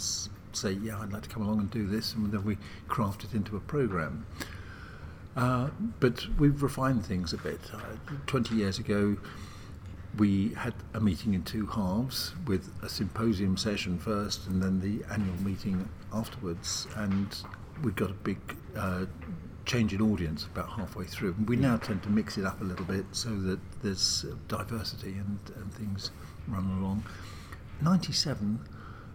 say, 0.53 0.71
"Yeah, 0.71 0.99
I'd 0.99 1.11
like 1.11 1.23
to 1.23 1.29
come 1.29 1.43
along 1.43 1.59
and 1.59 1.69
do 1.69 1.87
this," 1.87 2.13
and 2.13 2.31
then 2.31 2.43
we 2.45 2.57
craft 2.87 3.23
it 3.23 3.33
into 3.33 3.55
a 3.55 3.59
program. 3.59 4.25
Uh, 5.35 5.69
but 5.99 6.27
we've 6.37 6.61
refined 6.61 7.05
things 7.05 7.33
a 7.33 7.37
bit. 7.37 7.59
Uh, 7.73 7.79
Twenty 8.27 8.55
years 8.55 8.77
ago, 8.79 9.17
we 10.17 10.49
had 10.49 10.73
a 10.93 10.99
meeting 10.99 11.33
in 11.33 11.43
two 11.43 11.65
halves 11.65 12.33
with 12.45 12.71
a 12.83 12.89
symposium 12.89 13.57
session 13.57 13.97
first 13.97 14.47
and 14.47 14.61
then 14.61 14.79
the 14.79 15.03
annual 15.11 15.35
meeting 15.41 15.87
afterwards. 16.13 16.87
And 16.95 17.35
we 17.83 17.91
got 17.91 18.11
a 18.11 18.15
big 18.15 18.37
uh, 18.75 19.05
change 19.65 19.93
in 19.93 20.01
audience 20.01 20.45
about 20.45 20.69
halfway 20.69 21.05
through. 21.05 21.33
And 21.37 21.49
we 21.49 21.55
now 21.55 21.77
tend 21.77 22.03
to 22.03 22.09
mix 22.09 22.37
it 22.37 22.45
up 22.45 22.61
a 22.61 22.63
little 22.63 22.85
bit 22.85 23.05
so 23.11 23.29
that 23.41 23.59
there's 23.81 24.25
diversity 24.47 25.13
and, 25.13 25.39
and 25.55 25.73
things 25.73 26.11
run 26.47 26.65
along. 26.79 27.03
97 27.81 28.59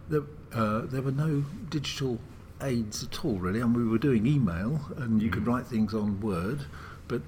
there, 0.09 0.23
uh, 0.53 0.81
there 0.85 1.01
were 1.01 1.11
no 1.11 1.43
digital 1.69 2.19
aids 2.61 3.03
at 3.03 3.23
all 3.23 3.37
really. 3.37 3.61
And 3.61 3.75
we 3.75 3.85
were 3.85 3.97
doing 3.99 4.27
email 4.27 4.81
and 4.97 5.21
you 5.21 5.29
could 5.29 5.47
write 5.47 5.65
things 5.65 5.93
on 5.93 6.19
word 6.19 6.65
but 7.07 7.21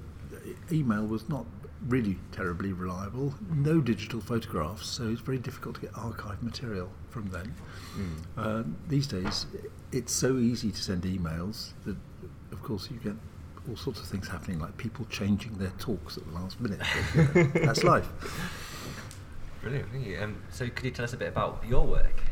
email 0.70 1.06
was 1.06 1.28
not 1.28 1.46
really 1.88 2.18
terribly 2.30 2.72
reliable. 2.72 3.34
No 3.50 3.80
digital 3.80 4.20
photographs, 4.20 4.86
so 4.86 5.08
it's 5.08 5.20
very 5.20 5.38
difficult 5.38 5.76
to 5.76 5.80
get 5.82 5.90
archive 5.96 6.42
material 6.42 6.90
from 7.10 7.28
then. 7.30 7.54
Uh, 8.36 8.62
these 8.88 9.06
days, 9.06 9.46
it's 9.90 10.12
so 10.12 10.38
easy 10.38 10.70
to 10.70 10.82
send 10.82 11.02
emails 11.02 11.72
that, 11.84 11.96
of 12.52 12.62
course, 12.62 12.88
you 12.90 12.98
get 12.98 13.14
all 13.68 13.76
sorts 13.76 14.00
of 14.00 14.06
things 14.06 14.28
happening, 14.28 14.58
like 14.58 14.76
people 14.76 15.04
changing 15.10 15.52
their 15.58 15.72
talks 15.78 16.16
at 16.16 16.26
the 16.26 16.32
last 16.32 16.60
minute. 16.60 16.80
That's 17.64 17.84
life. 17.84 18.08
Brilliant. 19.60 19.90
Thank 19.92 20.06
you. 20.06 20.20
Um, 20.20 20.42
so 20.50 20.68
could 20.68 20.84
you 20.84 20.90
tell 20.90 21.04
us 21.04 21.12
a 21.12 21.16
bit 21.16 21.28
about 21.28 21.62
your 21.68 21.86
work? 21.86 22.22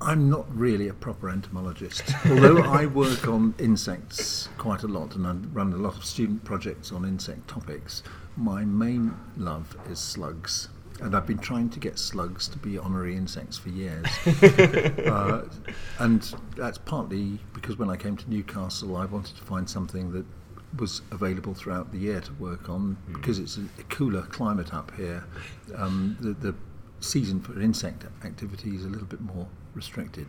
I'm 0.00 0.30
not 0.30 0.46
really 0.56 0.88
a 0.88 0.94
proper 0.94 1.28
entomologist, 1.28 2.04
although 2.30 2.58
I 2.58 2.86
work 2.86 3.26
on 3.26 3.54
insects 3.58 4.48
quite 4.56 4.84
a 4.84 4.88
lot 4.88 5.16
and 5.16 5.26
I 5.26 5.32
run 5.52 5.72
a 5.72 5.76
lot 5.76 5.96
of 5.96 6.04
student 6.04 6.44
projects 6.44 6.92
on 6.92 7.04
insect 7.04 7.48
topics. 7.48 8.04
My 8.36 8.64
main 8.64 9.16
love 9.36 9.76
is 9.90 9.98
slugs, 9.98 10.68
and 11.00 11.16
I've 11.16 11.26
been 11.26 11.38
trying 11.38 11.70
to 11.70 11.80
get 11.80 11.98
slugs 11.98 12.46
to 12.48 12.58
be 12.58 12.78
honorary 12.78 13.16
insects 13.16 13.58
for 13.58 13.70
years. 13.70 14.06
uh, 15.06 15.48
and 15.98 16.34
that's 16.56 16.78
partly 16.78 17.40
because 17.52 17.76
when 17.76 17.90
I 17.90 17.96
came 17.96 18.16
to 18.16 18.30
Newcastle, 18.30 18.96
I 18.96 19.04
wanted 19.04 19.36
to 19.36 19.42
find 19.42 19.68
something 19.68 20.12
that 20.12 20.24
was 20.78 21.02
available 21.10 21.54
throughout 21.54 21.90
the 21.90 21.98
year 21.98 22.20
to 22.20 22.32
work 22.34 22.68
on 22.68 22.96
because 23.12 23.40
it's 23.40 23.56
a, 23.56 23.62
a 23.80 23.82
cooler 23.84 24.22
climate 24.22 24.72
up 24.72 24.94
here. 24.96 25.24
Um, 25.74 26.16
the, 26.20 26.34
the 26.34 26.54
season 27.00 27.40
for 27.40 27.60
insect 27.60 28.04
activity 28.24 28.76
is 28.76 28.84
a 28.84 28.88
little 28.88 29.06
bit 29.06 29.20
more 29.20 29.48
restricted. 29.74 30.26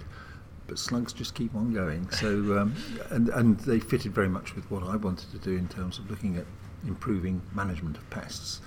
But 0.68 0.78
slugs 0.78 1.14
just 1.14 1.34
keep 1.34 1.56
on 1.56 1.74
going. 1.74 2.10
So, 2.12 2.60
um, 2.60 2.76
and, 3.10 3.30
and 3.30 3.60
they 3.62 3.80
fitted 3.80 4.14
very 4.14 4.30
much 4.30 4.56
with 4.56 4.70
what 4.70 4.84
I 4.84 4.96
wanted 4.98 5.32
to 5.32 5.38
do 5.40 5.58
in 5.58 5.68
terms 5.68 5.98
of 5.98 6.10
looking 6.12 6.38
at 6.38 6.46
improving 6.86 7.42
management 7.54 7.98
of 7.98 8.08
pests. 8.12 8.62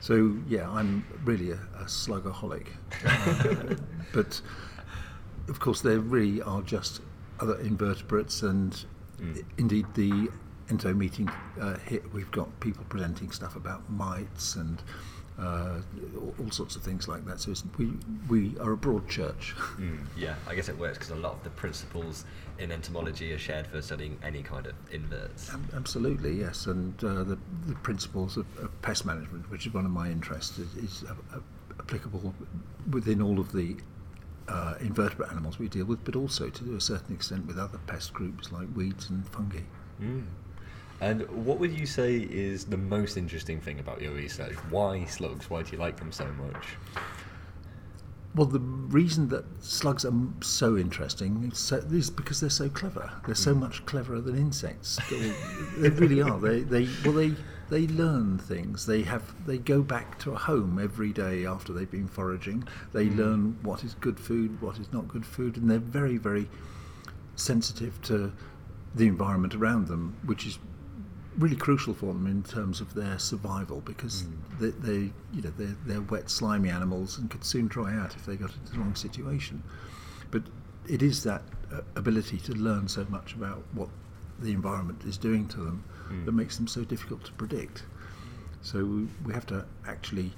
So 0.00 0.36
yeah, 0.48 0.68
I'm 0.70 1.04
really 1.24 1.52
a, 1.52 1.58
a 1.78 1.84
slugaholic, 1.84 2.66
uh, 3.04 3.74
but 4.12 4.40
of 5.48 5.58
course 5.60 5.80
there 5.80 6.00
really 6.00 6.42
are 6.42 6.62
just 6.62 7.00
other 7.40 7.58
invertebrates, 7.60 8.42
and 8.42 8.84
Mm. 9.18 9.42
indeed 9.56 9.86
the 9.94 10.28
ento 10.68 10.94
meeting 10.94 11.30
uh, 11.58 11.78
here 11.88 12.02
we've 12.12 12.30
got 12.32 12.48
people 12.60 12.84
presenting 12.90 13.30
stuff 13.30 13.56
about 13.56 13.88
mites 13.88 14.56
and. 14.56 14.82
Uh, 15.38 15.82
all, 16.40 16.50
sorts 16.50 16.76
of 16.76 16.82
things 16.82 17.08
like 17.08 17.26
that. 17.26 17.38
So 17.38 17.52
we 17.76 17.92
we 18.26 18.56
are 18.58 18.72
a 18.72 18.76
broad 18.76 19.06
church. 19.08 19.54
Mm, 19.76 19.98
yeah, 20.16 20.36
I 20.48 20.54
guess 20.54 20.70
it 20.70 20.78
works 20.78 20.96
because 20.96 21.10
a 21.10 21.16
lot 21.16 21.34
of 21.34 21.44
the 21.44 21.50
principles 21.50 22.24
in 22.58 22.72
entomology 22.72 23.30
are 23.34 23.38
shared 23.38 23.66
for 23.66 23.82
studying 23.82 24.16
any 24.22 24.42
kind 24.42 24.66
of 24.66 24.72
inverts. 24.90 25.52
Ab- 25.52 25.74
Absolutely, 25.74 26.40
yes. 26.40 26.64
And 26.66 26.94
uh, 27.04 27.24
the, 27.24 27.38
the 27.66 27.74
principles 27.82 28.38
of, 28.38 28.46
of 28.58 28.70
pest 28.80 29.04
management, 29.04 29.50
which 29.50 29.66
is 29.66 29.74
one 29.74 29.84
of 29.84 29.90
my 29.90 30.08
interests, 30.10 30.58
is, 30.58 30.74
is 30.76 31.04
uh, 31.06 31.12
uh, 31.36 31.40
applicable 31.78 32.34
within 32.90 33.20
all 33.20 33.38
of 33.38 33.52
the 33.52 33.76
uh, 34.48 34.74
invertebrate 34.80 35.30
animals 35.30 35.58
we 35.58 35.68
deal 35.68 35.84
with, 35.84 36.02
but 36.04 36.16
also 36.16 36.48
to 36.48 36.76
a 36.76 36.80
certain 36.80 37.14
extent 37.14 37.46
with 37.46 37.58
other 37.58 37.78
pest 37.86 38.14
groups 38.14 38.50
like 38.52 38.68
weeds 38.74 39.10
and 39.10 39.28
fungi. 39.28 39.60
Mm. 40.00 40.24
And 41.00 41.28
what 41.44 41.58
would 41.58 41.78
you 41.78 41.86
say 41.86 42.16
is 42.16 42.64
the 42.64 42.76
most 42.78 43.16
interesting 43.16 43.60
thing 43.60 43.80
about 43.80 44.00
your 44.00 44.12
research? 44.12 44.54
Why 44.70 45.04
slugs? 45.04 45.50
Why 45.50 45.62
do 45.62 45.72
you 45.72 45.78
like 45.78 45.98
them 45.98 46.10
so 46.12 46.26
much? 46.26 46.66
Well, 48.34 48.46
the 48.46 48.60
reason 48.60 49.28
that 49.28 49.44
slugs 49.60 50.04
are 50.04 50.12
so 50.42 50.76
interesting 50.76 51.50
is, 51.52 51.58
so, 51.58 51.76
is 51.76 52.10
because 52.10 52.40
they're 52.40 52.50
so 52.50 52.68
clever. 52.68 53.10
They're 53.24 53.34
so 53.34 53.54
much 53.54 53.84
cleverer 53.86 54.20
than 54.20 54.36
insects. 54.36 54.98
they, 55.10 55.32
they 55.78 55.88
really 55.88 56.20
are. 56.20 56.38
They, 56.38 56.60
they, 56.60 56.86
well, 57.04 57.14
they, 57.14 57.32
they 57.70 57.86
learn 57.86 58.38
things. 58.38 58.84
They 58.84 59.02
have, 59.02 59.22
they 59.46 59.56
go 59.56 59.80
back 59.82 60.18
to 60.20 60.32
a 60.32 60.36
home 60.36 60.78
every 60.78 61.12
day 61.14 61.46
after 61.46 61.72
they've 61.72 61.90
been 61.90 62.08
foraging. 62.08 62.68
They 62.92 63.06
Mm. 63.06 63.16
learn 63.16 63.56
what 63.62 63.82
is 63.84 63.94
good 63.94 64.20
food, 64.20 64.60
what 64.60 64.78
is 64.78 64.92
not 64.92 65.08
good 65.08 65.24
food, 65.24 65.56
and 65.56 65.70
they're 65.70 65.78
very, 65.78 66.18
very 66.18 66.48
sensitive 67.36 68.00
to 68.02 68.32
the 68.94 69.06
environment 69.06 69.54
around 69.54 69.88
them, 69.88 70.14
which 70.26 70.46
is 70.46 70.58
really 71.38 71.56
crucial 71.56 71.92
for 71.94 72.06
them 72.06 72.26
in 72.26 72.42
terms 72.42 72.80
of 72.80 72.94
their 72.94 73.18
survival 73.18 73.80
because 73.82 74.24
they, 74.58 74.70
they, 74.70 75.10
you 75.32 75.42
know, 75.42 75.52
they're, 75.58 75.76
they're 75.84 76.00
wet, 76.00 76.30
slimy 76.30 76.70
animals 76.70 77.18
and 77.18 77.30
could 77.30 77.44
soon 77.44 77.66
dry 77.66 77.94
out 77.94 78.14
if 78.16 78.24
they 78.26 78.36
got 78.36 78.52
into 78.54 78.72
the 78.72 78.78
wrong 78.78 78.94
situation. 78.94 79.62
But 80.30 80.42
it 80.88 81.02
is 81.02 81.22
that 81.24 81.42
uh, 81.72 81.80
ability 81.96 82.38
to 82.38 82.52
learn 82.54 82.88
so 82.88 83.06
much 83.10 83.34
about 83.34 83.62
what 83.72 83.88
the 84.38 84.52
environment 84.52 85.02
is 85.04 85.16
doing 85.18 85.46
to 85.48 85.58
them 85.58 85.84
Mm. 86.06 86.24
that 86.24 86.32
makes 86.32 86.56
them 86.56 86.68
so 86.68 86.84
difficult 86.84 87.24
to 87.24 87.32
predict. 87.32 87.82
So 88.62 88.84
we, 88.84 89.08
we 89.24 89.32
have 89.34 89.44
to 89.46 89.64
actually. 89.88 90.30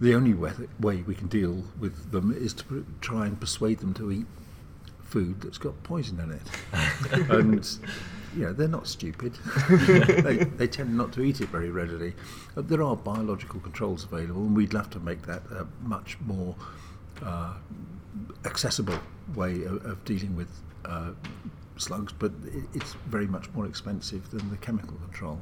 The 0.00 0.14
only 0.16 0.34
way, 0.34 0.50
way 0.80 1.02
we 1.02 1.14
can 1.14 1.28
deal 1.28 1.62
with 1.78 2.10
them 2.10 2.32
is 2.36 2.54
to 2.54 2.64
pr- 2.64 2.78
try 3.00 3.26
and 3.26 3.38
persuade 3.38 3.78
them 3.78 3.94
to 3.94 4.10
eat 4.10 4.26
food 5.04 5.40
that's 5.40 5.58
got 5.58 5.80
poison 5.84 6.18
in 6.18 6.32
it. 6.32 7.30
and 7.30 7.78
you 8.38 8.44
know, 8.44 8.52
they're 8.52 8.68
not 8.68 8.86
stupid. 8.86 9.34
they, 9.68 10.36
they 10.56 10.68
tend 10.68 10.96
not 10.96 11.12
to 11.12 11.22
eat 11.22 11.40
it 11.40 11.48
very 11.48 11.70
readily. 11.70 12.14
Uh, 12.56 12.62
there 12.62 12.82
are 12.84 12.94
biological 12.94 13.58
controls 13.58 14.04
available, 14.04 14.42
and 14.42 14.56
we'd 14.56 14.72
love 14.72 14.88
to 14.90 15.00
make 15.00 15.22
that 15.22 15.42
a 15.50 15.66
much 15.82 16.16
more 16.20 16.54
uh, 17.24 17.54
accessible 18.44 18.98
way 19.34 19.64
of, 19.64 19.84
of 19.84 20.04
dealing 20.04 20.36
with 20.36 20.48
uh, 20.84 21.10
slugs, 21.76 22.12
but 22.12 22.30
it, 22.46 22.64
it's 22.74 22.94
very 23.06 23.26
much 23.26 23.52
more 23.54 23.66
expensive 23.66 24.30
than 24.30 24.48
the 24.50 24.56
chemical 24.58 24.96
control. 24.98 25.40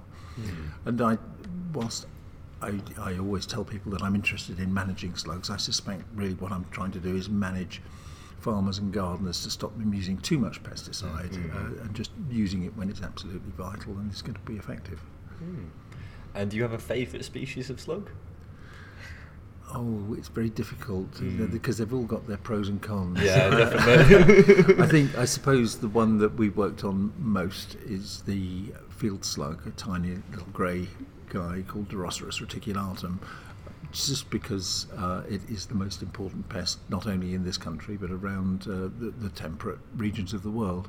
And 0.87 1.03
I, 1.03 1.19
whilst 1.75 2.07
I, 2.63 2.81
I 2.99 3.19
always 3.19 3.45
tell 3.45 3.65
people 3.65 3.93
that 3.93 4.03
I'm 4.03 4.15
interested 4.15 4.59
in 4.59 4.73
managing 4.73 5.17
slugs, 5.17 5.51
I 5.51 5.59
suspect 5.59 6.05
really 6.15 6.35
what 6.35 6.51
I'm 6.51 6.65
trying 6.71 6.93
to 6.93 6.99
do 6.99 7.15
is 7.15 7.29
manage 7.29 7.83
farmers 8.47 8.79
and 8.79 8.93
gardeners 8.93 9.43
to 9.43 9.51
stop 9.51 9.77
them 9.77 9.93
using 9.93 10.17
too 10.19 10.39
much 10.39 10.63
pesticide 10.63 11.35
uh, 11.53 11.83
and 11.83 11.93
just 11.95 12.13
using 12.31 12.63
it 12.63 12.77
when 12.77 12.89
it's 12.89 13.03
absolutely 13.03 13.51
vital 13.59 13.93
and 13.99 14.09
it's 14.13 14.23
going 14.23 14.35
to 14.35 14.41
be 14.53 14.55
effective. 14.57 15.01
Mm. 15.43 15.67
And 16.33 16.51
do 16.53 16.57
you 16.57 16.63
have 16.63 16.73
a 16.73 16.79
favourite 16.79 17.25
species 17.25 17.71
of 17.71 17.81
slug? 17.81 18.09
Oh, 19.75 20.15
it's 20.17 20.29
very 20.29 20.49
difficult 20.49 21.11
Mm. 21.15 21.51
because 21.51 21.79
they've 21.79 21.93
all 21.93 22.05
got 22.05 22.29
their 22.29 22.37
pros 22.37 22.69
and 22.69 22.81
cons. 22.81 23.19
Yeah, 23.21 23.51
definitely. 23.65 24.81
I 24.81 24.87
think, 24.87 25.19
I 25.19 25.25
suppose, 25.25 25.79
the 25.79 25.89
one 25.89 26.19
that 26.19 26.35
we 26.37 26.49
worked 26.51 26.85
on 26.85 27.13
most 27.19 27.75
is 27.85 28.23
the 28.27 28.67
field 28.91 29.25
slug, 29.25 29.67
a 29.67 29.71
tiny 29.73 30.19
little 30.31 30.47
grey 30.53 30.87
guy 31.31 31.65
called 31.67 31.89
Deroceras 31.89 32.41
reticulatum, 32.41 33.19
just 34.05 34.29
because 34.31 34.87
uh, 34.97 35.23
it 35.29 35.41
is 35.49 35.67
the 35.67 35.75
most 35.75 36.03
important 36.03 36.49
pest, 36.49 36.79
not 36.89 37.07
only 37.07 37.35
in 37.35 37.45
this 37.45 37.57
country 37.57 37.97
but 37.97 38.11
around 38.11 38.63
uh, 38.63 38.89
the, 38.99 39.13
the 39.19 39.31
temperate 39.31 39.79
regions 39.97 40.33
of 40.33 40.43
the 40.43 40.51
world. 40.51 40.89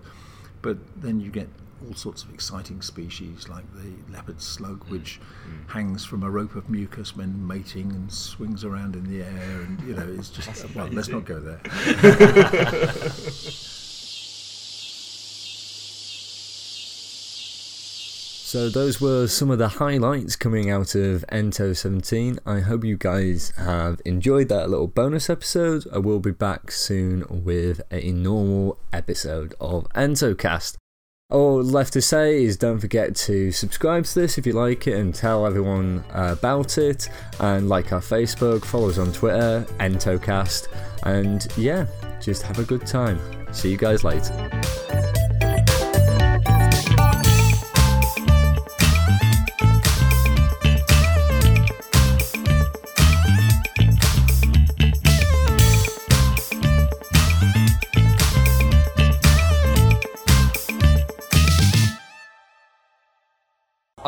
But 0.62 0.78
then 1.02 1.20
you 1.20 1.30
get 1.30 1.48
all 1.88 1.94
sorts 1.94 2.24
of 2.24 2.34
exciting 2.34 2.82
species 2.82 3.48
like 3.48 3.64
the 3.76 3.94
leopard 4.12 4.42
slug, 4.42 4.84
which 4.90 5.20
hangs 5.68 6.04
from 6.04 6.24
a 6.24 6.30
rope 6.30 6.56
of 6.56 6.70
mucus 6.70 7.16
when 7.16 7.46
mating 7.46 7.92
and 7.92 8.12
swings 8.12 8.64
around 8.64 8.96
in 8.96 9.04
the 9.04 9.24
air, 9.24 9.62
and 9.62 9.80
you 9.82 9.94
know, 9.94 10.08
it's 10.18 10.30
just 10.30 10.74
well, 10.76 10.88
let's 10.88 11.08
not 11.08 11.26
go 11.26 11.40
there. 11.40 11.62
So 18.48 18.70
those 18.70 19.02
were 19.02 19.28
some 19.28 19.52
of 19.52 19.58
the 19.58 19.68
highlights 19.68 20.38
coming 20.38 20.70
out 20.70 20.96
of 20.96 21.26
Ento 21.30 21.76
17. 21.76 22.40
I 22.46 22.62
hope 22.62 22.86
you 22.86 22.96
guys 22.96 23.52
have 23.58 24.00
enjoyed 24.06 24.48
that 24.48 24.70
little 24.70 24.88
bonus 24.88 25.30
episode. 25.30 25.86
I 25.92 25.98
will 25.98 26.22
be 26.22 26.32
back 26.32 26.72
soon 26.72 27.26
with 27.30 27.82
a 27.92 28.10
normal 28.14 28.80
episode 28.94 29.54
of 29.60 29.90
EntoCast. 29.90 30.78
All 31.30 31.62
left 31.62 31.92
to 31.92 32.02
say 32.02 32.42
is 32.42 32.56
don't 32.56 32.80
forget 32.80 33.18
to 33.18 33.52
subscribe 33.52 34.06
to 34.06 34.22
this 34.22 34.38
if 34.38 34.48
you 34.48 34.54
like 34.54 34.88
it 34.88 34.94
and 34.94 35.14
tell 35.14 35.46
everyone 35.46 36.06
uh, 36.14 36.34
about 36.40 36.78
it. 36.78 37.10
And 37.42 37.68
like 37.68 37.92
our 37.92 38.00
Facebook, 38.00 38.64
follow 38.64 38.88
us 38.88 38.98
on 38.98 39.12
Twitter, 39.12 39.68
EntoCast. 39.82 40.70
And 41.04 41.46
yeah, 41.58 41.86
just 42.22 42.44
have 42.44 42.60
a 42.60 42.64
good 42.64 42.88
time. 42.88 43.20
See 43.52 43.70
you 43.70 43.78
guys 43.78 44.06
later. 44.06 45.27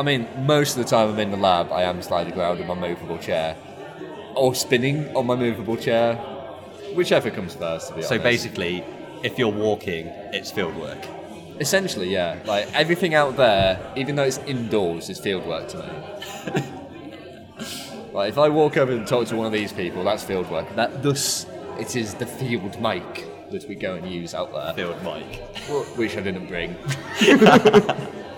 I 0.00 0.02
mean, 0.02 0.26
most 0.46 0.78
of 0.78 0.82
the 0.82 0.88
time 0.88 1.10
I'm 1.10 1.18
in 1.18 1.30
the 1.30 1.36
lab, 1.36 1.70
I 1.70 1.82
am 1.82 2.00
sliding 2.00 2.32
around 2.38 2.58
in 2.58 2.66
my 2.66 2.74
movable 2.74 3.18
chair, 3.18 3.54
or 4.34 4.54
spinning 4.54 5.14
on 5.14 5.26
my 5.26 5.36
movable 5.36 5.76
chair, 5.76 6.16
whichever 6.94 7.28
comes 7.30 7.54
first. 7.54 7.88
To 7.88 7.94
be 7.96 8.00
So 8.02 8.12
honest. 8.14 8.22
basically, 8.24 8.82
if 9.22 9.38
you're 9.38 9.52
walking, 9.52 10.06
it's 10.32 10.50
field 10.50 10.74
work. 10.76 10.98
essentially, 11.60 12.08
yeah, 12.10 12.38
like 12.46 12.66
everything 12.74 13.12
out 13.14 13.36
there, 13.36 13.78
even 13.94 14.16
though 14.16 14.22
it's 14.24 14.38
indoors, 14.46 15.10
is 15.10 15.20
field 15.20 15.46
work 15.46 15.68
to 15.68 15.76
me. 15.76 15.84
like 18.14 18.30
if 18.30 18.38
I 18.38 18.48
walk 18.48 18.78
over 18.78 18.92
and 18.92 19.06
talk 19.06 19.26
to 19.28 19.36
one 19.36 19.44
of 19.46 19.52
these 19.52 19.70
people, 19.72 20.02
that's 20.04 20.24
field 20.24 20.50
work. 20.50 20.74
That 20.76 21.02
thus, 21.02 21.44
it 21.78 21.94
is 21.94 22.14
the 22.14 22.24
field 22.24 22.80
mic 22.80 23.26
that 23.50 23.68
we 23.68 23.74
go 23.74 23.96
and 23.96 24.10
use 24.10 24.32
out 24.34 24.50
there. 24.54 24.72
Field 24.72 25.02
mic. 25.02 25.42
which 25.98 26.16
I 26.16 26.22
didn't 26.22 26.46
bring. 26.46 26.74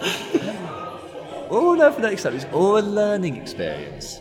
all 1.52 1.76
know 1.76 1.92
for 1.92 2.00
next 2.00 2.22
time 2.22 2.34
is 2.34 2.46
all 2.46 2.78
a 2.78 2.80
learning 2.80 3.36
experience. 3.36 4.20